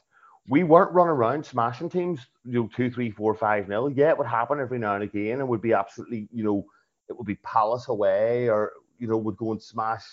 We 0.48 0.64
weren't 0.64 0.92
running 0.92 1.12
around 1.12 1.44
smashing 1.44 1.90
teams, 1.90 2.26
you 2.44 2.60
know, 2.60 2.70
two, 2.74 2.90
three, 2.90 3.10
four, 3.10 3.34
five 3.34 3.68
nil. 3.68 3.90
Yeah, 3.90 4.10
it 4.10 4.18
would 4.18 4.26
happen 4.26 4.58
every 4.58 4.78
now 4.78 4.94
and 4.94 5.04
again 5.04 5.40
and 5.40 5.48
would 5.48 5.60
be 5.60 5.74
absolutely, 5.74 6.28
you 6.32 6.42
know, 6.42 6.64
it 7.10 7.18
would 7.18 7.26
be 7.26 7.34
Palace 7.36 7.88
away 7.88 8.48
or, 8.48 8.72
you 8.98 9.08
know, 9.08 9.18
would 9.18 9.36
go 9.36 9.52
and 9.52 9.62
smash 9.62 10.04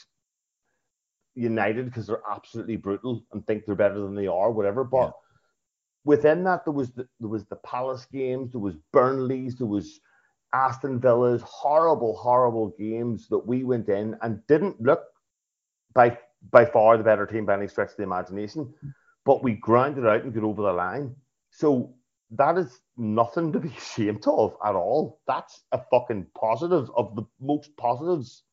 United 1.35 1.85
because 1.85 2.07
they're 2.07 2.23
absolutely 2.29 2.75
brutal 2.75 3.23
and 3.31 3.45
think 3.45 3.65
they're 3.65 3.75
better 3.75 3.99
than 3.99 4.15
they 4.15 4.27
are, 4.27 4.51
whatever. 4.51 4.83
But 4.83 5.05
yeah. 5.05 5.11
within 6.03 6.43
that, 6.45 6.65
there 6.65 6.73
was 6.73 6.91
the, 6.91 7.07
there 7.19 7.29
was 7.29 7.45
the 7.45 7.55
Palace 7.57 8.05
games, 8.11 8.51
there 8.51 8.59
was 8.59 8.75
Burnley's, 8.91 9.55
there 9.55 9.67
was 9.67 9.99
Aston 10.53 10.99
Villa's, 10.99 11.43
horrible, 11.43 12.17
horrible 12.17 12.73
games 12.79 13.27
that 13.29 13.45
we 13.45 13.63
went 13.63 13.87
in 13.87 14.17
and 14.21 14.45
didn't 14.47 14.81
look 14.81 15.03
by 15.93 16.17
by 16.51 16.65
far 16.65 16.97
the 16.97 17.03
better 17.03 17.25
team 17.25 17.45
by 17.45 17.55
any 17.55 17.67
stretch 17.67 17.91
of 17.91 17.97
the 17.97 18.03
imagination, 18.03 18.65
mm. 18.65 18.93
but 19.25 19.43
we 19.43 19.53
grounded 19.53 20.05
out 20.05 20.23
and 20.23 20.33
got 20.33 20.43
over 20.43 20.61
the 20.61 20.71
line. 20.71 21.15
So 21.49 21.93
that 22.31 22.57
is 22.57 22.79
nothing 22.97 23.53
to 23.53 23.59
be 23.59 23.69
ashamed 23.77 24.25
of 24.27 24.55
at 24.63 24.75
all. 24.75 25.19
That's 25.27 25.61
a 25.71 25.81
fucking 25.91 26.27
positive 26.39 26.89
of 26.95 27.15
the 27.15 27.23
most 27.39 27.75
positives. 27.77 28.43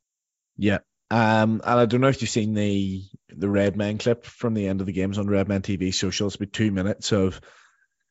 Yeah, 0.56 0.78
um, 1.10 1.60
and 1.64 1.80
I 1.80 1.86
don't 1.86 2.00
know 2.00 2.08
if 2.08 2.22
you've 2.22 2.30
seen 2.30 2.54
the 2.54 3.02
the 3.28 3.48
Redmen 3.48 3.98
clip 3.98 4.24
from 4.24 4.54
the 4.54 4.68
end 4.68 4.80
of 4.80 4.86
the 4.86 4.92
games 4.92 5.18
on 5.18 5.26
Redmen 5.26 5.62
TV 5.62 5.92
social. 5.92 6.28
It's 6.28 6.36
about 6.36 6.52
two 6.52 6.70
minutes 6.70 7.12
of 7.12 7.40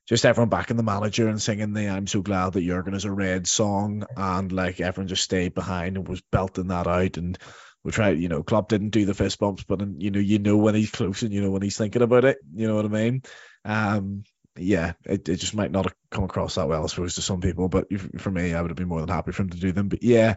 just 0.07 0.25
everyone 0.25 0.49
backing 0.49 0.75
the 0.77 0.83
manager 0.83 1.27
and 1.27 1.41
singing 1.41 1.73
the 1.73 1.89
"I'm 1.89 2.07
so 2.07 2.21
glad 2.21 2.53
that 2.53 2.63
Jurgen 2.63 2.93
is 2.93 3.05
a 3.05 3.11
Red" 3.11 3.47
song, 3.47 4.05
and 4.17 4.51
like 4.51 4.81
everyone 4.81 5.07
just 5.07 5.23
stayed 5.23 5.53
behind 5.53 5.97
and 5.97 6.07
was 6.07 6.21
belting 6.31 6.67
that 6.67 6.87
out. 6.87 7.17
And 7.17 7.37
we 7.83 7.91
tried, 7.91 8.19
you 8.19 8.29
know, 8.29 8.43
Klopp 8.43 8.69
didn't 8.69 8.89
do 8.89 9.05
the 9.05 9.13
fist 9.13 9.39
bumps, 9.39 9.63
but 9.63 9.81
you 9.97 10.11
know, 10.11 10.19
you 10.19 10.39
know 10.39 10.57
when 10.57 10.75
he's 10.75 10.91
close 10.91 11.21
and 11.23 11.33
you 11.33 11.41
know 11.41 11.51
when 11.51 11.61
he's 11.61 11.77
thinking 11.77 12.01
about 12.01 12.25
it. 12.25 12.37
You 12.53 12.67
know 12.67 12.75
what 12.75 12.85
I 12.85 12.89
mean? 12.89 13.23
Um, 13.65 14.23
yeah, 14.57 14.93
it, 15.05 15.27
it 15.27 15.37
just 15.37 15.55
might 15.55 15.71
not 15.71 15.85
have 15.85 15.95
come 16.11 16.23
across 16.23 16.55
that 16.55 16.67
well, 16.67 16.83
I 16.83 16.87
suppose, 16.87 17.15
to 17.15 17.21
some 17.21 17.41
people. 17.41 17.69
But 17.69 17.87
for 18.19 18.31
me, 18.31 18.53
I 18.53 18.61
would 18.61 18.71
have 18.71 18.77
been 18.77 18.87
more 18.87 18.99
than 18.99 19.09
happy 19.09 19.31
for 19.31 19.43
him 19.43 19.49
to 19.49 19.59
do 19.59 19.71
them. 19.71 19.89
But 19.89 20.03
yeah, 20.03 20.35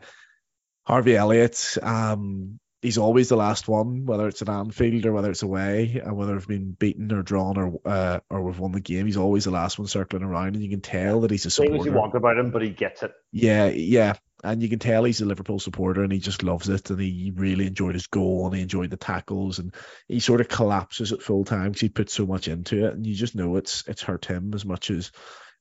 Harvey 0.85 1.17
Elliott, 1.17 1.77
um, 1.83 2.59
he's 2.81 2.99
always 2.99 3.29
the 3.29 3.37
last 3.37 3.69
one, 3.69 4.07
whether 4.07 4.29
it's 4.29 4.43
at 4.43 4.49
Anfield 4.49 5.05
or 5.05 5.13
whether 5.13 5.31
it's 5.31 5.43
away, 5.43 6.01
and 6.03 6.17
whether 6.17 6.35
we've 6.35 6.47
been 6.47 6.73
beaten 6.73 7.13
or 7.13 7.23
drawn 7.23 7.59
or 7.59 7.81
uh, 7.85 8.21
or 8.31 8.43
we've 8.43 8.59
won 8.59 8.73
the 8.73 8.81
game. 8.81 9.07
He's 9.07 9.17
always 9.17 9.45
the 9.45 9.51
last 9.51 9.79
one 9.79 9.89
circling 9.89 10.23
around, 10.23 10.55
and 10.55 10.63
you 10.63 10.71
can 10.71 10.81
tell 10.81 11.21
that 11.21 11.31
he's 11.31 11.47
a 11.47 11.51
supporter. 11.51 11.75
Things 11.75 11.87
you 11.87 11.93
want 11.93 12.15
about 12.15 12.39
him, 12.39 12.51
but 12.51 12.63
he 12.63 12.71
gets 12.71 13.03
it. 13.03 13.13
Yeah, 13.33 13.67
yeah, 13.69 14.15
and 14.45 14.63
you 14.63 14.69
can 14.69 14.79
tell 14.79 15.05
he's 15.05 15.21
a 15.21 15.27
Liverpool 15.27 15.59
supporter, 15.59 16.03
and 16.03 16.13
he 16.13 16.19
just 16.19 16.43
loves 16.43 16.69
it, 16.69 16.91
and 16.91 17.01
he 17.01 17.33
really 17.35 17.67
enjoyed 17.67 17.95
his 17.95 18.07
goal, 18.07 18.47
and 18.47 18.55
he 18.55 18.63
enjoyed 18.63 18.91
the 18.91 18.97
tackles, 18.97 19.59
and 19.59 19.75
he 20.09 20.21
sort 20.21 20.41
of 20.41 20.49
collapses 20.49 21.13
at 21.13 21.23
full 21.23 21.45
time 21.45 21.71
because 21.71 21.81
he 21.81 21.89
put 21.89 22.11
so 22.11 22.27
much 22.27 22.49
into 22.49 22.87
it, 22.87 22.95
and 22.95 23.07
you 23.07 23.15
just 23.15 23.35
know 23.35 23.57
it's 23.57 23.85
it's 23.87 24.03
hurt 24.03 24.25
him 24.25 24.53
as 24.55 24.65
much 24.65 24.91
as 24.91 25.11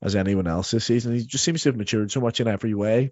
as 0.01 0.15
anyone 0.15 0.47
else 0.47 0.71
this 0.71 0.85
season. 0.85 1.13
He 1.13 1.25
just 1.25 1.43
seems 1.43 1.63
to 1.63 1.69
have 1.69 1.77
matured 1.77 2.11
so 2.11 2.21
much 2.21 2.39
in 2.39 2.47
every 2.47 2.73
way 2.73 3.11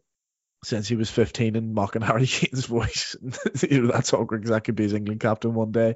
since 0.64 0.88
he 0.88 0.96
was 0.96 1.10
15 1.10 1.56
and 1.56 1.74
mocking 1.74 2.02
Harry 2.04 2.28
Kane's 2.28 2.66
voice. 2.66 3.16
you 3.70 3.82
know, 3.84 3.92
that's 3.92 4.14
awkward 4.14 4.42
because 4.42 4.52
that 4.52 4.64
could 4.64 4.76
be 4.76 4.84
his 4.84 4.94
England 4.94 5.20
captain 5.20 5.54
one 5.54 5.72
day. 5.72 5.96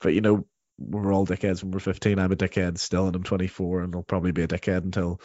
But, 0.00 0.14
you 0.14 0.20
know, 0.20 0.46
we're 0.78 1.12
all 1.12 1.26
dickheads 1.26 1.62
when 1.62 1.72
we're 1.72 1.80
15. 1.80 2.18
I'm 2.18 2.32
a 2.32 2.36
dickhead 2.36 2.78
still, 2.78 3.06
and 3.06 3.16
I'm 3.16 3.24
24, 3.24 3.80
and 3.80 3.94
I'll 3.94 4.02
probably 4.02 4.32
be 4.32 4.42
a 4.42 4.48
dickhead 4.48 4.84
until 4.84 5.20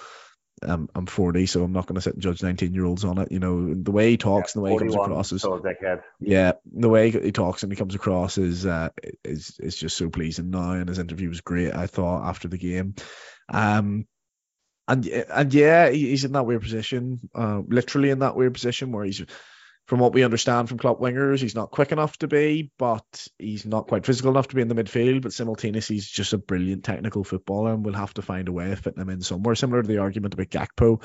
um, 0.69 0.89
I'm 0.95 1.05
40. 1.05 1.45
So 1.45 1.63
I'm 1.63 1.73
not 1.73 1.87
going 1.87 1.95
to 1.95 2.01
sit 2.01 2.13
and 2.13 2.21
judge 2.21 2.43
19 2.43 2.73
year 2.73 2.85
olds 2.85 3.03
on 3.03 3.17
it. 3.17 3.31
You 3.31 3.39
know, 3.39 3.73
the 3.73 3.91
way 3.91 4.11
he 4.11 4.17
talks 4.17 4.55
yeah, 4.55 4.59
and 4.59 4.61
the 4.61 4.63
way 4.63 4.71
he 4.73 4.79
comes 4.79 4.95
across 4.95 5.31
is. 5.31 5.41
So. 5.41 5.61
Yeah, 6.19 6.53
the 6.71 6.89
way 6.89 7.11
he 7.11 7.31
talks 7.31 7.63
and 7.63 7.71
he 7.71 7.75
comes 7.75 7.95
across 7.95 8.37
is 8.37 8.65
uh, 8.65 8.89
is 9.23 9.59
is 9.59 9.75
just 9.75 9.97
so 9.97 10.09
pleasing 10.09 10.49
now, 10.49 10.71
and 10.71 10.89
his 10.89 10.99
interview 10.99 11.29
was 11.29 11.41
great. 11.41 11.73
I 11.73 11.87
thought 11.87 12.27
after 12.27 12.47
the 12.47 12.57
game. 12.57 12.95
Um, 13.49 14.07
and 14.87 15.07
and 15.07 15.53
yeah, 15.53 15.89
he's 15.89 16.25
in 16.25 16.33
that 16.33 16.45
weird 16.45 16.61
position, 16.61 17.29
uh, 17.33 17.61
literally 17.67 18.09
in 18.09 18.19
that 18.19 18.35
weird 18.35 18.53
position 18.53 18.91
where 18.91 19.05
he's, 19.05 19.21
from 19.85 19.99
what 19.99 20.13
we 20.13 20.23
understand 20.23 20.69
from 20.69 20.77
Klopp 20.77 20.99
wingers, 20.99 21.41
he's 21.41 21.55
not 21.55 21.71
quick 21.71 21.91
enough 21.91 22.17
to 22.19 22.27
be, 22.27 22.71
but 22.77 23.27
he's 23.37 23.65
not 23.65 23.87
quite 23.87 24.05
physical 24.05 24.31
enough 24.31 24.47
to 24.47 24.55
be 24.55 24.61
in 24.61 24.69
the 24.69 24.75
midfield. 24.75 25.21
But 25.21 25.33
simultaneously, 25.33 25.97
he's 25.97 26.07
just 26.07 26.33
a 26.33 26.37
brilliant 26.37 26.83
technical 26.83 27.23
footballer, 27.23 27.73
and 27.73 27.83
we'll 27.83 27.93
have 27.93 28.13
to 28.13 28.21
find 28.21 28.47
a 28.47 28.53
way 28.53 28.71
of 28.71 28.79
fitting 28.79 29.01
him 29.01 29.09
in 29.09 29.21
somewhere. 29.21 29.55
Similar 29.55 29.81
to 29.81 29.87
the 29.87 29.97
argument 29.97 30.33
about 30.33 30.49
Gakpo, 30.49 31.03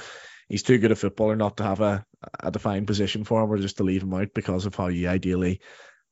he's 0.48 0.62
too 0.62 0.78
good 0.78 0.92
a 0.92 0.96
footballer 0.96 1.34
not 1.34 1.56
to 1.56 1.64
have 1.64 1.80
a, 1.80 2.06
a 2.40 2.52
defined 2.52 2.86
position 2.86 3.24
for 3.24 3.42
him, 3.42 3.50
or 3.50 3.58
just 3.58 3.78
to 3.78 3.84
leave 3.84 4.02
him 4.02 4.14
out 4.14 4.28
because 4.32 4.64
of 4.64 4.76
how 4.76 4.86
you 4.86 5.08
ideally 5.08 5.60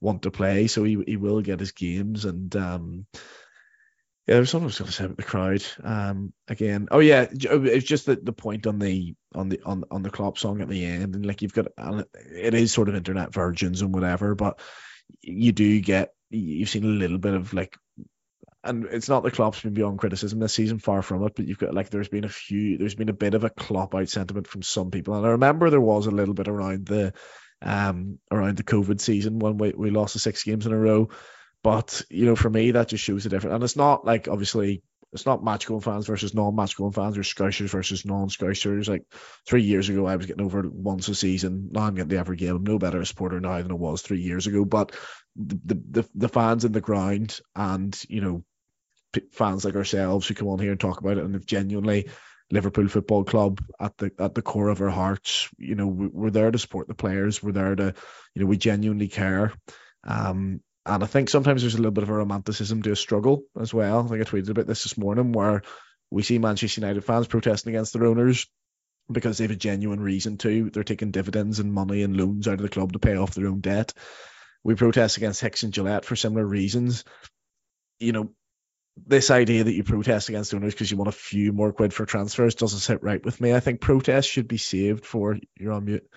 want 0.00 0.22
to 0.22 0.32
play. 0.32 0.66
So 0.66 0.82
he 0.82 0.98
he 1.06 1.16
will 1.16 1.42
get 1.42 1.60
his 1.60 1.72
games, 1.72 2.24
and 2.24 2.54
um, 2.56 3.06
yeah, 4.26 4.34
there 4.34 4.40
was 4.40 4.50
something 4.50 4.64
I 4.64 4.66
was 4.66 4.78
going 4.78 4.88
to 4.88 4.92
say 4.92 5.04
about 5.04 5.16
the 5.18 5.22
crowd. 5.22 5.64
Um, 5.84 6.32
again, 6.48 6.88
oh 6.90 6.98
yeah, 6.98 7.26
it's 7.30 7.86
just 7.86 8.06
the, 8.06 8.16
the 8.16 8.32
point 8.32 8.66
on 8.66 8.80
the 8.80 9.14
on 9.34 9.48
the 9.48 9.60
on 9.64 9.84
on 9.88 10.02
the 10.02 10.10
Klopp 10.10 10.36
song 10.36 10.60
at 10.60 10.68
the 10.68 10.84
end, 10.84 11.14
and 11.14 11.24
like 11.24 11.42
you've 11.42 11.52
got, 11.52 11.68
it 12.34 12.54
is 12.54 12.72
sort 12.72 12.88
of 12.88 12.96
internet 12.96 13.32
virgins 13.32 13.82
and 13.82 13.94
whatever, 13.94 14.34
but 14.34 14.58
you 15.22 15.52
do 15.52 15.80
get 15.80 16.12
you've 16.30 16.68
seen 16.68 16.82
a 16.82 16.88
little 16.88 17.18
bit 17.18 17.34
of 17.34 17.54
like, 17.54 17.76
and 18.64 18.86
it's 18.86 19.08
not 19.08 19.22
the 19.22 19.30
Klopp's 19.30 19.62
been 19.62 19.74
beyond 19.74 20.00
criticism 20.00 20.40
this 20.40 20.54
season, 20.54 20.80
far 20.80 21.02
from 21.02 21.22
it, 21.24 21.34
but 21.36 21.46
you've 21.46 21.58
got 21.58 21.72
like 21.72 21.90
there's 21.90 22.08
been 22.08 22.24
a 22.24 22.28
few, 22.28 22.78
there's 22.78 22.96
been 22.96 23.08
a 23.08 23.12
bit 23.12 23.34
of 23.34 23.44
a 23.44 23.50
Klopp 23.50 23.94
out 23.94 24.08
sentiment 24.08 24.48
from 24.48 24.62
some 24.62 24.90
people, 24.90 25.14
and 25.14 25.24
I 25.24 25.30
remember 25.30 25.70
there 25.70 25.80
was 25.80 26.06
a 26.06 26.10
little 26.10 26.34
bit 26.34 26.48
around 26.48 26.86
the 26.86 27.12
um 27.62 28.18
around 28.32 28.56
the 28.56 28.64
COVID 28.64 29.00
season 29.00 29.38
when 29.38 29.56
we 29.56 29.72
we 29.76 29.90
lost 29.90 30.14
the 30.14 30.20
six 30.20 30.42
games 30.42 30.66
in 30.66 30.72
a 30.72 30.78
row 30.78 31.10
but 31.66 32.02
you 32.10 32.26
know, 32.26 32.36
for 32.36 32.48
me, 32.48 32.70
that 32.70 32.86
just 32.86 33.02
shows 33.02 33.24
the 33.24 33.28
difference. 33.28 33.52
And 33.52 33.64
it's 33.64 33.74
not 33.74 34.04
like 34.04 34.28
obviously 34.28 34.84
it's 35.12 35.26
not 35.26 35.42
match 35.42 35.66
going 35.66 35.80
fans 35.80 36.06
versus 36.06 36.32
non-match 36.32 36.76
going 36.76 36.92
fans 36.92 37.18
or 37.18 37.22
Scousers 37.22 37.70
versus 37.70 38.04
non-Scousers. 38.04 38.88
Like 38.88 39.02
three 39.48 39.64
years 39.64 39.88
ago, 39.88 40.06
I 40.06 40.14
was 40.14 40.26
getting 40.26 40.44
over 40.44 40.62
once 40.64 41.08
a 41.08 41.14
season. 41.16 41.70
Now 41.72 41.80
I'm 41.80 41.96
getting 41.96 42.16
every 42.16 42.36
game. 42.36 42.54
I'm 42.54 42.62
no 42.62 42.78
better 42.78 43.00
a 43.00 43.04
supporter 43.06 43.40
now 43.40 43.60
than 43.60 43.72
I 43.72 43.74
was 43.74 44.02
three 44.02 44.20
years 44.20 44.46
ago. 44.46 44.64
But 44.64 44.94
the 45.34 45.82
the, 45.90 46.08
the 46.14 46.28
fans 46.28 46.64
in 46.64 46.70
the 46.70 46.80
ground 46.80 47.40
and 47.56 48.00
you 48.08 48.20
know 48.20 48.44
fans 49.32 49.64
like 49.64 49.74
ourselves 49.74 50.28
who 50.28 50.34
come 50.34 50.46
on 50.46 50.60
here 50.60 50.70
and 50.70 50.78
talk 50.78 51.00
about 51.00 51.18
it 51.18 51.24
and 51.24 51.34
if 51.34 51.46
genuinely 51.46 52.10
Liverpool 52.52 52.86
Football 52.86 53.24
Club 53.24 53.60
at 53.80 53.98
the 53.98 54.12
at 54.20 54.36
the 54.36 54.42
core 54.42 54.68
of 54.68 54.80
our 54.80 54.88
hearts, 54.88 55.48
you 55.58 55.74
know, 55.74 55.88
we're 55.88 56.30
there 56.30 56.52
to 56.52 56.58
support 56.60 56.86
the 56.86 56.94
players. 56.94 57.42
We're 57.42 57.50
there 57.50 57.74
to, 57.74 57.92
you 58.36 58.42
know, 58.42 58.46
we 58.46 58.56
genuinely 58.56 59.08
care. 59.08 59.52
Um, 60.04 60.60
and 60.86 61.02
I 61.02 61.06
think 61.06 61.28
sometimes 61.28 61.62
there's 61.62 61.74
a 61.74 61.78
little 61.78 61.90
bit 61.90 62.04
of 62.04 62.10
a 62.10 62.14
romanticism 62.14 62.82
to 62.82 62.92
a 62.92 62.96
struggle 62.96 63.42
as 63.60 63.74
well. 63.74 64.04
I 64.04 64.08
think 64.08 64.20
I 64.20 64.30
tweeted 64.30 64.50
about 64.50 64.68
this 64.68 64.84
this 64.84 64.96
morning 64.96 65.32
where 65.32 65.62
we 66.10 66.22
see 66.22 66.38
Manchester 66.38 66.80
United 66.80 67.04
fans 67.04 67.26
protesting 67.26 67.74
against 67.74 67.92
their 67.92 68.06
owners 68.06 68.46
because 69.10 69.38
they 69.38 69.44
have 69.44 69.50
a 69.50 69.56
genuine 69.56 70.00
reason 70.00 70.36
to. 70.38 70.70
They're 70.70 70.84
taking 70.84 71.10
dividends 71.10 71.58
and 71.58 71.72
money 71.72 72.02
and 72.02 72.16
loans 72.16 72.46
out 72.46 72.54
of 72.54 72.62
the 72.62 72.68
club 72.68 72.92
to 72.92 73.00
pay 73.00 73.16
off 73.16 73.34
their 73.34 73.48
own 73.48 73.60
debt. 73.60 73.92
We 74.62 74.76
protest 74.76 75.16
against 75.16 75.40
Hicks 75.40 75.64
and 75.64 75.72
Gillett 75.72 76.04
for 76.04 76.14
similar 76.14 76.46
reasons. 76.46 77.04
You 77.98 78.12
know, 78.12 78.30
this 79.06 79.30
idea 79.30 79.64
that 79.64 79.74
you 79.74 79.82
protest 79.82 80.28
against 80.28 80.54
owners 80.54 80.72
because 80.72 80.90
you 80.90 80.96
want 80.96 81.08
a 81.08 81.12
few 81.12 81.52
more 81.52 81.72
quid 81.72 81.92
for 81.92 82.06
transfers 82.06 82.54
doesn't 82.54 82.78
sit 82.78 83.02
right 83.02 83.24
with 83.24 83.40
me. 83.40 83.52
I 83.52 83.60
think 83.60 83.80
protests 83.80 84.26
should 84.26 84.48
be 84.48 84.56
saved 84.56 85.04
for 85.04 85.36
you're 85.58 85.72
on 85.72 85.84
mute. 85.84 86.08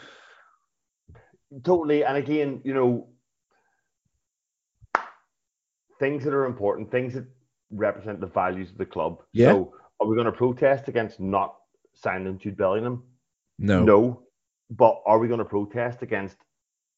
Totally. 1.64 2.04
And 2.04 2.18
again, 2.18 2.62
you 2.64 2.74
know, 2.74 3.10
things 6.00 6.24
that 6.24 6.34
are 6.34 6.46
important, 6.46 6.92
things 6.92 7.14
that 7.14 7.26
represent 7.72 8.20
the 8.20 8.28
values 8.28 8.72
of 8.72 8.78
the 8.78 8.86
club. 8.86 9.22
Yeah. 9.34 9.52
So 9.52 9.74
Are 10.00 10.08
we 10.08 10.16
going 10.16 10.26
to 10.26 10.32
protest 10.32 10.88
against 10.88 11.20
not 11.20 11.56
signing 11.94 12.38
Jude 12.40 12.58
Bellingham? 12.58 13.04
No, 13.58 13.84
No. 13.84 14.24
But 14.72 15.02
are 15.06 15.18
we 15.18 15.28
going 15.28 15.40
to 15.40 15.46
protest 15.46 16.04
against 16.04 16.38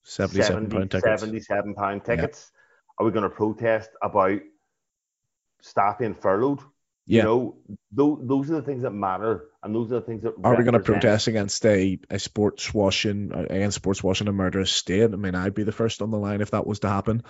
77 0.03 0.45
70, 0.69 0.75
pound 0.75 0.91
tickets. 0.91 1.21
77 1.21 1.73
pound 1.73 2.05
tickets? 2.05 2.51
Are 2.97 3.05
we 3.05 3.11
going 3.11 3.23
to 3.23 3.29
protest 3.29 3.89
about 4.01 4.39
staff 5.61 5.99
being 5.99 6.15
furloughed? 6.15 6.59
Yeah. 7.07 7.17
You 7.17 7.23
know, 7.23 7.57
those, 7.91 8.19
those 8.23 8.51
are 8.51 8.55
the 8.55 8.61
things 8.61 8.83
that 8.83 8.91
matter, 8.91 9.45
and 9.63 9.73
those 9.73 9.91
are 9.91 9.95
the 9.95 10.01
things 10.01 10.23
that 10.23 10.33
Are 10.43 10.55
we 10.55 10.63
going 10.63 10.73
to 10.73 10.79
protest 10.79 11.27
against 11.27 11.65
a, 11.65 11.99
a 12.09 12.19
sports 12.19 12.73
washing 12.73 13.31
against 13.33 13.75
sports 13.75 14.03
washing 14.03 14.27
a 14.27 14.33
murderous 14.33 14.71
state? 14.71 15.03
I 15.11 15.15
mean, 15.15 15.35
I'd 15.35 15.55
be 15.55 15.63
the 15.63 15.71
first 15.71 16.01
on 16.01 16.11
the 16.11 16.17
line 16.17 16.41
if 16.41 16.51
that 16.51 16.67
was 16.67 16.79
to 16.79 16.89
happen. 16.89 17.23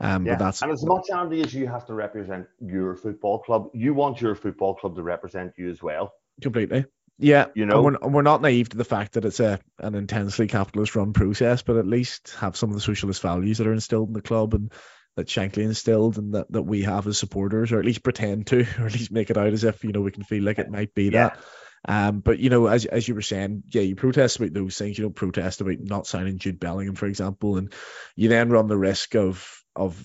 Um, 0.00 0.26
Yeah. 0.26 0.32
but 0.34 0.44
that's 0.46 0.62
and 0.62 0.72
as 0.72 0.84
much 0.84 1.10
Andy 1.10 1.42
as 1.42 1.54
you 1.54 1.66
have 1.68 1.86
to 1.86 1.94
represent 1.94 2.46
your 2.60 2.96
football 2.96 3.38
club, 3.40 3.68
you 3.74 3.94
want 3.94 4.20
your 4.20 4.34
football 4.34 4.74
club 4.74 4.96
to 4.96 5.02
represent 5.02 5.52
you 5.56 5.70
as 5.70 5.82
well. 5.82 6.12
completely. 6.40 6.86
Yeah, 7.18 7.46
You 7.54 7.62
and 7.64 7.70
know? 7.70 7.82
we're, 7.82 7.98
we're 8.08 8.22
not 8.22 8.42
naive 8.42 8.70
to 8.70 8.76
the 8.76 8.84
fact 8.84 9.12
that 9.12 9.24
it's 9.24 9.38
a 9.38 9.60
an 9.78 9.94
intensely 9.94 10.48
capitalist 10.48 10.96
run 10.96 11.12
process, 11.12 11.62
but 11.62 11.76
at 11.76 11.86
least 11.86 12.34
have 12.40 12.56
some 12.56 12.70
of 12.70 12.74
the 12.74 12.80
socialist 12.80 13.22
values 13.22 13.58
that 13.58 13.66
are 13.66 13.72
instilled 13.72 14.08
in 14.08 14.14
the 14.14 14.22
club 14.22 14.54
and 14.54 14.72
that 15.14 15.28
Shankly 15.28 15.62
instilled 15.62 16.16
and 16.18 16.34
that, 16.34 16.50
that 16.50 16.62
we 16.62 16.82
have 16.82 17.06
as 17.06 17.18
supporters, 17.18 17.70
or 17.70 17.78
at 17.78 17.84
least 17.84 18.02
pretend 18.02 18.46
to, 18.48 18.60
or 18.80 18.86
at 18.86 18.92
least 18.94 19.12
make 19.12 19.30
it 19.30 19.36
out 19.36 19.52
as 19.52 19.62
if 19.62 19.84
you 19.84 19.92
know 19.92 20.00
we 20.00 20.10
can 20.10 20.24
feel 20.24 20.42
like 20.42 20.58
it 20.58 20.70
might 20.70 20.94
be 20.94 21.10
Yeah. 21.10 21.28
that. 21.28 21.38
Um, 21.86 22.20
but 22.20 22.38
you 22.38 22.48
know, 22.50 22.66
as 22.66 22.86
as 22.86 23.06
you 23.06 23.14
were 23.14 23.22
saying, 23.22 23.64
yeah, 23.68 23.82
you 23.82 23.94
protest 23.94 24.38
about 24.38 24.52
those 24.54 24.76
things. 24.78 24.96
You 24.98 25.04
don't 25.04 25.14
protest 25.14 25.60
about 25.60 25.78
not 25.80 26.06
signing 26.06 26.38
Jude 26.38 26.58
Bellingham, 26.60 26.94
for 26.94 27.06
example, 27.06 27.56
and 27.58 27.72
you 28.16 28.28
then 28.28 28.50
run 28.50 28.68
the 28.68 28.78
risk 28.78 29.14
of 29.16 29.61
of 29.76 30.00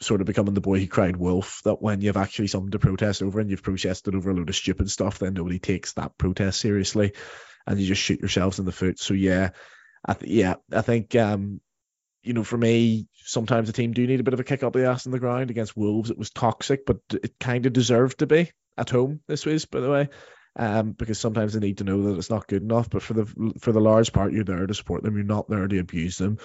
sort 0.00 0.20
of 0.20 0.26
becoming 0.26 0.54
the 0.54 0.60
boy 0.60 0.78
who 0.78 0.86
cried 0.86 1.16
wolf. 1.16 1.60
That 1.64 1.80
when 1.80 2.00
you've 2.00 2.16
actually 2.16 2.48
something 2.48 2.72
to 2.72 2.78
protest 2.78 3.22
over 3.22 3.40
and 3.40 3.50
you've 3.50 3.62
protested 3.62 4.14
over 4.14 4.30
a 4.30 4.34
load 4.34 4.48
of 4.48 4.56
stupid 4.56 4.90
stuff, 4.90 5.18
then 5.18 5.34
nobody 5.34 5.58
takes 5.58 5.94
that 5.94 6.18
protest 6.18 6.60
seriously, 6.60 7.12
and 7.66 7.80
you 7.80 7.86
just 7.86 8.02
shoot 8.02 8.20
yourselves 8.20 8.58
in 8.58 8.64
the 8.64 8.72
foot. 8.72 8.98
So 8.98 9.14
yeah, 9.14 9.50
I 10.04 10.14
th- 10.14 10.30
yeah, 10.30 10.54
I 10.72 10.82
think 10.82 11.14
um, 11.16 11.60
you 12.22 12.32
know, 12.32 12.44
for 12.44 12.58
me, 12.58 13.06
sometimes 13.24 13.68
the 13.68 13.72
team 13.72 13.92
do 13.92 14.06
need 14.06 14.20
a 14.20 14.24
bit 14.24 14.34
of 14.34 14.40
a 14.40 14.44
kick 14.44 14.62
up 14.62 14.72
the 14.72 14.86
ass 14.86 15.06
in 15.06 15.12
the 15.12 15.20
ground. 15.20 15.50
Against 15.50 15.76
Wolves, 15.76 16.10
it 16.10 16.18
was 16.18 16.30
toxic, 16.30 16.84
but 16.84 16.98
it 17.10 17.38
kind 17.38 17.66
of 17.66 17.72
deserved 17.72 18.18
to 18.18 18.26
be 18.26 18.50
at 18.76 18.90
home. 18.90 19.20
This 19.28 19.46
was, 19.46 19.64
by 19.64 19.80
the 19.80 19.90
way, 19.90 20.08
um, 20.56 20.92
because 20.92 21.18
sometimes 21.18 21.52
they 21.52 21.60
need 21.60 21.78
to 21.78 21.84
know 21.84 22.02
that 22.04 22.18
it's 22.18 22.30
not 22.30 22.48
good 22.48 22.62
enough. 22.62 22.88
But 22.88 23.02
for 23.02 23.14
the 23.14 23.52
for 23.60 23.72
the 23.72 23.80
large 23.80 24.12
part, 24.12 24.32
you're 24.32 24.44
there 24.44 24.66
to 24.66 24.74
support 24.74 25.02
them. 25.02 25.14
You're 25.14 25.24
not 25.24 25.48
there 25.48 25.68
to 25.68 25.78
abuse 25.78 26.16
them, 26.16 26.38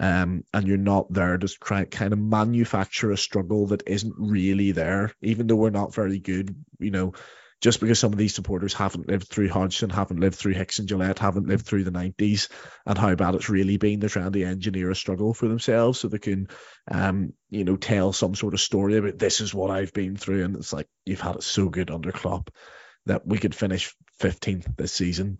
um, 0.00 0.44
and 0.52 0.66
you're 0.66 0.78
not 0.78 1.12
there 1.12 1.36
to 1.36 1.48
try 1.48 1.84
kind 1.84 2.12
of 2.12 2.18
manufacture 2.18 3.12
a 3.12 3.18
struggle 3.18 3.66
that 3.68 3.82
isn't 3.86 4.14
really 4.16 4.72
there. 4.72 5.12
Even 5.22 5.46
though 5.46 5.56
we're 5.56 5.70
not 5.70 5.94
very 5.94 6.18
good, 6.18 6.54
you 6.78 6.90
know. 6.90 7.12
Just 7.60 7.80
because 7.80 7.98
some 7.98 8.12
of 8.12 8.18
these 8.20 8.36
supporters 8.36 8.72
haven't 8.72 9.08
lived 9.08 9.26
through 9.26 9.48
Hodgson, 9.48 9.90
haven't 9.90 10.20
lived 10.20 10.36
through 10.36 10.52
Hicks 10.52 10.78
and 10.78 10.88
Gillett, 10.88 11.18
haven't 11.18 11.48
lived 11.48 11.66
through 11.66 11.82
the 11.82 11.90
90s, 11.90 12.48
and 12.86 12.96
how 12.96 13.16
bad 13.16 13.34
it's 13.34 13.48
really 13.48 13.78
been. 13.78 13.98
They're 13.98 14.08
trying 14.08 14.30
to 14.30 14.44
engineer 14.44 14.92
a 14.92 14.94
struggle 14.94 15.34
for 15.34 15.48
themselves 15.48 15.98
so 15.98 16.06
they 16.06 16.20
can, 16.20 16.46
um, 16.88 17.32
you 17.50 17.64
know, 17.64 17.74
tell 17.74 18.12
some 18.12 18.36
sort 18.36 18.54
of 18.54 18.60
story 18.60 18.96
about 18.96 19.18
this 19.18 19.40
is 19.40 19.52
what 19.52 19.72
I've 19.72 19.92
been 19.92 20.16
through. 20.16 20.44
And 20.44 20.54
it's 20.54 20.72
like 20.72 20.86
you've 21.04 21.20
had 21.20 21.34
it 21.34 21.42
so 21.42 21.68
good 21.68 21.90
under 21.90 22.12
Klopp 22.12 22.50
that 23.08 23.26
we 23.26 23.38
could 23.38 23.54
finish 23.56 23.94
15th 24.22 24.76
this 24.76 24.92
season, 24.92 25.38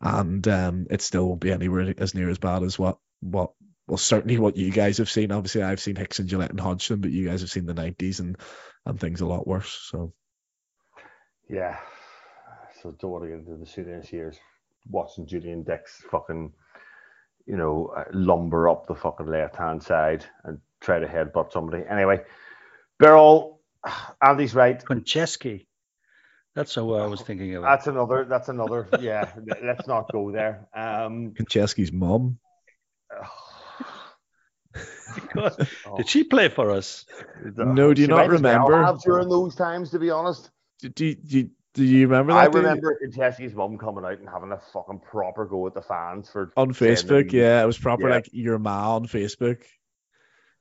and 0.00 0.46
um, 0.48 0.86
it 0.90 1.02
still 1.02 1.28
won't 1.28 1.42
be 1.42 1.52
anywhere 1.52 1.94
as 1.98 2.14
near 2.14 2.30
as 2.30 2.38
bad 2.38 2.64
as 2.64 2.78
what 2.78 2.98
what 3.20 3.52
well 3.88 3.98
certainly 3.98 4.38
what 4.38 4.56
you 4.56 4.72
guys 4.72 4.98
have 4.98 5.10
seen. 5.10 5.32
Obviously, 5.32 5.62
I've 5.64 5.80
seen 5.80 5.96
Hicks 5.96 6.20
and 6.20 6.30
Gillett 6.30 6.50
and 6.50 6.60
Hodgson, 6.60 7.00
but 7.02 7.12
you 7.12 7.28
guys 7.28 7.42
have 7.42 7.50
seen 7.50 7.66
the 7.66 7.74
90s 7.74 8.20
and 8.20 8.38
and 8.86 9.00
things 9.00 9.22
a 9.22 9.26
lot 9.26 9.46
worse. 9.48 9.88
So 9.90 10.14
Yeah. 11.50 11.78
So 12.82 12.92
don't 13.00 13.12
want 13.12 13.24
to 13.24 13.30
get 13.30 13.38
into 13.40 13.56
the 13.56 13.66
Souness 13.66 14.12
years. 14.12 14.38
Watching 14.90 15.26
Julian 15.26 15.64
Dicks 15.64 16.04
fucking, 16.10 16.52
you 17.46 17.56
know, 17.56 17.92
uh, 17.96 18.04
lumber 18.12 18.68
up 18.68 18.86
the 18.86 18.94
fucking 18.94 19.26
left 19.26 19.56
hand 19.56 19.82
side 19.82 20.24
and 20.44 20.60
try 20.80 21.00
to 21.00 21.06
headbutt 21.06 21.52
somebody. 21.52 21.84
Anyway, 21.88 22.20
Beryl, 22.98 23.60
Andy's 24.22 24.54
right. 24.54 24.82
Konchesky. 24.84 25.66
That's 26.56 26.74
how 26.74 26.94
I 26.94 27.06
was 27.06 27.20
thinking 27.20 27.54
of 27.54 27.62
it. 27.62 27.66
That's 27.66 27.86
another. 27.86 28.24
That's 28.24 28.48
another. 28.48 28.88
Yeah. 28.98 29.30
let's 29.62 29.86
not 29.86 30.10
go 30.10 30.32
there. 30.32 30.66
Um. 30.74 31.32
Konchesky's 31.32 31.92
mom. 31.92 32.38
Because- 35.14 35.58
oh, 35.86 35.96
Did 35.98 36.08
she 36.08 36.24
play 36.24 36.48
for 36.48 36.70
us? 36.70 37.04
No, 37.54 37.92
do 37.92 38.00
you 38.00 38.06
she 38.06 38.10
not 38.10 38.16
might 38.16 38.24
as 38.24 38.30
remember? 38.42 38.82
have 38.82 39.02
during 39.02 39.28
those 39.28 39.54
times, 39.54 39.90
to 39.90 39.98
be 39.98 40.10
honest. 40.10 40.50
Do, 40.80 40.88
do, 40.88 41.14
do, 41.14 41.48
do 41.74 41.84
you 41.84 42.06
remember 42.06 42.32
that? 42.32 42.48
I 42.48 42.48
do 42.48 42.58
remember 42.58 42.98
Jesse's 43.14 43.54
mom 43.54 43.76
coming 43.76 44.04
out 44.04 44.18
and 44.18 44.28
having 44.28 44.52
a 44.52 44.60
fucking 44.72 45.00
proper 45.00 45.44
go 45.44 45.66
at 45.66 45.74
the 45.74 45.82
fans 45.82 46.30
for 46.30 46.52
on 46.56 46.72
Facebook, 46.72 47.30
he- 47.30 47.40
yeah, 47.40 47.62
it 47.62 47.66
was 47.66 47.78
proper 47.78 48.08
yeah. 48.08 48.14
like 48.16 48.28
your 48.32 48.58
ma 48.58 48.96
on 48.96 49.06
Facebook, 49.06 49.62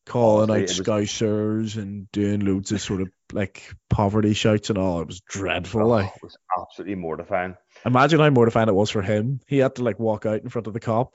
calling 0.06 0.49
out 0.51 0.62
was- 0.62 0.80
Scousers 0.80 1.78
and 1.78 2.10
doing 2.12 2.41
loads 2.41 2.72
of 2.72 2.82
sort 2.82 3.01
of 3.01 3.10
like 3.34 3.64
poverty 3.89 4.34
shouts 4.34 4.70
and 4.70 4.78
all. 4.78 5.01
It 5.01 5.08
was 5.08 5.22
dreadful. 5.22 5.82
Oh, 5.84 5.88
Like, 5.88 6.08
it 6.16 6.24
was 6.24 6.38
absolutely 6.60 6.95
mortifying. 6.95 7.56
imagine 7.86 8.20
how 8.20 8.30
mortifying 8.30 8.70
it 8.70 8.76
was 8.76 8.89
for 8.91 9.01
him. 9.01 9.39
He 9.47 9.58
had 9.60 9.76
to 9.76 9.84
like 9.84 9.99
walk 9.99 10.26
out 10.26 10.41
in 10.41 10.49
front 10.49 10.68
of 10.68 10.74
the 10.74 10.80
Kop 10.80 11.14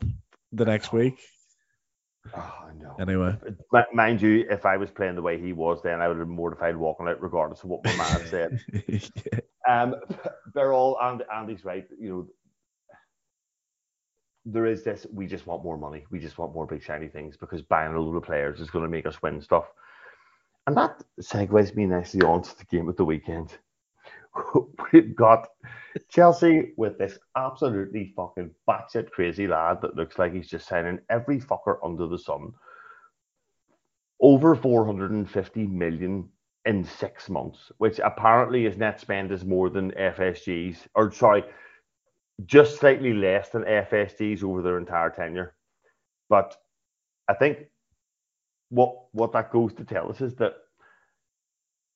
the 0.52 0.64
next 0.64 0.92
week. 0.92 1.18
Oh, 2.36 2.54
I 2.68 2.74
know. 2.74 2.96
Anyway, 3.00 3.34
Mi- 3.72 3.80
Mind 3.94 4.20
you, 4.20 4.44
if 4.50 4.66
I 4.66 4.76
was 4.76 4.90
playing 4.90 5.14
the 5.14 5.22
way 5.22 5.40
he 5.40 5.52
was, 5.54 5.80
then 5.82 6.00
I 6.02 6.08
would 6.08 6.18
have 6.18 6.26
been 6.26 6.36
mortified 6.36 6.76
walking 6.76 7.08
out, 7.08 7.22
regardless 7.22 7.62
of 7.62 7.70
what 7.70 7.84
my 7.84 7.96
man 7.96 8.26
said. 8.26 8.60
yeah. 8.86 9.38
Um, 9.66 9.94
they're 10.54 10.72
all 10.72 10.98
and 11.00 11.22
Andy's 11.34 11.64
right. 11.64 11.86
You 11.98 12.08
know, 12.10 12.26
there 14.44 14.66
is 14.66 14.82
this. 14.82 15.06
We 15.12 15.26
just 15.26 15.46
want 15.46 15.64
more 15.64 15.76
money. 15.76 16.06
We 16.10 16.18
just 16.18 16.38
want 16.38 16.54
more 16.54 16.66
big 16.66 16.82
shiny 16.82 17.08
things 17.08 17.36
because 17.36 17.62
buying 17.62 17.92
a 17.94 18.00
load 18.00 18.16
of 18.16 18.22
players 18.22 18.60
is 18.60 18.70
going 18.70 18.84
to 18.84 18.90
make 18.90 19.06
us 19.06 19.22
win 19.22 19.40
stuff. 19.40 19.66
And 20.66 20.76
that 20.76 21.02
segues 21.20 21.74
me 21.74 21.86
nicely 21.86 22.22
on 22.22 22.42
to 22.42 22.58
the 22.58 22.64
game 22.64 22.88
of 22.88 22.96
the 22.96 23.04
weekend. 23.04 23.56
We've 24.92 25.14
got 25.16 25.48
Chelsea 26.08 26.72
with 26.76 26.98
this 26.98 27.18
absolutely 27.36 28.12
fucking 28.16 28.50
batshit 28.68 29.10
crazy 29.10 29.46
lad 29.46 29.80
that 29.82 29.96
looks 29.96 30.18
like 30.18 30.32
he's 30.32 30.48
just 30.48 30.68
signing 30.68 31.00
every 31.08 31.40
fucker 31.40 31.78
under 31.82 32.06
the 32.06 32.18
sun. 32.18 32.52
Over 34.20 34.54
450 34.54 35.66
million 35.66 36.28
in 36.66 36.84
six 36.84 37.28
months, 37.28 37.72
which 37.78 37.98
apparently 38.00 38.64
his 38.64 38.76
net 38.76 39.00
spend 39.00 39.32
is 39.32 39.44
more 39.44 39.70
than 39.70 39.92
FSG's, 39.92 40.86
or 40.94 41.10
sorry, 41.10 41.42
just 42.46 42.78
slightly 42.78 43.14
less 43.14 43.50
than 43.50 43.62
FSG's 43.64 44.42
over 44.44 44.62
their 44.62 44.78
entire 44.78 45.10
tenure. 45.10 45.54
But 46.28 46.56
I 47.28 47.34
think 47.34 47.58
what 48.70 48.94
what 49.12 49.32
that 49.32 49.50
goes 49.52 49.74
to 49.74 49.84
tell 49.84 50.10
us 50.10 50.20
is 50.20 50.34
that 50.36 50.54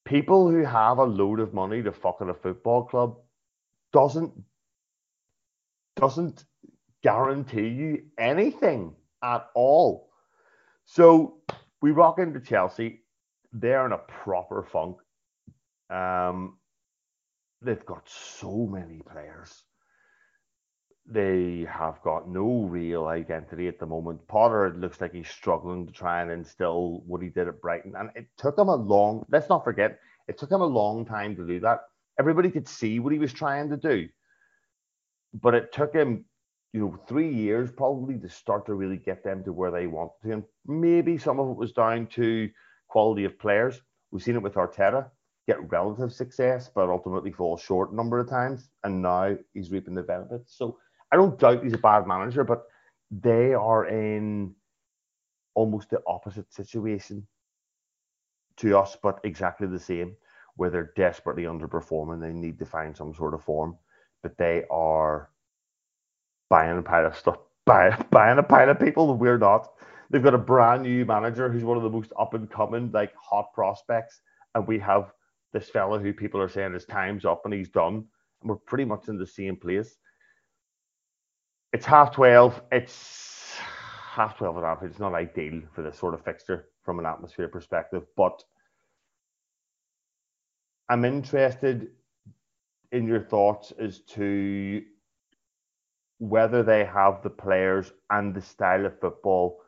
people 0.04 0.50
who 0.50 0.64
have 0.64 0.98
a 0.98 1.04
load 1.04 1.40
of 1.40 1.54
money 1.54 1.82
to 1.82 1.92
fuck 1.92 2.18
at 2.20 2.28
a 2.28 2.34
football 2.34 2.84
club 2.84 3.16
doesn't 3.92 4.32
doesn't 5.96 6.44
guarantee 7.02 7.68
you 7.68 8.02
anything 8.18 8.94
at 9.22 9.46
all. 9.54 10.10
So 10.86 11.38
we 11.80 11.92
rock 11.92 12.18
into 12.18 12.40
Chelsea. 12.40 13.02
They're 13.52 13.86
in 13.86 13.92
a 13.92 13.98
proper 13.98 14.62
funk. 14.62 14.96
Um, 15.90 16.58
they've 17.62 17.84
got 17.86 18.08
so 18.08 18.66
many 18.66 19.00
players. 19.10 19.64
They 21.06 21.66
have 21.70 22.00
got 22.02 22.28
no 22.28 22.64
real 22.64 23.06
identity 23.06 23.68
at 23.68 23.78
the 23.78 23.86
moment. 23.86 24.26
Potter, 24.26 24.66
it 24.66 24.78
looks 24.78 25.00
like 25.00 25.12
he's 25.12 25.28
struggling 25.28 25.86
to 25.86 25.92
try 25.92 26.22
and 26.22 26.30
instill 26.30 27.02
what 27.06 27.22
he 27.22 27.28
did 27.28 27.46
at 27.46 27.60
Brighton. 27.60 27.94
And 27.96 28.10
it 28.14 28.26
took 28.38 28.58
him 28.58 28.68
a 28.68 28.74
long, 28.74 29.24
let's 29.30 29.50
not 29.50 29.64
forget, 29.64 29.98
it 30.28 30.38
took 30.38 30.50
him 30.50 30.62
a 30.62 30.66
long 30.66 31.04
time 31.04 31.36
to 31.36 31.46
do 31.46 31.60
that. 31.60 31.80
Everybody 32.18 32.50
could 32.50 32.66
see 32.66 33.00
what 33.00 33.12
he 33.12 33.18
was 33.18 33.32
trying 33.32 33.68
to 33.68 33.76
do. 33.76 34.08
But 35.34 35.54
it 35.54 35.72
took 35.72 35.92
him, 35.92 36.24
you 36.72 36.80
know, 36.80 36.98
three 37.06 37.32
years 37.32 37.70
probably 37.70 38.18
to 38.18 38.28
start 38.28 38.64
to 38.66 38.74
really 38.74 38.96
get 38.96 39.22
them 39.22 39.44
to 39.44 39.52
where 39.52 39.70
they 39.70 39.86
wanted 39.86 40.12
to. 40.22 40.32
And 40.32 40.44
maybe 40.66 41.18
some 41.18 41.38
of 41.38 41.50
it 41.50 41.56
was 41.56 41.72
down 41.72 42.06
to 42.14 42.48
quality 42.88 43.24
of 43.24 43.38
players. 43.38 43.80
We've 44.10 44.22
seen 44.22 44.36
it 44.36 44.42
with 44.42 44.54
Arteta 44.54 45.10
get 45.46 45.70
relative 45.70 46.12
success, 46.12 46.70
but 46.74 46.88
ultimately 46.88 47.30
fall 47.30 47.58
short 47.58 47.92
a 47.92 47.94
number 47.94 48.18
of 48.18 48.30
times. 48.30 48.70
And 48.84 49.02
now 49.02 49.36
he's 49.52 49.70
reaping 49.70 49.94
the 49.94 50.02
benefits. 50.02 50.56
So 50.56 50.78
I 51.12 51.16
don't 51.16 51.38
doubt 51.38 51.62
he's 51.64 51.74
a 51.74 51.78
bad 51.78 52.06
manager, 52.06 52.44
but 52.44 52.64
they 53.10 53.54
are 53.54 53.86
in 53.86 54.54
almost 55.54 55.90
the 55.90 56.02
opposite 56.06 56.52
situation 56.52 57.26
to 58.58 58.78
us, 58.78 58.96
but 59.02 59.20
exactly 59.24 59.66
the 59.66 59.78
same, 59.78 60.16
where 60.56 60.70
they're 60.70 60.92
desperately 60.96 61.44
underperforming. 61.44 62.20
They 62.20 62.32
need 62.32 62.58
to 62.60 62.66
find 62.66 62.96
some 62.96 63.14
sort 63.14 63.34
of 63.34 63.44
form, 63.44 63.76
but 64.22 64.38
they 64.38 64.64
are 64.70 65.30
buying 66.50 66.78
a 66.78 66.82
pile 66.82 67.06
of 67.06 67.16
stuff, 67.16 67.38
buy, 67.66 67.96
buying 68.10 68.38
a 68.38 68.42
pile 68.42 68.70
of 68.70 68.80
people 68.80 69.14
we're 69.16 69.38
not. 69.38 69.68
They've 70.10 70.22
got 70.22 70.34
a 70.34 70.38
brand 70.38 70.82
new 70.82 71.04
manager 71.04 71.50
who's 71.50 71.64
one 71.64 71.76
of 71.76 71.82
the 71.82 71.90
most 71.90 72.12
up 72.18 72.34
and 72.34 72.50
coming, 72.50 72.90
like 72.92 73.12
hot 73.16 73.52
prospects, 73.54 74.20
and 74.54 74.66
we 74.66 74.78
have 74.80 75.12
this 75.52 75.68
fella 75.70 75.98
who 75.98 76.12
people 76.12 76.40
are 76.40 76.48
saying 76.48 76.74
his 76.74 76.84
time's 76.84 77.24
up 77.24 77.42
and 77.44 77.54
he's 77.54 77.70
done, 77.70 77.94
and 78.42 78.50
we're 78.50 78.56
pretty 78.56 78.84
much 78.84 79.08
in 79.08 79.18
the 79.18 79.26
same 79.26 79.56
place. 79.56 79.96
It's 81.74 81.86
half 81.86 82.12
twelve. 82.14 82.62
It's 82.70 83.56
half 83.58 84.38
twelve 84.38 84.56
at 84.58 84.62
Anfield. 84.62 84.92
It's 84.92 85.00
not 85.00 85.12
ideal 85.12 85.60
for 85.74 85.82
this 85.82 85.98
sort 85.98 86.14
of 86.14 86.24
fixture 86.24 86.68
from 86.84 87.00
an 87.00 87.04
atmosphere 87.04 87.48
perspective, 87.48 88.04
but 88.16 88.44
I'm 90.88 91.04
interested 91.04 91.88
in 92.92 93.08
your 93.08 93.22
thoughts 93.22 93.72
as 93.76 93.98
to 94.10 94.84
whether 96.18 96.62
they 96.62 96.84
have 96.84 97.24
the 97.24 97.30
players 97.30 97.92
and 98.08 98.32
the 98.32 98.40
style 98.40 98.86
of 98.86 99.00
football 99.00 99.58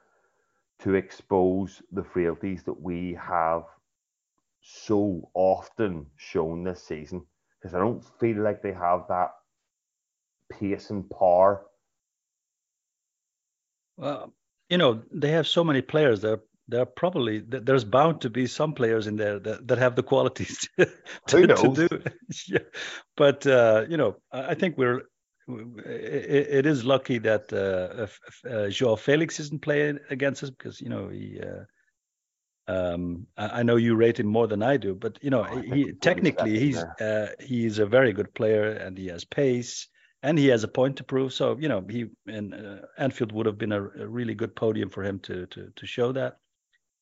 to 0.78 0.94
expose 0.94 1.82
the 1.90 2.04
frailties 2.04 2.62
that 2.62 2.80
we 2.80 3.18
have 3.20 3.64
so 4.60 5.28
often 5.34 6.06
shown 6.14 6.62
this 6.62 6.84
season. 6.84 7.26
Because 7.58 7.74
I 7.74 7.80
don't 7.80 8.04
feel 8.20 8.36
like 8.44 8.62
they 8.62 8.74
have 8.74 9.06
that 9.08 9.32
pace 10.52 10.90
and 10.90 11.10
power. 11.10 11.66
Well, 13.96 14.32
you 14.68 14.78
know, 14.78 15.02
they 15.12 15.30
have 15.30 15.46
so 15.46 15.64
many 15.64 15.82
players. 15.82 16.20
There, 16.20 16.40
there 16.68 16.82
are 16.82 16.86
probably 16.86 17.40
there's 17.40 17.84
bound 17.84 18.20
to 18.22 18.30
be 18.30 18.46
some 18.46 18.72
players 18.74 19.06
in 19.06 19.16
there 19.16 19.38
that, 19.38 19.68
that 19.68 19.78
have 19.78 19.96
the 19.96 20.02
qualities 20.02 20.68
to, 20.78 20.86
to, 21.28 21.46
to 21.46 21.88
do. 21.88 21.88
yeah. 22.48 22.58
But 23.16 23.46
uh, 23.46 23.86
you 23.88 23.96
know, 23.96 24.16
I 24.32 24.54
think 24.54 24.76
we're 24.76 25.02
it, 25.48 26.48
it 26.50 26.66
is 26.66 26.84
lucky 26.84 27.18
that 27.18 27.52
uh, 27.52 28.06
uh, 28.48 28.68
Joao 28.68 28.96
Felix 28.96 29.38
isn't 29.40 29.62
playing 29.62 30.00
against 30.10 30.42
us 30.42 30.50
because 30.50 30.80
you 30.80 30.88
know 30.88 31.08
he. 31.08 31.40
Uh, 31.40 31.64
um, 32.68 33.28
I, 33.36 33.60
I, 33.60 33.62
know 33.62 33.76
you 33.76 33.94
rate 33.94 34.18
him 34.18 34.26
more 34.26 34.48
than 34.48 34.60
I 34.60 34.76
do, 34.76 34.96
but 34.96 35.22
you 35.22 35.30
know 35.30 35.46
oh, 35.48 35.60
he 35.60 35.92
technically 35.92 36.58
he's 36.58 36.82
uh, 36.82 37.30
he's 37.38 37.78
a 37.78 37.86
very 37.86 38.12
good 38.12 38.34
player 38.34 38.72
and 38.72 38.98
he 38.98 39.06
has 39.06 39.24
pace 39.24 39.86
and 40.22 40.38
he 40.38 40.48
has 40.48 40.64
a 40.64 40.68
point 40.68 40.96
to 40.96 41.04
prove. 41.04 41.32
So 41.32 41.56
you 41.58 41.68
know 41.68 41.84
he 41.88 42.06
and 42.26 42.54
uh, 42.54 42.86
Anfield 42.98 43.32
would 43.32 43.46
have 43.46 43.58
been 43.58 43.72
a, 43.72 43.82
a, 43.82 44.06
really 44.06 44.34
good 44.34 44.54
podium 44.56 44.90
for 44.90 45.02
him 45.02 45.18
to 45.20 45.46
to 45.46 45.72
to 45.74 45.86
show 45.86 46.12
that. 46.12 46.36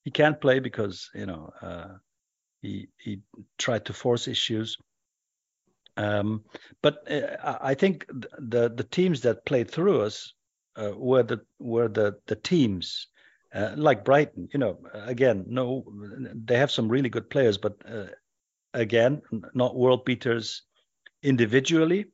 He 0.05 0.11
can't 0.11 0.41
play 0.41 0.59
because 0.61 1.11
you 1.15 1.27
know 1.27 1.51
uh, 1.63 1.95
he 2.63 2.89
he 2.99 3.21
tried 3.59 3.87
to 3.87 3.93
force 3.93 4.29
issues 4.29 4.77
um, 5.97 6.45
but 6.83 7.11
uh, 7.11 7.59
I 7.61 7.75
think 7.75 8.07
the 8.09 8.69
the 8.69 8.85
teams 8.85 9.21
that 9.23 9.47
played 9.47 9.71
through 9.71 10.03
us 10.03 10.33
uh, 10.77 10.93
were 10.97 11.23
the 11.23 11.41
were 11.59 11.89
the 11.89 12.19
the 12.27 12.37
teams 12.37 13.09
uh, 13.55 13.75
like 13.77 14.05
Brighton. 14.05 14.49
You 14.53 14.59
know, 14.59 14.79
again, 14.93 15.45
no, 15.49 15.85
they 16.35 16.57
have 16.57 16.71
some 16.71 16.89
really 16.89 17.09
good 17.09 17.31
players, 17.31 17.59
but 17.59 17.77
uh, 17.89 18.07
again, 18.73 19.23
not 19.55 19.77
world 19.77 20.05
beaters 20.05 20.63
individually, 21.23 22.07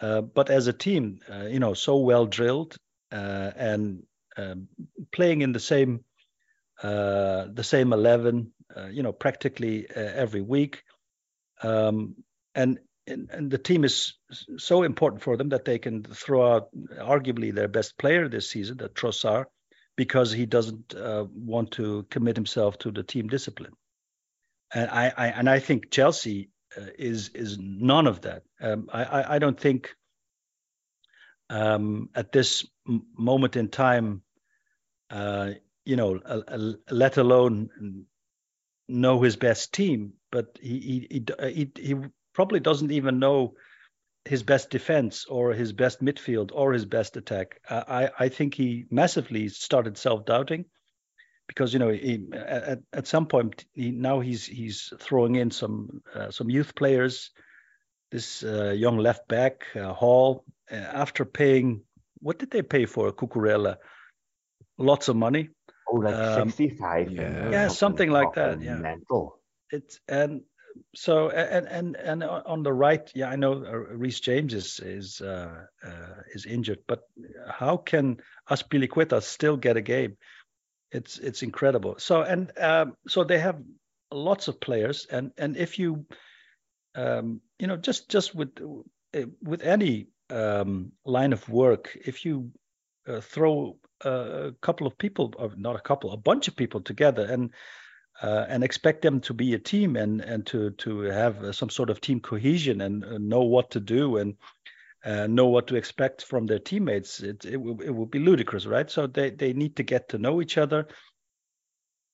uh, 0.00 0.20
but 0.20 0.50
as 0.50 0.66
a 0.66 0.72
team, 0.72 1.20
uh, 1.30 1.46
you 1.46 1.58
know, 1.58 1.74
so 1.74 1.98
well 1.98 2.26
drilled 2.26 2.76
and 3.10 4.02
um, 4.36 4.68
playing 5.12 5.42
in 5.42 5.52
the 5.52 5.60
same 5.60 6.04
the 6.82 7.62
same 7.62 7.92
eleven. 7.92 8.52
you 8.90 9.02
know, 9.02 9.12
practically 9.12 9.86
every 9.90 10.42
week. 10.42 10.82
Um, 11.62 12.14
and 12.54 12.78
and, 13.08 13.30
and, 13.30 13.50
the 13.50 13.58
team 13.58 13.84
is 13.84 14.14
so 14.58 14.82
important 14.82 15.22
for 15.22 15.36
them 15.36 15.48
that 15.48 15.64
they 15.64 15.78
can 15.78 16.04
throw 16.04 16.54
out 16.54 16.68
arguably 16.98 17.54
their 17.54 17.68
best 17.68 17.96
player 17.98 18.28
this 18.28 18.50
season, 18.50 18.76
that 18.78 18.94
Trossard, 18.94 19.46
because 19.96 20.30
he 20.30 20.46
doesn't 20.46 20.94
uh, 20.94 21.24
want 21.34 21.72
to 21.72 22.06
commit 22.10 22.36
himself 22.36 22.78
to 22.78 22.90
the 22.90 23.02
team 23.02 23.28
discipline. 23.28 23.72
And 24.72 24.90
I, 24.90 25.12
I 25.16 25.26
and 25.28 25.48
I 25.48 25.58
think 25.60 25.90
Chelsea 25.90 26.50
uh, 26.50 26.57
is 26.98 27.30
is 27.30 27.58
none 27.58 28.06
of 28.06 28.22
that. 28.22 28.42
Um, 28.60 28.88
I, 28.92 29.36
I 29.36 29.38
don't 29.38 29.58
think 29.58 29.94
um, 31.50 32.10
at 32.14 32.32
this 32.32 32.66
moment 32.86 33.56
in 33.56 33.68
time, 33.68 34.22
uh, 35.10 35.52
you 35.84 35.96
know, 35.96 36.20
let 36.90 37.16
alone 37.16 38.06
know 38.88 39.22
his 39.22 39.36
best 39.36 39.72
team, 39.72 40.14
but 40.30 40.58
he 40.60 41.06
he 41.10 41.24
he, 41.48 41.72
he 41.76 41.94
probably 42.34 42.60
doesn't 42.60 42.92
even 42.92 43.18
know 43.18 43.54
his 44.24 44.42
best 44.42 44.70
defense 44.70 45.24
or 45.24 45.52
his 45.54 45.72
best 45.72 46.02
midfield 46.02 46.50
or 46.52 46.72
his 46.72 46.84
best 46.84 47.16
attack. 47.16 47.60
I, 47.68 48.10
I 48.18 48.28
think 48.28 48.54
he 48.54 48.84
massively 48.90 49.48
started 49.48 49.96
self-doubting 49.96 50.66
because 51.48 51.72
you 51.72 51.80
know 51.80 51.88
he, 51.88 52.28
at, 52.32 52.78
at 52.92 53.06
some 53.08 53.26
point 53.26 53.64
he, 53.72 53.90
now 53.90 54.20
he's 54.20 54.46
he's 54.46 54.92
throwing 55.00 55.34
in 55.34 55.50
some 55.50 56.02
uh, 56.14 56.30
some 56.30 56.48
youth 56.48 56.76
players. 56.76 57.30
This 58.10 58.42
uh, 58.42 58.70
young 58.70 58.98
left 58.98 59.28
back 59.28 59.66
uh, 59.74 59.92
Hall, 59.92 60.44
uh, 60.70 60.76
after 60.76 61.24
paying 61.24 61.82
what 62.20 62.38
did 62.38 62.50
they 62.50 62.62
pay 62.62 62.86
for 62.86 63.12
Cucurella? 63.12 63.76
Lots 64.78 65.08
of 65.08 65.16
money. 65.16 65.50
Oh, 65.90 65.96
like 65.96 66.14
um, 66.14 66.48
sixty-five. 66.48 67.10
Yeah, 67.10 67.50
yeah 67.50 67.68
something 67.68 68.10
like 68.10 68.34
that. 68.34 68.62
Yeah, 68.62 68.76
mental. 68.76 69.40
It's 69.70 70.00
and 70.08 70.42
so 70.94 71.28
and 71.30 71.66
and 71.66 71.96
and 71.96 72.22
on 72.24 72.62
the 72.62 72.72
right, 72.72 73.10
yeah, 73.14 73.28
I 73.28 73.36
know 73.36 73.52
uh, 73.52 73.76
Reece 73.96 74.20
James 74.20 74.54
is 74.54 74.80
is 74.80 75.20
uh, 75.20 75.64
uh, 75.84 76.14
is 76.34 76.46
injured, 76.46 76.80
but 76.86 77.00
how 77.48 77.76
can 77.76 78.18
Azpilicueta 78.48 79.22
still 79.22 79.56
get 79.56 79.76
a 79.76 79.82
game? 79.82 80.16
It's 80.90 81.18
it's 81.18 81.42
incredible. 81.42 81.96
So 81.98 82.22
and 82.22 82.50
um, 82.58 82.96
so 83.06 83.24
they 83.24 83.38
have 83.38 83.62
lots 84.10 84.48
of 84.48 84.60
players, 84.60 85.06
and 85.10 85.32
and 85.36 85.56
if 85.56 85.78
you 85.78 86.06
um, 86.94 87.40
you 87.58 87.66
know 87.66 87.76
just 87.76 88.08
just 88.08 88.34
with 88.34 88.50
with 89.42 89.62
any 89.62 90.08
um, 90.30 90.92
line 91.04 91.32
of 91.32 91.48
work, 91.48 91.96
if 92.04 92.24
you 92.24 92.50
uh, 93.06 93.20
throw 93.20 93.76
a 94.04 94.52
couple 94.60 94.86
of 94.86 94.96
people, 94.96 95.34
or 95.38 95.50
not 95.56 95.76
a 95.76 95.80
couple, 95.80 96.12
a 96.12 96.16
bunch 96.16 96.48
of 96.48 96.56
people 96.56 96.80
together, 96.80 97.24
and 97.24 97.50
uh, 98.22 98.46
and 98.48 98.64
expect 98.64 99.02
them 99.02 99.20
to 99.20 99.34
be 99.34 99.54
a 99.54 99.58
team 99.58 99.96
and 99.96 100.20
and 100.20 100.46
to 100.46 100.70
to 100.72 101.00
have 101.02 101.54
some 101.54 101.70
sort 101.70 101.90
of 101.90 102.00
team 102.00 102.20
cohesion 102.20 102.80
and 102.80 103.04
uh, 103.04 103.18
know 103.18 103.42
what 103.42 103.70
to 103.70 103.80
do 103.80 104.16
and 104.16 104.34
uh, 105.04 105.26
know 105.26 105.46
what 105.46 105.66
to 105.68 105.76
expect 105.76 106.24
from 106.24 106.46
their 106.46 106.58
teammates. 106.58 107.20
It 107.20 107.44
it 107.44 107.56
will 107.56 107.80
it 107.80 107.90
will 107.90 108.06
be 108.06 108.18
ludicrous, 108.18 108.66
right? 108.66 108.90
So 108.90 109.06
they 109.06 109.30
they 109.30 109.52
need 109.52 109.76
to 109.76 109.82
get 109.82 110.08
to 110.10 110.18
know 110.18 110.40
each 110.40 110.58
other. 110.58 110.88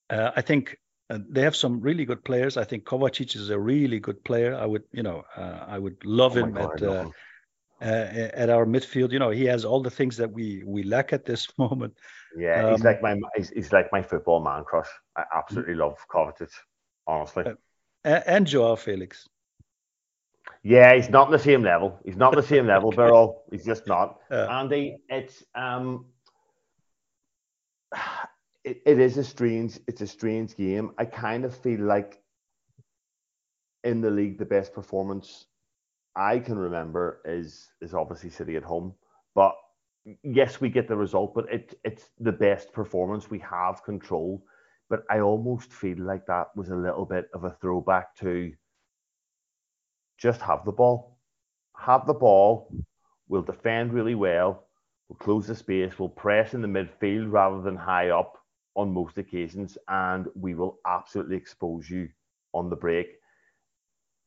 Uh, 0.09 0.31
I 0.35 0.41
think 0.41 0.77
uh, 1.09 1.19
they 1.29 1.41
have 1.41 1.55
some 1.55 1.81
really 1.81 2.05
good 2.05 2.23
players. 2.23 2.57
I 2.57 2.63
think 2.63 2.85
Kovacic 2.85 3.35
is 3.35 3.49
a 3.49 3.59
really 3.59 3.99
good 3.99 4.23
player. 4.23 4.55
I 4.55 4.65
would 4.65 4.83
you 4.91 5.03
know 5.03 5.23
I 5.35 5.79
would 5.79 6.03
love 6.05 6.37
oh 6.37 6.45
him 6.45 6.53
God, 6.53 6.81
at. 6.83 7.11
at 7.81 8.49
our 8.49 8.65
midfield, 8.65 9.11
you 9.11 9.19
know, 9.19 9.31
he 9.31 9.45
has 9.45 9.65
all 9.65 9.81
the 9.81 9.91
things 9.91 10.15
that 10.17 10.31
we 10.31 10.63
we 10.65 10.83
lack 10.83 11.11
at 11.11 11.25
this 11.25 11.47
moment. 11.57 11.93
Yeah, 12.37 12.65
um, 12.65 12.71
he's 12.71 12.83
like 12.83 13.01
my 13.01 13.19
he's, 13.35 13.49
he's, 13.49 13.73
like 13.73 13.91
my 13.91 14.01
football 14.01 14.41
man 14.41 14.63
crush. 14.63 14.87
I 15.15 15.23
absolutely 15.33 15.75
love 15.75 15.97
Kovacic, 16.09 16.51
honestly. 17.05 17.45
Uh, 18.05 18.21
and 18.25 18.47
Joao 18.47 18.75
Felix. 18.75 19.27
Yeah, 20.63 20.95
he's 20.95 21.09
not 21.09 21.27
on 21.27 21.31
the 21.31 21.39
same 21.39 21.63
level. 21.63 21.99
He's 22.03 22.17
not 22.17 22.35
on 22.35 22.41
the 22.41 22.47
same 22.55 22.67
level, 22.67 22.93
okay. 22.97 23.39
He's 23.51 23.65
just 23.65 23.87
not. 23.87 24.19
Uh, 24.31 24.47
Andy, 24.49 24.97
it's 25.09 25.43
um, 25.53 26.05
it, 28.63 28.81
it 28.85 28.99
is 28.99 29.17
a 29.17 29.23
strange, 29.23 29.79
it's 29.87 30.01
a 30.01 30.07
strange 30.07 30.55
game. 30.55 30.91
I 30.97 31.05
kind 31.05 31.45
of 31.45 31.55
feel 31.55 31.81
like 31.81 32.21
in 33.83 34.01
the 34.01 34.09
league, 34.09 34.39
the 34.39 34.45
best 34.45 34.73
performance 34.73 35.45
I 36.15 36.39
can 36.39 36.57
remember 36.57 37.21
is 37.25 37.69
is 37.81 37.93
obviously 37.93 38.29
City 38.29 38.55
at 38.55 38.63
home, 38.63 38.95
but 39.35 39.55
yes, 40.23 40.61
we 40.61 40.69
get 40.69 40.87
the 40.87 40.95
result, 40.95 41.33
but 41.33 41.51
it, 41.51 41.77
it's 41.83 42.09
the 42.19 42.31
best 42.31 42.71
performance. 42.73 43.29
We 43.29 43.39
have 43.39 43.83
control. 43.83 44.43
But 44.89 45.03
I 45.09 45.19
almost 45.19 45.73
feel 45.73 45.97
like 45.99 46.27
that 46.27 46.55
was 46.55 46.69
a 46.69 46.75
little 46.75 47.05
bit 47.05 47.27
of 47.33 47.43
a 47.43 47.49
throwback 47.49 48.15
to 48.17 48.51
just 50.17 50.41
have 50.41 50.65
the 50.65 50.71
ball. 50.71 51.17
Have 51.77 52.05
the 52.07 52.13
ball. 52.13 52.69
We'll 53.27 53.41
defend 53.41 53.93
really 53.93 54.15
well. 54.15 54.67
We'll 55.09 55.17
close 55.17 55.47
the 55.47 55.55
space. 55.55 55.99
We'll 55.99 56.09
press 56.09 56.53
in 56.53 56.61
the 56.61 56.67
midfield 56.67 57.31
rather 57.31 57.61
than 57.61 57.75
high 57.75 58.09
up 58.09 58.37
on 58.75 58.93
most 58.93 59.17
occasions. 59.17 59.77
And 59.87 60.27
we 60.35 60.55
will 60.55 60.79
absolutely 60.85 61.37
expose 61.37 61.89
you 61.89 62.09
on 62.53 62.69
the 62.69 62.75
break. 62.75 63.07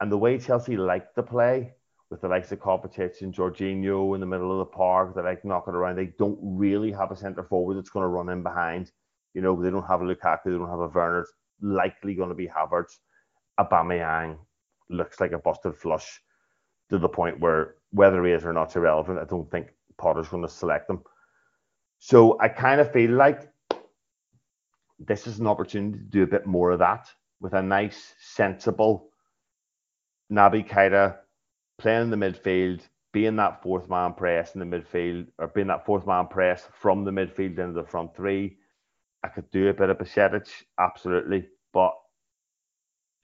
And 0.01 0.13
the 0.13 0.19
way 0.19 0.39
Chelsea 0.39 0.77
like 0.77 1.15
to 1.15 1.23
play 1.23 1.75
with 2.11 2.21
the 2.21 2.29
likes 2.29 2.53
of 2.53 2.61
Kovacic 2.61 3.21
and 3.21 3.35
Jorginho 3.35 4.15
in 4.15 4.21
the 4.21 4.27
middle 4.27 4.53
of 4.53 4.59
the 4.59 4.77
park 4.77 5.15
they 5.15 5.23
like 5.23 5.45
knocking 5.45 5.75
around. 5.75 5.97
They 5.97 6.13
don't 6.19 6.39
really 6.41 6.93
have 6.93 7.11
a 7.11 7.17
centre 7.17 7.43
forward 7.43 7.75
that's 7.75 7.91
going 7.91 8.05
to 8.05 8.09
run 8.09 8.31
in 8.31 8.43
behind. 8.43 8.91
You 9.35 9.43
know, 9.43 9.61
they 9.61 9.71
don't 9.71 9.87
have 9.87 10.01
a 10.01 10.05
Lukaku, 10.05 10.45
they 10.47 10.51
don't 10.53 10.71
have 10.71 10.79
a 10.81 10.89
Werner. 10.89 11.21
It's 11.21 11.33
likely 11.61 12.15
going 12.15 12.31
to 12.31 12.35
be 12.35 12.49
Havertz. 12.49 12.99
Aubameyang 13.61 14.39
looks 14.89 15.21
like 15.21 15.33
a 15.33 15.39
busted 15.39 15.77
flush 15.77 16.21
to 16.91 16.99
the 16.99 17.09
point 17.09 17.41
where 17.41 17.75
whether 17.91 18.25
he 18.25 18.33
is 18.33 18.45
or 18.45 18.53
not 18.53 18.75
irrelevant. 18.77 19.19
I 19.19 19.25
don't 19.25 19.51
think 19.51 19.69
Potter's 19.97 20.29
going 20.29 20.43
to 20.43 20.49
select 20.49 20.91
him. 20.91 21.03
So 21.99 22.39
I 22.41 22.49
kind 22.49 22.81
of 22.81 22.93
feel 22.93 23.11
like 23.11 23.51
this 24.99 25.27
is 25.27 25.39
an 25.39 25.47
opportunity 25.47 25.99
to 25.99 26.05
do 26.05 26.23
a 26.23 26.27
bit 26.27 26.47
more 26.47 26.71
of 26.71 26.79
that 26.81 27.09
with 27.41 27.55
a 27.55 27.63
nice, 27.63 28.15
sensible 28.21 29.11
Naby 30.31 30.69
Keita 30.69 31.17
playing 31.79 32.03
in 32.03 32.11
the 32.11 32.17
midfield, 32.17 32.81
being 33.13 33.37
that 33.37 33.63
fourth 33.63 33.89
man 33.89 34.13
press 34.13 34.55
in 34.55 34.61
the 34.61 34.67
midfield, 34.67 35.27
or 35.39 35.49
being 35.49 35.69
that 35.69 35.87
fourth 35.87 36.07
man 36.07 36.27
press 36.27 36.69
from 36.81 37.05
the 37.05 37.11
midfield 37.11 37.59
into 37.59 37.73
the 37.73 37.85
front 37.85 38.15
three. 38.15 38.59
I 39.25 39.29
could 39.29 39.51
do 39.51 39.69
a 39.69 39.75
bit 39.75 39.91
of 39.91 39.99
Bajcetic, 39.99 40.49
absolutely. 40.79 41.49
But 41.73 41.95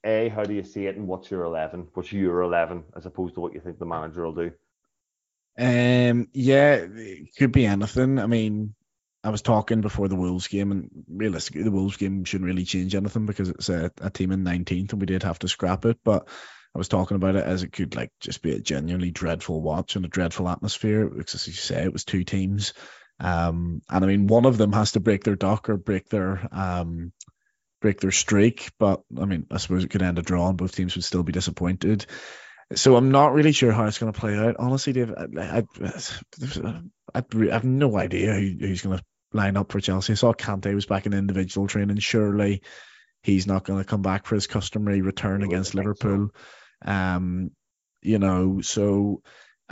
A, 0.05 0.28
how 0.28 0.44
do 0.44 0.55
you 0.55 0.62
see 0.62 0.86
it 0.86 0.96
and 0.96 1.07
what's 1.07 1.30
your 1.30 1.44
11? 1.44 1.88
What's 1.94 2.12
your 2.12 2.42
11 2.42 2.84
as 2.96 3.07
opposed 3.07 3.34
to 3.34 3.40
what 3.40 3.55
you 3.55 3.61
think 3.61 3.78
the 3.78 3.86
manager 3.86 4.24
will 4.24 4.34
do? 4.34 4.52
Um, 5.59 6.28
yeah, 6.32 6.74
it 6.74 7.34
could 7.38 7.52
be 7.52 7.66
anything. 7.66 8.18
I 8.18 8.26
mean, 8.26 8.74
I 9.22 9.30
was 9.30 9.40
talking 9.40 9.80
before 9.80 10.09
the 10.09 10.16
Wolves 10.16 10.48
game, 10.48 10.70
and 10.72 10.90
realistically, 11.09 11.62
the 11.62 11.70
Wolves 11.70 11.96
game 11.96 12.24
shouldn't 12.24 12.46
really 12.46 12.64
change 12.64 12.94
anything 12.94 13.24
because 13.24 13.48
it's 13.48 13.68
a, 13.70 13.90
a 14.00 14.11
team 14.11 14.32
in 14.32 14.44
19th, 14.44 14.92
and 14.92 15.00
we 15.00 15.07
did 15.07 15.22
have 15.22 15.38
to 15.38 15.48
scrap 15.48 15.86
it. 15.86 15.98
But 16.05 16.28
I 16.74 16.78
was 16.78 16.88
talking 16.88 17.14
about 17.14 17.36
it 17.36 17.44
as 17.44 17.62
it 17.62 17.72
could 17.72 17.94
like 17.94 18.11
just 18.20 18.42
be 18.42 18.52
a 18.52 18.61
genuinely 18.61 19.12
dreadful 19.12 19.62
watch 19.62 19.96
and 19.96 20.05
a 20.05 20.09
dreadful 20.09 20.48
atmosphere. 20.48 21.09
Because 21.09 21.34
as 21.36 21.46
you 21.46 21.52
say, 21.55 21.84
it 21.84 21.92
was 21.92 22.05
two 22.05 22.24
teams, 22.24 22.74
um, 23.20 23.80
and 23.88 24.05
I 24.05 24.09
mean, 24.09 24.26
one 24.26 24.44
of 24.44 24.59
them 24.59 24.72
has 24.72 24.92
to 24.92 25.00
break 25.00 25.24
their 25.24 25.36
duck 25.36 25.68
or 25.68 25.76
break 25.76 26.09
their 26.09 26.46
um, 26.52 27.12
break 27.85 28.01
their 28.01 28.11
streak. 28.11 28.70
But 28.78 29.03
I 29.20 29.26
mean, 29.26 29.47
I 29.51 29.59
suppose 29.59 29.85
it 29.85 29.91
could 29.91 30.01
end 30.01 30.18
a 30.18 30.22
draw, 30.22 30.49
and 30.49 30.57
both 30.57 30.74
teams 30.74 30.95
would 30.95 31.05
still 31.05 31.22
be 31.22 31.32
disappointed. 31.32 32.07
So 32.74 32.97
I'm 32.97 33.11
not 33.11 33.35
really 33.35 33.53
sure 33.53 33.72
how 33.72 33.85
it's 33.85 33.99
going 33.99 34.11
to 34.11 34.18
play 34.18 34.35
out. 34.35 34.57
Honestly, 34.59 34.95
Dave, 34.95 35.12
I, 35.12 35.26
I, 35.39 35.64
I, 37.14 37.22
I 37.22 37.53
have 37.53 37.64
no 37.64 37.99
idea 37.99 38.32
who, 38.32 38.57
who's 38.59 38.80
going 38.80 38.97
to 38.97 39.05
line 39.35 39.59
up 39.59 39.70
for 39.70 39.80
Chelsea. 39.80 40.14
I 40.14 40.16
saw 40.16 40.32
Kante 40.32 40.74
was 40.74 40.87
back 40.87 41.05
in 41.05 41.12
individual 41.12 41.66
training. 41.66 41.99
Surely 41.99 42.62
he's 43.22 43.47
not 43.47 43.64
going 43.64 43.80
to 43.80 43.89
come 43.89 44.01
back 44.01 44.24
for 44.24 44.35
his 44.35 44.47
customary 44.47 45.03
return 45.03 45.43
against 45.43 45.74
Liverpool. 45.74 46.30
So. 46.85 46.91
Um, 46.91 47.51
you 48.01 48.18
know, 48.18 48.62
so 48.62 49.20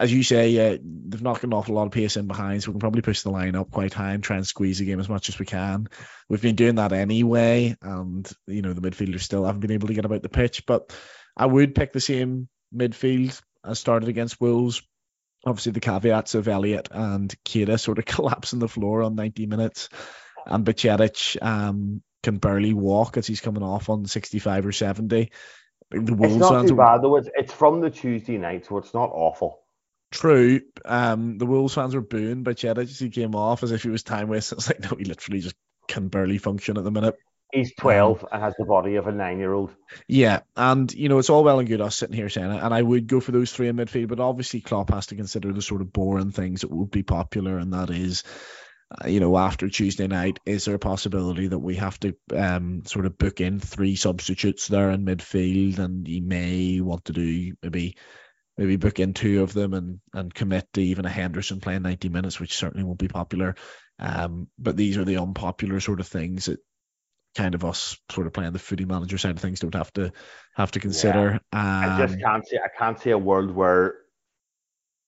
as 0.02 0.12
you 0.12 0.24
say, 0.24 0.50
yeah, 0.50 0.76
they've 0.80 1.22
knocked 1.22 1.44
an 1.44 1.54
awful 1.54 1.76
lot 1.76 1.86
of 1.86 1.92
pace 1.92 2.16
in 2.16 2.26
behind, 2.26 2.60
so 2.60 2.70
we 2.70 2.72
can 2.72 2.80
probably 2.80 3.02
push 3.02 3.22
the 3.22 3.30
line 3.30 3.54
up 3.54 3.70
quite 3.70 3.94
high 3.94 4.14
and 4.14 4.22
try 4.22 4.34
and 4.34 4.44
squeeze 4.44 4.80
the 4.80 4.84
game 4.84 4.98
as 4.98 5.08
much 5.08 5.28
as 5.28 5.38
we 5.38 5.46
can. 5.46 5.86
We've 6.28 6.42
been 6.42 6.56
doing 6.56 6.74
that 6.74 6.92
anyway, 6.92 7.76
and 7.80 8.28
you 8.48 8.62
know 8.62 8.72
the 8.72 8.80
midfielders 8.80 9.20
still 9.20 9.44
haven't 9.44 9.60
been 9.60 9.70
able 9.70 9.86
to 9.86 9.94
get 9.94 10.04
about 10.04 10.22
the 10.22 10.28
pitch. 10.28 10.66
But 10.66 10.92
I 11.36 11.46
would 11.46 11.76
pick 11.76 11.92
the 11.92 12.00
same 12.00 12.48
midfield 12.74 13.40
as 13.64 13.78
started 13.78 14.08
against 14.08 14.40
Wolves. 14.40 14.82
Obviously, 15.46 15.70
the 15.70 15.80
caveats 15.80 16.34
of 16.34 16.48
Elliott 16.48 16.88
and 16.90 17.32
Keita 17.44 17.78
sort 17.78 18.00
of 18.00 18.04
collapsing 18.04 18.58
the 18.58 18.66
floor 18.66 19.04
on 19.04 19.14
90 19.14 19.46
minutes, 19.46 19.88
and 20.46 20.64
Bajcetic 20.64 21.40
um, 21.40 22.02
can 22.24 22.38
barely 22.38 22.72
walk 22.72 23.18
as 23.18 23.28
he's 23.28 23.40
coming 23.40 23.62
off 23.62 23.88
on 23.88 24.06
65 24.06 24.66
or 24.66 24.72
70. 24.72 25.30
The 25.92 26.14
Wolves 26.14 26.36
it's 26.36 26.50
not 26.50 26.66
too 26.66 26.74
bad 26.74 27.02
though. 27.02 27.16
It's, 27.16 27.28
it's 27.36 27.52
from 27.52 27.80
the 27.80 27.90
Tuesday 27.90 28.38
night, 28.38 28.66
so 28.66 28.78
it's 28.78 28.94
not 28.94 29.10
awful. 29.12 29.61
True. 30.12 30.60
Um, 30.84 31.38
the 31.38 31.46
Wolves 31.46 31.74
fans 31.74 31.94
were 31.94 32.02
booing 32.02 32.44
Bajcetic 32.44 32.82
as 32.82 32.98
he 32.98 33.08
came 33.08 33.34
off 33.34 33.62
as 33.62 33.72
if 33.72 33.82
he 33.82 33.88
was 33.88 34.02
time 34.02 34.28
wasting. 34.28 34.58
It's 34.58 34.68
like 34.68 34.80
no, 34.80 34.96
he 34.96 35.04
literally 35.04 35.40
just 35.40 35.56
can 35.88 36.08
barely 36.08 36.38
function 36.38 36.78
at 36.78 36.84
the 36.84 36.90
minute. 36.90 37.16
He's 37.52 37.74
12 37.74 38.22
um, 38.22 38.28
and 38.32 38.42
has 38.42 38.54
the 38.58 38.64
body 38.64 38.96
of 38.96 39.06
a 39.06 39.12
nine 39.12 39.38
year 39.38 39.52
old. 39.52 39.74
Yeah. 40.06 40.40
And, 40.56 40.92
you 40.92 41.08
know, 41.08 41.18
it's 41.18 41.28
all 41.28 41.44
well 41.44 41.58
and 41.58 41.68
good 41.68 41.80
us 41.80 41.96
sitting 41.96 42.16
here 42.16 42.28
saying 42.28 42.50
it. 42.50 42.62
And 42.62 42.72
I 42.72 42.80
would 42.80 43.06
go 43.06 43.20
for 43.20 43.32
those 43.32 43.52
three 43.52 43.68
in 43.68 43.76
midfield, 43.76 44.08
but 44.08 44.20
obviously 44.20 44.60
Klopp 44.60 44.90
has 44.90 45.06
to 45.06 45.16
consider 45.16 45.52
the 45.52 45.60
sort 45.60 45.82
of 45.82 45.92
boring 45.92 46.30
things 46.30 46.62
that 46.62 46.70
would 46.70 46.90
be 46.90 47.02
popular. 47.02 47.58
And 47.58 47.74
that 47.74 47.90
is, 47.90 48.24
uh, 48.90 49.08
you 49.08 49.20
know, 49.20 49.36
after 49.36 49.68
Tuesday 49.68 50.06
night, 50.06 50.38
is 50.46 50.64
there 50.64 50.74
a 50.74 50.78
possibility 50.78 51.48
that 51.48 51.58
we 51.58 51.76
have 51.76 51.98
to 52.00 52.16
um, 52.34 52.84
sort 52.86 53.04
of 53.04 53.18
book 53.18 53.40
in 53.40 53.60
three 53.60 53.96
substitutes 53.96 54.68
there 54.68 54.90
in 54.90 55.04
midfield? 55.04 55.78
And 55.78 56.06
he 56.06 56.20
may 56.20 56.80
want 56.80 57.06
to 57.06 57.12
do 57.12 57.52
maybe 57.62 57.96
maybe 58.56 58.76
book 58.76 58.98
in 59.00 59.14
two 59.14 59.42
of 59.42 59.52
them 59.52 59.74
and 59.74 60.00
and 60.12 60.34
commit 60.34 60.66
to 60.74 60.82
even 60.82 61.04
a 61.04 61.10
Henderson 61.10 61.60
playing 61.60 61.82
90 61.82 62.08
minutes, 62.08 62.38
which 62.38 62.56
certainly 62.56 62.84
won't 62.84 62.98
be 62.98 63.08
popular. 63.08 63.54
Um, 63.98 64.48
but 64.58 64.76
these 64.76 64.96
are 64.96 65.04
the 65.04 65.18
unpopular 65.18 65.80
sort 65.80 66.00
of 66.00 66.08
things 66.08 66.46
that 66.46 66.58
kind 67.34 67.54
of 67.54 67.64
us 67.64 67.96
sort 68.10 68.26
of 68.26 68.32
playing 68.32 68.52
the 68.52 68.58
footy 68.58 68.84
manager 68.84 69.16
side 69.16 69.30
of 69.30 69.38
things 69.38 69.60
don't 69.60 69.74
have 69.74 69.92
to 69.94 70.12
have 70.54 70.70
to 70.72 70.80
consider. 70.80 71.40
Yeah. 71.52 71.60
Um, 71.60 72.02
I 72.02 72.06
just 72.06 72.20
can't 72.20 72.46
see 72.46 72.58
I 72.58 72.68
can't 72.78 72.98
see 73.00 73.10
a 73.10 73.18
world 73.18 73.50
where 73.50 73.94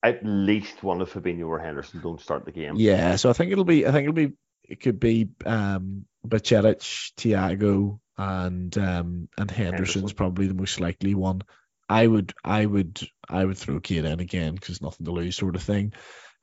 at 0.02 0.20
least 0.22 0.82
one 0.82 1.00
of 1.00 1.12
Fabinho 1.12 1.48
or 1.48 1.58
Henderson 1.58 2.00
don't 2.02 2.20
start 2.20 2.44
the 2.44 2.52
game. 2.52 2.74
Yeah, 2.76 3.16
so 3.16 3.30
I 3.30 3.32
think 3.32 3.52
it'll 3.52 3.64
be 3.64 3.86
I 3.86 3.92
think 3.92 4.04
it'll 4.04 4.14
be 4.14 4.32
it 4.62 4.80
could 4.80 5.00
be 5.00 5.28
um 5.44 6.06
Thiago 6.26 7.98
and 8.16 8.78
um 8.78 9.28
and 9.36 9.50
Henderson's 9.50 9.94
Henderson. 9.94 10.16
probably 10.16 10.46
the 10.46 10.54
most 10.54 10.80
likely 10.80 11.14
one. 11.14 11.42
I 11.88 12.06
would 12.06 12.32
I 12.44 12.64
would 12.64 13.00
I 13.28 13.44
would 13.44 13.58
throw 13.58 13.80
Keita 13.80 14.04
in 14.04 14.20
again 14.20 14.54
because 14.54 14.82
nothing 14.82 15.06
to 15.06 15.12
lose 15.12 15.36
sort 15.36 15.56
of 15.56 15.62
thing. 15.62 15.92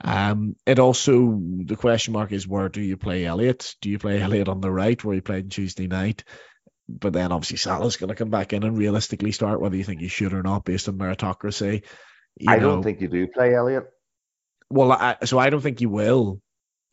Um, 0.04 0.56
it 0.66 0.80
also 0.80 1.40
the 1.66 1.76
question 1.76 2.14
mark 2.14 2.32
is 2.32 2.48
where 2.48 2.70
do 2.70 2.82
you 2.82 2.98
play 2.98 3.26
Elliott? 3.26 3.76
Do 3.82 3.90
you 3.90 4.00
play 4.00 4.22
Elliott 4.22 4.50
on 4.50 4.62
the 4.62 4.72
right 4.72 5.04
where 5.04 5.16
he 5.16 5.22
played 5.22 5.52
Tuesday 5.52 5.88
night? 5.88 6.24
But 6.90 7.14
then 7.14 7.32
obviously 7.32 7.58
Salah's 7.58 7.98
going 7.98 8.10
to 8.10 8.16
come 8.16 8.30
back 8.30 8.54
in 8.54 8.64
and 8.64 8.78
realistically 8.78 9.32
start 9.32 9.62
whether 9.62 9.76
you 9.76 9.84
think 9.84 10.02
he 10.02 10.08
should 10.08 10.34
or 10.34 10.44
not 10.44 10.66
based 10.66 10.90
on 10.90 10.98
meritocracy. 10.98 11.84
I 12.48 12.58
know, 12.58 12.70
don't 12.70 12.84
think 12.84 13.02
you 13.02 13.08
do 13.08 13.28
play 13.28 13.54
Elliott. 13.54 13.86
Well, 14.70 14.92
I, 14.92 15.18
so 15.24 15.38
I 15.38 15.50
don't 15.50 15.62
think 15.62 15.82
you 15.82 15.90
will. 15.90 16.42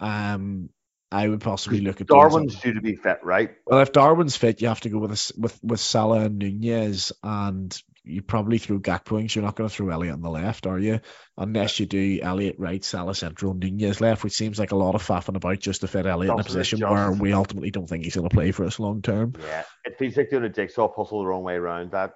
Um, 0.00 0.68
I 1.10 1.26
would 1.26 1.40
possibly 1.40 1.80
look 1.80 2.00
at 2.00 2.06
Darwin's 2.06 2.60
due 2.60 2.74
to 2.74 2.80
be 2.82 2.94
fit, 2.94 3.20
right? 3.22 3.50
Well, 3.66 3.80
if 3.80 3.92
Darwin's 3.92 4.36
fit, 4.36 4.60
you 4.60 4.68
have 4.68 4.82
to 4.82 4.90
go 4.90 4.98
with 4.98 5.12
a, 5.12 5.32
with 5.38 5.58
with 5.62 5.80
Salah 5.80 6.20
and 6.20 6.38
Nunez, 6.38 7.12
and 7.22 7.80
you 8.08 8.22
probably 8.22 8.58
throw 8.58 8.78
Gakpo 8.78 9.20
in. 9.20 9.28
You're 9.30 9.44
not 9.44 9.56
going 9.56 9.68
to 9.68 9.74
throw 9.74 9.90
Elliott 9.90 10.14
on 10.14 10.22
the 10.22 10.30
left, 10.30 10.66
are 10.66 10.78
you? 10.78 11.00
Unless 11.36 11.78
you 11.78 11.86
do 11.86 12.20
Elliott 12.22 12.56
right, 12.58 12.82
Salah 12.82 13.14
central, 13.14 13.54
Nunez 13.54 14.00
left, 14.00 14.24
which 14.24 14.32
seems 14.32 14.58
like 14.58 14.72
a 14.72 14.76
lot 14.76 14.94
of 14.94 15.06
faffing 15.06 15.36
about 15.36 15.60
just 15.60 15.82
to 15.82 15.88
fit 15.88 16.06
Elliott 16.06 16.34
in 16.34 16.40
a 16.40 16.44
position 16.44 16.80
where 16.80 17.12
we 17.12 17.32
ultimately 17.32 17.70
don't 17.70 17.86
think 17.86 18.04
he's 18.04 18.16
going 18.16 18.28
to 18.28 18.34
play 18.34 18.50
for 18.52 18.64
us 18.64 18.80
long 18.80 19.02
term. 19.02 19.34
Yeah, 19.40 19.64
it 19.84 19.98
feels 19.98 20.16
like 20.16 20.30
doing 20.30 20.44
a 20.44 20.48
jigsaw 20.48 20.88
puzzle 20.88 21.20
the 21.20 21.26
wrong 21.26 21.42
way 21.42 21.54
around. 21.54 21.92
That. 21.92 22.14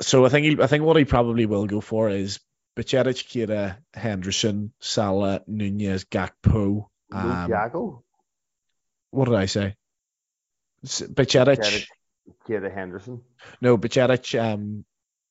So 0.00 0.24
I 0.24 0.28
think 0.28 0.46
he, 0.46 0.62
I 0.62 0.66
think 0.66 0.84
what 0.84 0.96
he 0.96 1.04
probably 1.04 1.46
will 1.46 1.66
go 1.66 1.80
for 1.80 2.08
is 2.08 2.40
Bajcetic, 2.76 3.26
Keita, 3.26 3.78
Henderson, 3.92 4.72
Salah, 4.80 5.42
Nunez, 5.46 6.04
Gakpo. 6.04 6.86
Um, 7.12 7.50
Thiago. 7.50 8.02
What 9.10 9.26
did 9.26 9.34
I 9.34 9.46
say? 9.46 9.76
Bajcetic. 10.84 11.86
Keita 12.48 12.72
Henderson. 12.72 13.22
No, 13.60 13.76
Bajcetic, 13.76 14.40
um, 14.40 14.84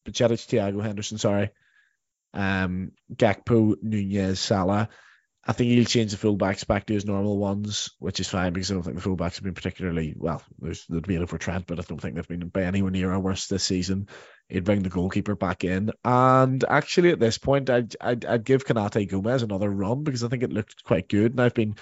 Bajcetic, 0.05 0.47
Thiago 0.47 0.83
Henderson, 0.83 1.17
sorry. 1.17 1.51
Um, 2.33 2.91
Gakpo, 3.13 3.75
Nunez, 3.81 4.39
Salah. 4.39 4.89
I 5.45 5.53
think 5.53 5.71
he'll 5.71 5.85
change 5.85 6.11
the 6.11 6.17
fullbacks 6.17 6.67
back 6.67 6.85
to 6.85 6.93
his 6.93 7.05
normal 7.05 7.37
ones, 7.37 7.91
which 7.97 8.19
is 8.19 8.27
fine 8.27 8.53
because 8.53 8.69
I 8.69 8.75
don't 8.75 8.83
think 8.83 8.97
the 8.97 9.09
fullbacks 9.09 9.35
have 9.35 9.43
been 9.43 9.55
particularly 9.55 10.13
well. 10.15 10.43
There's 10.59 10.85
the 10.85 11.01
debate 11.01 11.21
over 11.21 11.37
Trent, 11.37 11.65
but 11.65 11.79
I 11.79 11.81
don't 11.81 11.99
think 11.99 12.15
they've 12.15 12.27
been 12.27 12.49
by 12.49 12.63
anywhere 12.63 12.91
near 12.91 13.11
our 13.11 13.19
worst 13.19 13.49
this 13.49 13.63
season. 13.63 14.09
He'd 14.49 14.65
bring 14.65 14.83
the 14.83 14.89
goalkeeper 14.89 15.35
back 15.35 15.63
in, 15.63 15.91
and 16.03 16.63
actually 16.67 17.11
at 17.11 17.19
this 17.19 17.37
point, 17.37 17.69
I'd 17.69 17.95
I'd, 18.01 18.25
I'd 18.25 18.43
give 18.43 18.65
Konaté 18.65 19.09
Gomez 19.09 19.41
another 19.41 19.69
run 19.69 20.03
because 20.03 20.23
I 20.23 20.27
think 20.27 20.43
it 20.43 20.53
looked 20.53 20.83
quite 20.83 21.07
good, 21.07 21.31
and 21.31 21.41
I've 21.41 21.53
been 21.53 21.77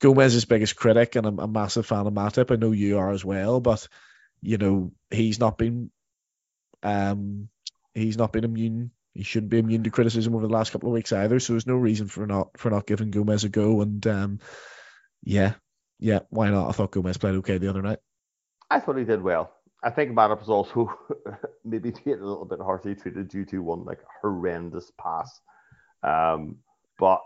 Gomez's 0.00 0.44
biggest 0.46 0.76
critic, 0.76 1.16
and 1.16 1.26
I'm 1.26 1.40
a 1.40 1.48
massive 1.48 1.86
fan 1.86 2.06
of 2.06 2.14
Matip. 2.14 2.50
I 2.50 2.56
know 2.56 2.72
you 2.72 2.98
are 2.98 3.10
as 3.10 3.24
well, 3.24 3.60
but 3.60 3.86
you 4.40 4.56
know 4.56 4.92
he's 5.10 5.38
not 5.38 5.58
been 5.58 5.90
um 6.82 7.48
he's 7.94 8.16
not 8.16 8.32
been 8.32 8.44
immune. 8.44 8.90
He 9.14 9.22
shouldn't 9.24 9.50
be 9.50 9.58
immune 9.58 9.82
to 9.84 9.90
criticism 9.90 10.34
over 10.34 10.46
the 10.46 10.52
last 10.52 10.70
couple 10.70 10.88
of 10.88 10.94
weeks 10.94 11.12
either. 11.12 11.40
So 11.40 11.52
there's 11.52 11.66
no 11.66 11.74
reason 11.74 12.06
for 12.06 12.26
not 12.26 12.50
for 12.56 12.70
not 12.70 12.86
giving 12.86 13.10
Gomez 13.10 13.44
a 13.44 13.48
go. 13.48 13.80
And 13.80 14.06
um, 14.06 14.38
yeah, 15.22 15.54
yeah, 15.98 16.20
why 16.30 16.50
not? 16.50 16.68
I 16.68 16.72
thought 16.72 16.92
Gomez 16.92 17.18
played 17.18 17.34
okay 17.36 17.58
the 17.58 17.68
other 17.68 17.82
night. 17.82 17.98
I 18.70 18.80
thought 18.80 18.96
he 18.96 19.04
did 19.04 19.22
well. 19.22 19.52
I 19.82 19.90
think 19.90 20.12
Matip 20.12 20.40
was 20.40 20.48
also 20.48 20.92
maybe 21.64 21.90
a 21.90 22.10
little 22.10 22.44
bit 22.44 22.60
harshly 22.60 22.94
treated 22.94 23.28
due 23.28 23.44
to 23.46 23.62
one 23.62 23.84
like 23.84 24.00
horrendous 24.20 24.92
pass. 24.98 25.40
Um, 26.02 26.56
but 26.98 27.20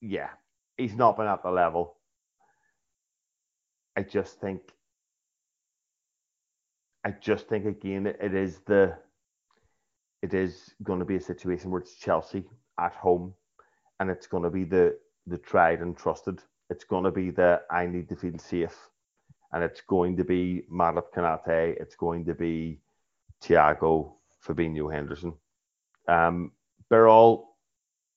yeah, 0.00 0.30
he's 0.76 0.94
not 0.94 1.16
been 1.16 1.26
at 1.26 1.42
the 1.42 1.50
level. 1.50 1.96
I 3.96 4.02
just 4.02 4.40
think 4.40 4.60
I 7.04 7.12
just 7.12 7.48
think 7.48 7.66
again 7.66 8.06
it 8.06 8.34
is 8.34 8.58
the 8.66 8.96
it 10.24 10.32
is 10.32 10.72
going 10.82 11.00
to 11.00 11.04
be 11.04 11.16
a 11.16 11.20
situation 11.20 11.70
where 11.70 11.82
it's 11.82 11.96
Chelsea 11.96 12.44
at 12.80 12.94
home, 12.94 13.34
and 14.00 14.10
it's 14.10 14.26
going 14.26 14.42
to 14.42 14.50
be 14.50 14.64
the 14.64 14.96
the 15.26 15.36
tried 15.36 15.80
and 15.80 15.94
trusted. 15.96 16.40
It's 16.70 16.84
going 16.84 17.04
to 17.04 17.10
be 17.10 17.30
the 17.30 17.60
I 17.70 17.84
need 17.86 18.08
to 18.08 18.16
feel 18.16 18.38
safe, 18.38 18.78
and 19.52 19.62
it's 19.62 19.82
going 19.82 20.16
to 20.16 20.24
be 20.24 20.62
Matip 20.72 21.08
Konaté. 21.14 21.76
It's 21.78 21.94
going 21.94 22.24
to 22.24 22.34
be 22.34 22.80
Thiago 23.42 24.14
Fabinho 24.42 24.90
Henderson. 24.90 25.34
Um, 26.08 26.52
Beryl, 26.88 27.56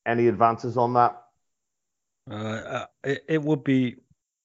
any 0.06 0.28
advances 0.30 0.78
on 0.78 0.94
that? 0.94 1.22
Uh, 2.32 2.62
uh, 2.78 2.86
it, 3.04 3.26
it 3.28 3.42
would 3.42 3.66
be 3.66 3.98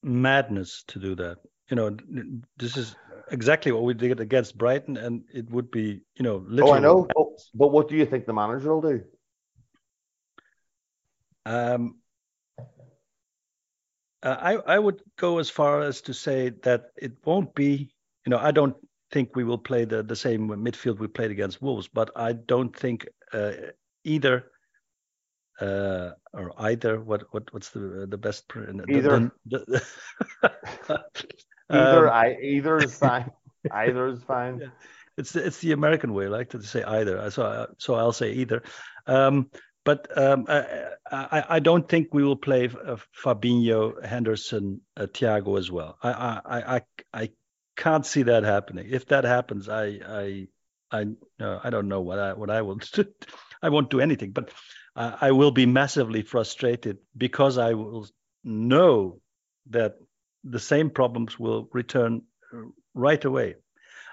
madness 0.03 0.83
to 0.89 0.99
do 0.99 1.15
that. 1.15 1.39
You 1.69 1.77
know, 1.77 1.97
this 2.59 2.77
is 2.77 2.97
exactly 3.33 3.73
what 3.73 3.83
we 3.83 3.95
did 3.95 4.21
against 4.21 4.57
Brighton, 4.57 4.97
and 4.97 5.25
it 5.33 5.51
would 5.51 5.71
be, 5.71 6.03
you 6.15 6.23
know, 6.23 6.45
literally. 6.47 6.73
Oh, 6.73 6.75
I 6.75 6.79
know. 6.79 7.09
But, 7.15 7.27
but 7.55 7.69
what 7.73 7.89
do 7.89 7.97
you 7.97 8.07
think 8.07 8.27
the 8.27 8.33
manager 8.33 8.75
will 8.75 8.83
do? 8.83 9.03
Um, 11.45 11.97
uh, 14.23 14.37
I 14.39 14.53
I 14.75 14.79
would 14.79 15.03
go 15.19 15.39
as 15.39 15.51
far 15.51 15.81
as 15.81 16.01
to 16.03 16.15
say 16.15 16.51
that 16.63 16.91
it 16.97 17.13
won't 17.25 17.55
be. 17.55 17.93
You 18.25 18.31
know, 18.31 18.39
I 18.39 18.53
don't 18.53 18.77
think 19.11 19.35
we 19.35 19.43
will 19.43 19.59
play 19.59 19.85
the 19.85 20.03
the 20.03 20.15
same 20.15 20.49
midfield 20.49 20.99
we 20.99 21.09
played 21.09 21.33
against 21.33 21.61
Wolves, 21.61 21.89
but 21.89 22.11
I 22.15 22.35
don't 22.35 22.75
think 22.75 23.09
uh, 23.33 23.53
either 24.05 24.53
uh, 25.61 26.11
or 26.33 26.53
either 26.59 27.01
what 27.01 27.25
what 27.33 27.53
what's 27.53 27.71
the 27.71 28.07
the 28.09 28.19
best 28.19 28.45
either 28.89 29.33
the, 29.47 29.85
the, 30.87 31.05
either 31.73 32.09
um, 32.09 32.15
I 32.15 32.37
either 32.41 32.79
is 32.79 32.95
fine 32.99 33.31
either 33.71 34.09
is 34.09 34.23
fine. 34.23 34.61
Yeah. 34.61 34.69
It's 35.19 35.37
it's 35.37 35.59
the 35.59 35.73
American 35.73 36.15
way, 36.15 36.27
I 36.27 36.29
like 36.29 36.51
to 36.51 36.63
say 36.63 36.83
either. 36.83 37.31
So 37.31 37.75
so 37.79 37.95
I'll 37.95 38.13
say 38.13 38.33
either. 38.33 38.63
Um, 39.07 39.51
but 39.85 40.17
um, 40.17 40.47
I, 40.49 40.91
I, 41.11 41.45
I 41.51 41.59
don't 41.59 41.89
think 41.89 42.15
we 42.15 42.23
will 42.23 42.37
play 42.37 42.67
uh, 42.67 42.97
Fabinho, 43.23 44.05
Henderson, 44.05 44.81
uh, 44.97 45.07
Thiago 45.07 45.59
as 45.59 45.71
well. 45.71 45.99
I, 46.03 46.41
I 46.45 46.77
I 46.77 46.83
I 47.13 47.31
can't 47.77 48.07
see 48.07 48.23
that 48.23 48.45
happening. 48.45 48.89
If 48.91 49.07
that 49.07 49.25
happens, 49.25 49.69
I 49.69 50.01
I 50.07 50.49
I 50.91 51.07
uh, 51.41 51.59
I 51.63 51.71
don't 51.71 51.89
know 51.89 52.01
what 52.01 52.19
I 52.19 52.33
what 52.33 52.51
I 52.51 52.63
will 52.63 52.77
do. 52.93 53.05
I 53.61 53.69
won't 53.69 53.91
do 53.91 54.01
anything, 54.01 54.31
but 54.31 54.51
uh, 54.97 55.17
I 55.21 55.33
will 55.33 55.51
be 55.51 55.67
massively 55.67 56.23
frustrated 56.23 56.99
because 57.17 57.59
I 57.59 57.75
will 57.75 58.07
know 58.45 59.21
that 59.71 59.97
the 60.45 60.59
same 60.59 60.91
problems 60.91 61.39
will 61.39 61.69
return 61.73 62.23
uh, 62.53 62.63
right 62.95 63.25
away. 63.25 63.57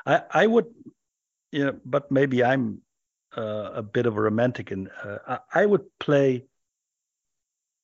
I 0.06 0.22
I 0.32 0.48
would, 0.48 0.68
you 1.52 1.66
know, 1.66 1.80
but 1.86 2.12
maybe 2.12 2.44
I'm 2.44 2.82
uh, 3.38 3.72
a 3.76 3.84
bit 3.84 4.06
of 4.06 4.18
a 4.18 4.22
romantic, 4.22 4.72
and 4.72 4.90
uh, 5.04 5.18
I, 5.28 5.62
I, 5.62 5.66
would 5.66 5.86
play 6.00 6.46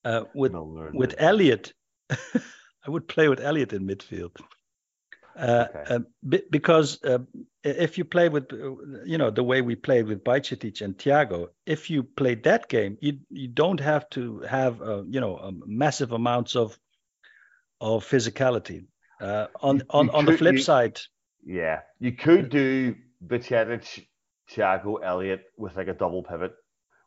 uh, 0.04 0.24
with 0.34 0.54
with 0.54 1.16
Elliott. 1.18 1.74
I 2.10 2.90
would 2.90 3.08
play 3.08 3.28
with 3.28 3.40
Elliott 3.40 3.74
in 3.74 3.88
midfield. 3.88 4.38
Uh, 5.38 5.66
okay. 5.70 5.94
Um, 5.94 6.08
because 6.50 7.04
uh, 7.04 7.20
if 7.64 7.98
you 7.98 8.06
play 8.06 8.30
with, 8.30 8.52
you 9.06 9.18
know, 9.18 9.30
the 9.30 9.44
way 9.44 9.62
we 9.62 9.76
played 9.76 10.08
with 10.08 10.24
Bajcetic 10.24 10.82
and 10.82 10.98
Thiago, 10.98 11.50
if 11.66 11.90
you 11.90 12.04
play 12.04 12.36
that 12.36 12.70
game, 12.70 12.98
you 13.02 13.20
you 13.30 13.50
don't 13.50 13.80
have 13.80 14.10
to 14.12 14.40
have, 14.42 14.82
uh, 14.82 15.04
you 15.04 15.20
know, 15.20 15.38
um, 15.38 15.62
massive 15.66 16.14
amounts 16.14 16.56
of 16.56 16.80
of 17.86 18.06
physicality. 18.06 18.86
Uh, 19.22 19.48
on 19.62 19.78
you, 19.78 19.82
on 19.90 20.06
you 20.06 20.12
on 20.12 20.26
could, 20.26 20.34
the 20.34 20.38
flip 20.38 20.56
you, 20.56 20.62
side, 20.62 21.00
yeah, 21.46 21.82
you 22.00 22.12
could 22.12 22.50
do 22.50 22.96
Bajcetic, 23.26 24.06
Thiago, 24.52 24.98
Elliott 25.04 25.46
with 25.58 25.78
like 25.78 25.88
a 25.88 25.94
double 25.94 26.24
pivot, 26.24 26.54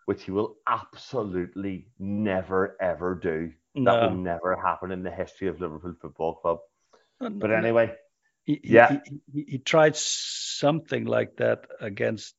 which 0.07 0.24
he 0.24 0.31
will 0.31 0.57
absolutely 0.66 1.89
never 1.99 2.76
ever 2.81 3.14
do. 3.14 3.53
No. 3.74 3.93
That 3.93 4.11
will 4.11 4.18
never 4.18 4.57
happen 4.57 4.91
in 4.91 5.03
the 5.03 5.11
history 5.11 5.49
of 5.49 5.61
Liverpool 5.61 5.95
Football 6.01 6.37
Club. 6.37 6.59
But 7.20 7.53
anyway, 7.53 7.93
he, 8.45 8.61
yeah, 8.62 9.01
he, 9.05 9.20
he, 9.33 9.45
he, 9.51 9.59
tried 9.59 9.97
something 9.97 11.05
like 11.05 11.37
that 11.37 11.66
against 11.81 12.35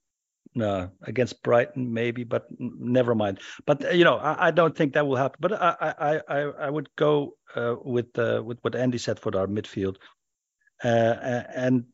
no 0.55 0.91
against 1.03 1.43
Brighton 1.43 1.93
maybe, 1.93 2.23
but 2.23 2.47
never 2.57 3.15
mind. 3.15 3.39
But 3.65 3.95
you 3.95 4.03
know, 4.03 4.17
I, 4.17 4.47
I 4.47 4.51
don't 4.51 4.75
think 4.75 4.93
that 4.93 5.07
will 5.07 5.15
happen. 5.15 5.37
But 5.39 5.53
I 5.53 5.75
I 5.79 6.21
I, 6.27 6.39
I 6.39 6.69
would 6.69 6.89
go 6.95 7.35
uh, 7.55 7.75
with 7.83 8.17
uh, 8.17 8.41
with 8.43 8.59
what 8.61 8.75
Andy 8.75 8.97
said 8.97 9.19
for 9.19 9.35
our 9.37 9.47
midfield, 9.47 9.97
uh, 10.83 10.87
and 10.87 11.85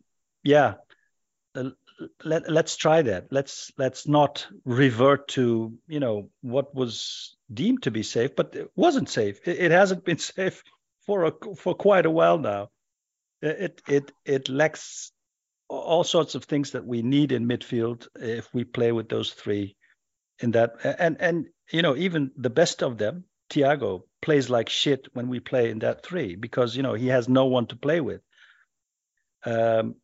yeah. 0.44 0.76
Uh, 1.54 1.70
let, 2.26 2.52
let's 2.52 2.76
try 2.76 3.02
that. 3.04 3.28
Let's 3.32 3.72
let's 3.78 4.06
not 4.06 4.46
revert 4.66 5.30
to 5.30 5.78
you 5.88 6.02
know 6.02 6.30
what 6.42 6.76
was 6.76 7.38
deemed 7.54 7.84
to 7.84 7.92
be 7.92 8.04
safe, 8.04 8.36
but 8.36 8.54
it 8.54 8.70
wasn't 8.76 9.08
safe. 9.08 9.40
It, 9.48 9.60
it 9.60 9.72
hasn't 9.72 10.04
been 10.04 10.18
safe 10.36 10.62
for 11.06 11.24
a, 11.24 11.32
for 11.56 11.74
quite 11.74 12.06
a 12.06 12.12
while 12.12 12.38
now 12.38 12.70
it 13.46 13.82
it 13.88 14.12
it 14.26 14.50
lacks 14.50 15.12
all 15.68 16.04
sorts 16.04 16.36
of 16.36 16.44
things 16.44 16.72
that 16.72 16.86
we 16.86 17.02
need 17.02 17.32
in 17.32 17.48
midfield 17.48 18.08
if 18.16 18.54
we 18.54 18.64
play 18.64 18.92
with 18.92 19.10
those 19.10 19.34
three 19.34 19.76
in 20.40 20.52
that 20.52 20.74
and 21.00 21.18
and 21.20 21.48
you 21.72 21.82
know 21.82 21.96
even 21.96 22.32
the 22.38 22.50
best 22.50 22.84
of 22.84 22.98
them 22.98 23.24
Thiago 23.50 24.04
plays 24.22 24.50
like 24.50 24.70
shit 24.70 25.08
when 25.14 25.30
we 25.30 25.40
play 25.40 25.70
in 25.70 25.80
that 25.80 26.04
three 26.04 26.36
because 26.36 26.76
you 26.76 26.84
know 26.84 26.94
he 26.94 27.08
has 27.08 27.30
no 27.30 27.46
one 27.46 27.68
to 27.68 27.76
play 27.76 28.02
with. 28.02 28.22
Um 29.46 29.96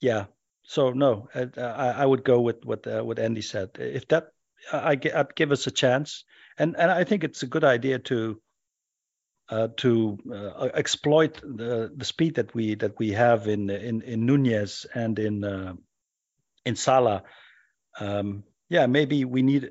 yeah. 0.00 0.26
So 0.62 0.90
no 0.90 1.28
I, 1.34 2.02
I 2.02 2.06
would 2.06 2.24
go 2.24 2.40
with 2.40 2.64
what 2.64 2.86
uh, 2.86 3.02
what 3.02 3.18
Andy 3.18 3.42
said. 3.42 3.70
If 3.78 4.08
that 4.08 4.28
I, 4.72 4.98
I'd 5.14 5.34
give 5.34 5.52
us 5.52 5.66
a 5.66 5.70
chance. 5.70 6.24
And 6.58 6.76
and 6.76 6.90
I 6.90 7.04
think 7.04 7.24
it's 7.24 7.42
a 7.42 7.46
good 7.46 7.64
idea 7.64 7.98
to 8.10 8.40
uh, 9.50 9.68
to 9.76 10.18
uh, 10.32 10.68
exploit 10.74 11.40
the, 11.42 11.92
the 11.94 12.04
speed 12.04 12.36
that 12.36 12.54
we 12.54 12.76
that 12.76 12.98
we 12.98 13.10
have 13.12 13.48
in 13.48 13.68
in, 13.70 14.02
in 14.02 14.26
Nunez 14.26 14.86
and 14.94 15.18
in 15.18 15.44
uh, 15.44 15.74
in 16.64 16.76
Salah. 16.76 17.24
Um, 17.98 18.44
yeah, 18.68 18.86
maybe 18.86 19.24
we 19.24 19.42
need 19.42 19.70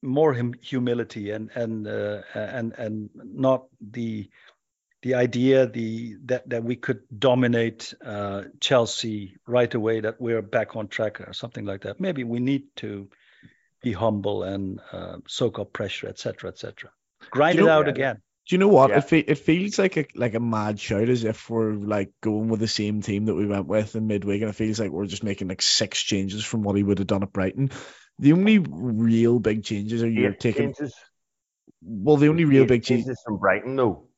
more 0.00 0.34
hum- 0.34 0.54
humility 0.60 1.30
and 1.30 1.50
and 1.54 1.86
uh, 1.86 2.22
and 2.34 2.72
and 2.78 3.10
not 3.14 3.66
the 3.80 4.30
the 5.02 5.14
idea 5.14 5.66
the 5.66 6.16
that 6.26 6.48
that 6.48 6.62
we 6.62 6.76
could 6.76 7.00
dominate 7.16 7.92
uh, 8.04 8.42
Chelsea 8.60 9.36
right 9.46 9.72
away 9.74 10.00
that 10.00 10.20
we're 10.20 10.42
back 10.42 10.76
on 10.76 10.88
track 10.88 11.20
or 11.20 11.32
something 11.32 11.64
like 11.64 11.82
that. 11.82 12.00
Maybe 12.00 12.22
we 12.22 12.38
need 12.38 12.64
to 12.76 13.08
be 13.82 13.92
humble 13.92 14.44
and 14.44 14.80
uh, 14.92 15.16
soak 15.26 15.58
up 15.58 15.72
pressure, 15.72 16.06
etc., 16.06 16.50
etc. 16.50 16.90
Grind 17.30 17.58
it 17.58 17.68
out 17.68 17.88
again. 17.88 18.22
Do 18.48 18.54
you 18.54 18.58
know 18.58 18.68
what? 18.68 18.90
Yeah. 18.90 18.98
It, 18.98 19.04
fe- 19.04 19.24
it 19.26 19.38
feels 19.38 19.78
like 19.78 19.96
a 19.96 20.06
like 20.14 20.34
a 20.34 20.40
mad 20.40 20.80
shout 20.80 21.08
as 21.08 21.24
if 21.24 21.48
we're 21.48 21.72
like 21.72 22.12
going 22.20 22.48
with 22.48 22.60
the 22.60 22.68
same 22.68 23.00
team 23.00 23.26
that 23.26 23.34
we 23.34 23.46
went 23.46 23.66
with 23.66 23.94
in 23.94 24.06
midweek, 24.06 24.42
and 24.42 24.50
it 24.50 24.56
feels 24.56 24.80
like 24.80 24.90
we're 24.90 25.06
just 25.06 25.22
making 25.22 25.48
like 25.48 25.62
six 25.62 26.02
changes 26.02 26.44
from 26.44 26.62
what 26.62 26.76
he 26.76 26.82
would 26.82 26.98
have 26.98 27.06
done 27.06 27.22
at 27.22 27.32
Brighton. 27.32 27.70
The 28.18 28.32
only 28.32 28.58
real 28.58 29.38
big 29.38 29.64
changes 29.64 30.02
are 30.02 30.10
you're 30.10 30.32
taking. 30.32 30.74
Changes. 30.74 30.94
Well, 31.82 32.16
the 32.16 32.28
only 32.28 32.44
real 32.44 32.66
big 32.66 32.82
changes 32.84 33.20
from 33.24 33.38
Brighton, 33.38 33.76
though 33.76 34.08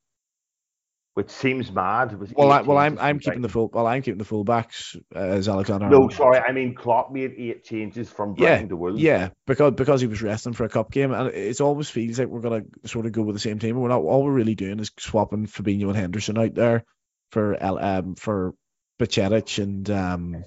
which 1.15 1.29
seems 1.29 1.71
mad. 1.71 2.13
well, 2.35 2.51
I, 2.51 2.61
well, 2.61 2.77
I'm 2.77 2.99
I'm 2.99 3.19
keeping 3.19 3.41
the 3.41 3.47
full. 3.47 3.69
Well, 3.73 3.87
I'm 3.87 4.01
keeping 4.01 4.17
the 4.17 4.25
fullbacks 4.25 5.01
uh, 5.15 5.19
as 5.19 5.47
Alexander. 5.47 5.89
No, 5.89 6.09
sorry, 6.09 6.39
I 6.39 6.51
mean 6.51 6.75
Klopp 6.75 7.09
made 7.09 7.33
eight 7.37 7.63
changes 7.63 8.09
from 8.09 8.33
Brighton 8.33 8.63
yeah, 8.63 8.67
to 8.67 8.75
Wolves. 8.75 9.01
Yeah, 9.01 9.29
because 9.47 9.73
because 9.75 10.01
he 10.01 10.07
was 10.07 10.21
resting 10.21 10.51
for 10.51 10.65
a 10.65 10.69
cup 10.69 10.91
game, 10.91 11.13
and 11.13 11.29
it 11.29 11.61
always 11.61 11.89
feels 11.89 12.19
like 12.19 12.27
we're 12.27 12.41
gonna 12.41 12.63
sort 12.83 13.05
of 13.05 13.13
go 13.13 13.21
with 13.21 13.33
the 13.33 13.39
same 13.39 13.59
team. 13.59 13.79
We're 13.79 13.87
not. 13.87 14.01
All 14.01 14.23
we're 14.23 14.33
really 14.33 14.55
doing 14.55 14.81
is 14.81 14.91
swapping 14.99 15.47
Fabinho 15.47 15.87
and 15.87 15.95
Henderson 15.95 16.37
out 16.37 16.53
there 16.53 16.83
for 17.31 17.55
um 17.63 18.15
for 18.15 18.53
Bajcetic 18.99 19.63
and 19.63 19.89
um. 19.89 20.43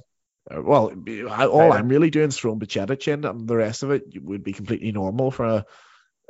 Well, 0.50 0.92
all 1.50 1.72
I'm 1.72 1.88
really 1.88 2.10
doing 2.10 2.28
is 2.28 2.38
throwing 2.38 2.60
Bajcetic 2.60 3.08
in, 3.08 3.24
and 3.24 3.48
the 3.48 3.56
rest 3.56 3.82
of 3.84 3.90
it 3.90 4.02
would 4.22 4.44
be 4.44 4.52
completely 4.52 4.92
normal 4.92 5.30
for 5.30 5.44
a, 5.46 5.66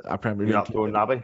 a 0.05 0.17
Premier 0.17 0.45
League. 0.45 0.49
You're 0.49 0.59
not 0.59 0.67
throwing 0.67 0.93
Naby. 0.93 1.23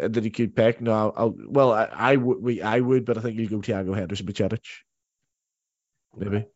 Uh, 0.00 0.08
did 0.08 0.24
he 0.24 0.30
keep 0.30 0.54
Peck? 0.54 0.80
No, 0.80 1.12
I'll, 1.16 1.34
well, 1.48 1.72
I, 1.72 1.84
I 1.84 2.16
would, 2.16 2.42
we, 2.42 2.62
I 2.62 2.80
would, 2.80 3.04
but 3.04 3.18
I 3.18 3.20
think 3.20 3.38
he'll 3.38 3.48
go 3.48 3.58
Thiago 3.58 3.94
Henderson, 3.94 4.26
Bajcetic. 4.26 4.64
Maybe. 6.16 6.46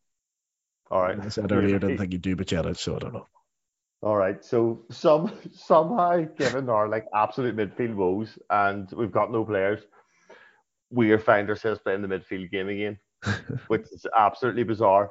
All 0.90 1.03
right. 1.03 1.18
I 1.18 1.28
said 1.28 1.51
earlier, 1.51 1.76
I 1.76 1.78
didn't 1.78 1.99
think 1.99 2.12
he'd 2.12 2.22
do 2.22 2.36
Bajcetic, 2.36 2.76
so 2.76 2.97
I 2.97 2.99
don't 2.99 3.14
know. 3.14 3.26
All 4.03 4.16
right. 4.16 4.45
So 4.45 4.84
some 4.90 5.32
somehow, 5.53 6.22
given 6.36 6.68
our 6.68 6.88
like 6.88 7.07
absolute 7.14 7.57
midfield 7.57 7.95
woes, 7.95 8.38
and 8.51 8.90
we've 8.93 9.12
got 9.12 9.32
no 9.32 9.45
players, 9.45 9.80
we 10.90 11.16
find 11.16 11.49
ourselves 11.49 11.80
playing 11.82 12.03
the 12.03 12.09
midfield 12.09 12.51
game 12.51 12.68
again, 12.68 12.99
which 13.68 13.86
is 13.93 14.07
absolutely 14.16 14.64
bizarre. 14.64 15.11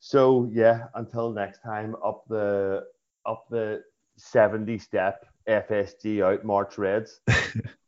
So 0.00 0.50
yeah, 0.52 0.86
until 0.94 1.32
next 1.32 1.60
time, 1.62 1.94
up 2.04 2.24
the 2.28 2.84
up 3.26 3.46
the 3.50 3.82
70 4.16 4.78
step 4.78 5.24
FSG 5.48 6.22
out 6.22 6.44
March 6.44 6.78
Reds. 6.78 7.20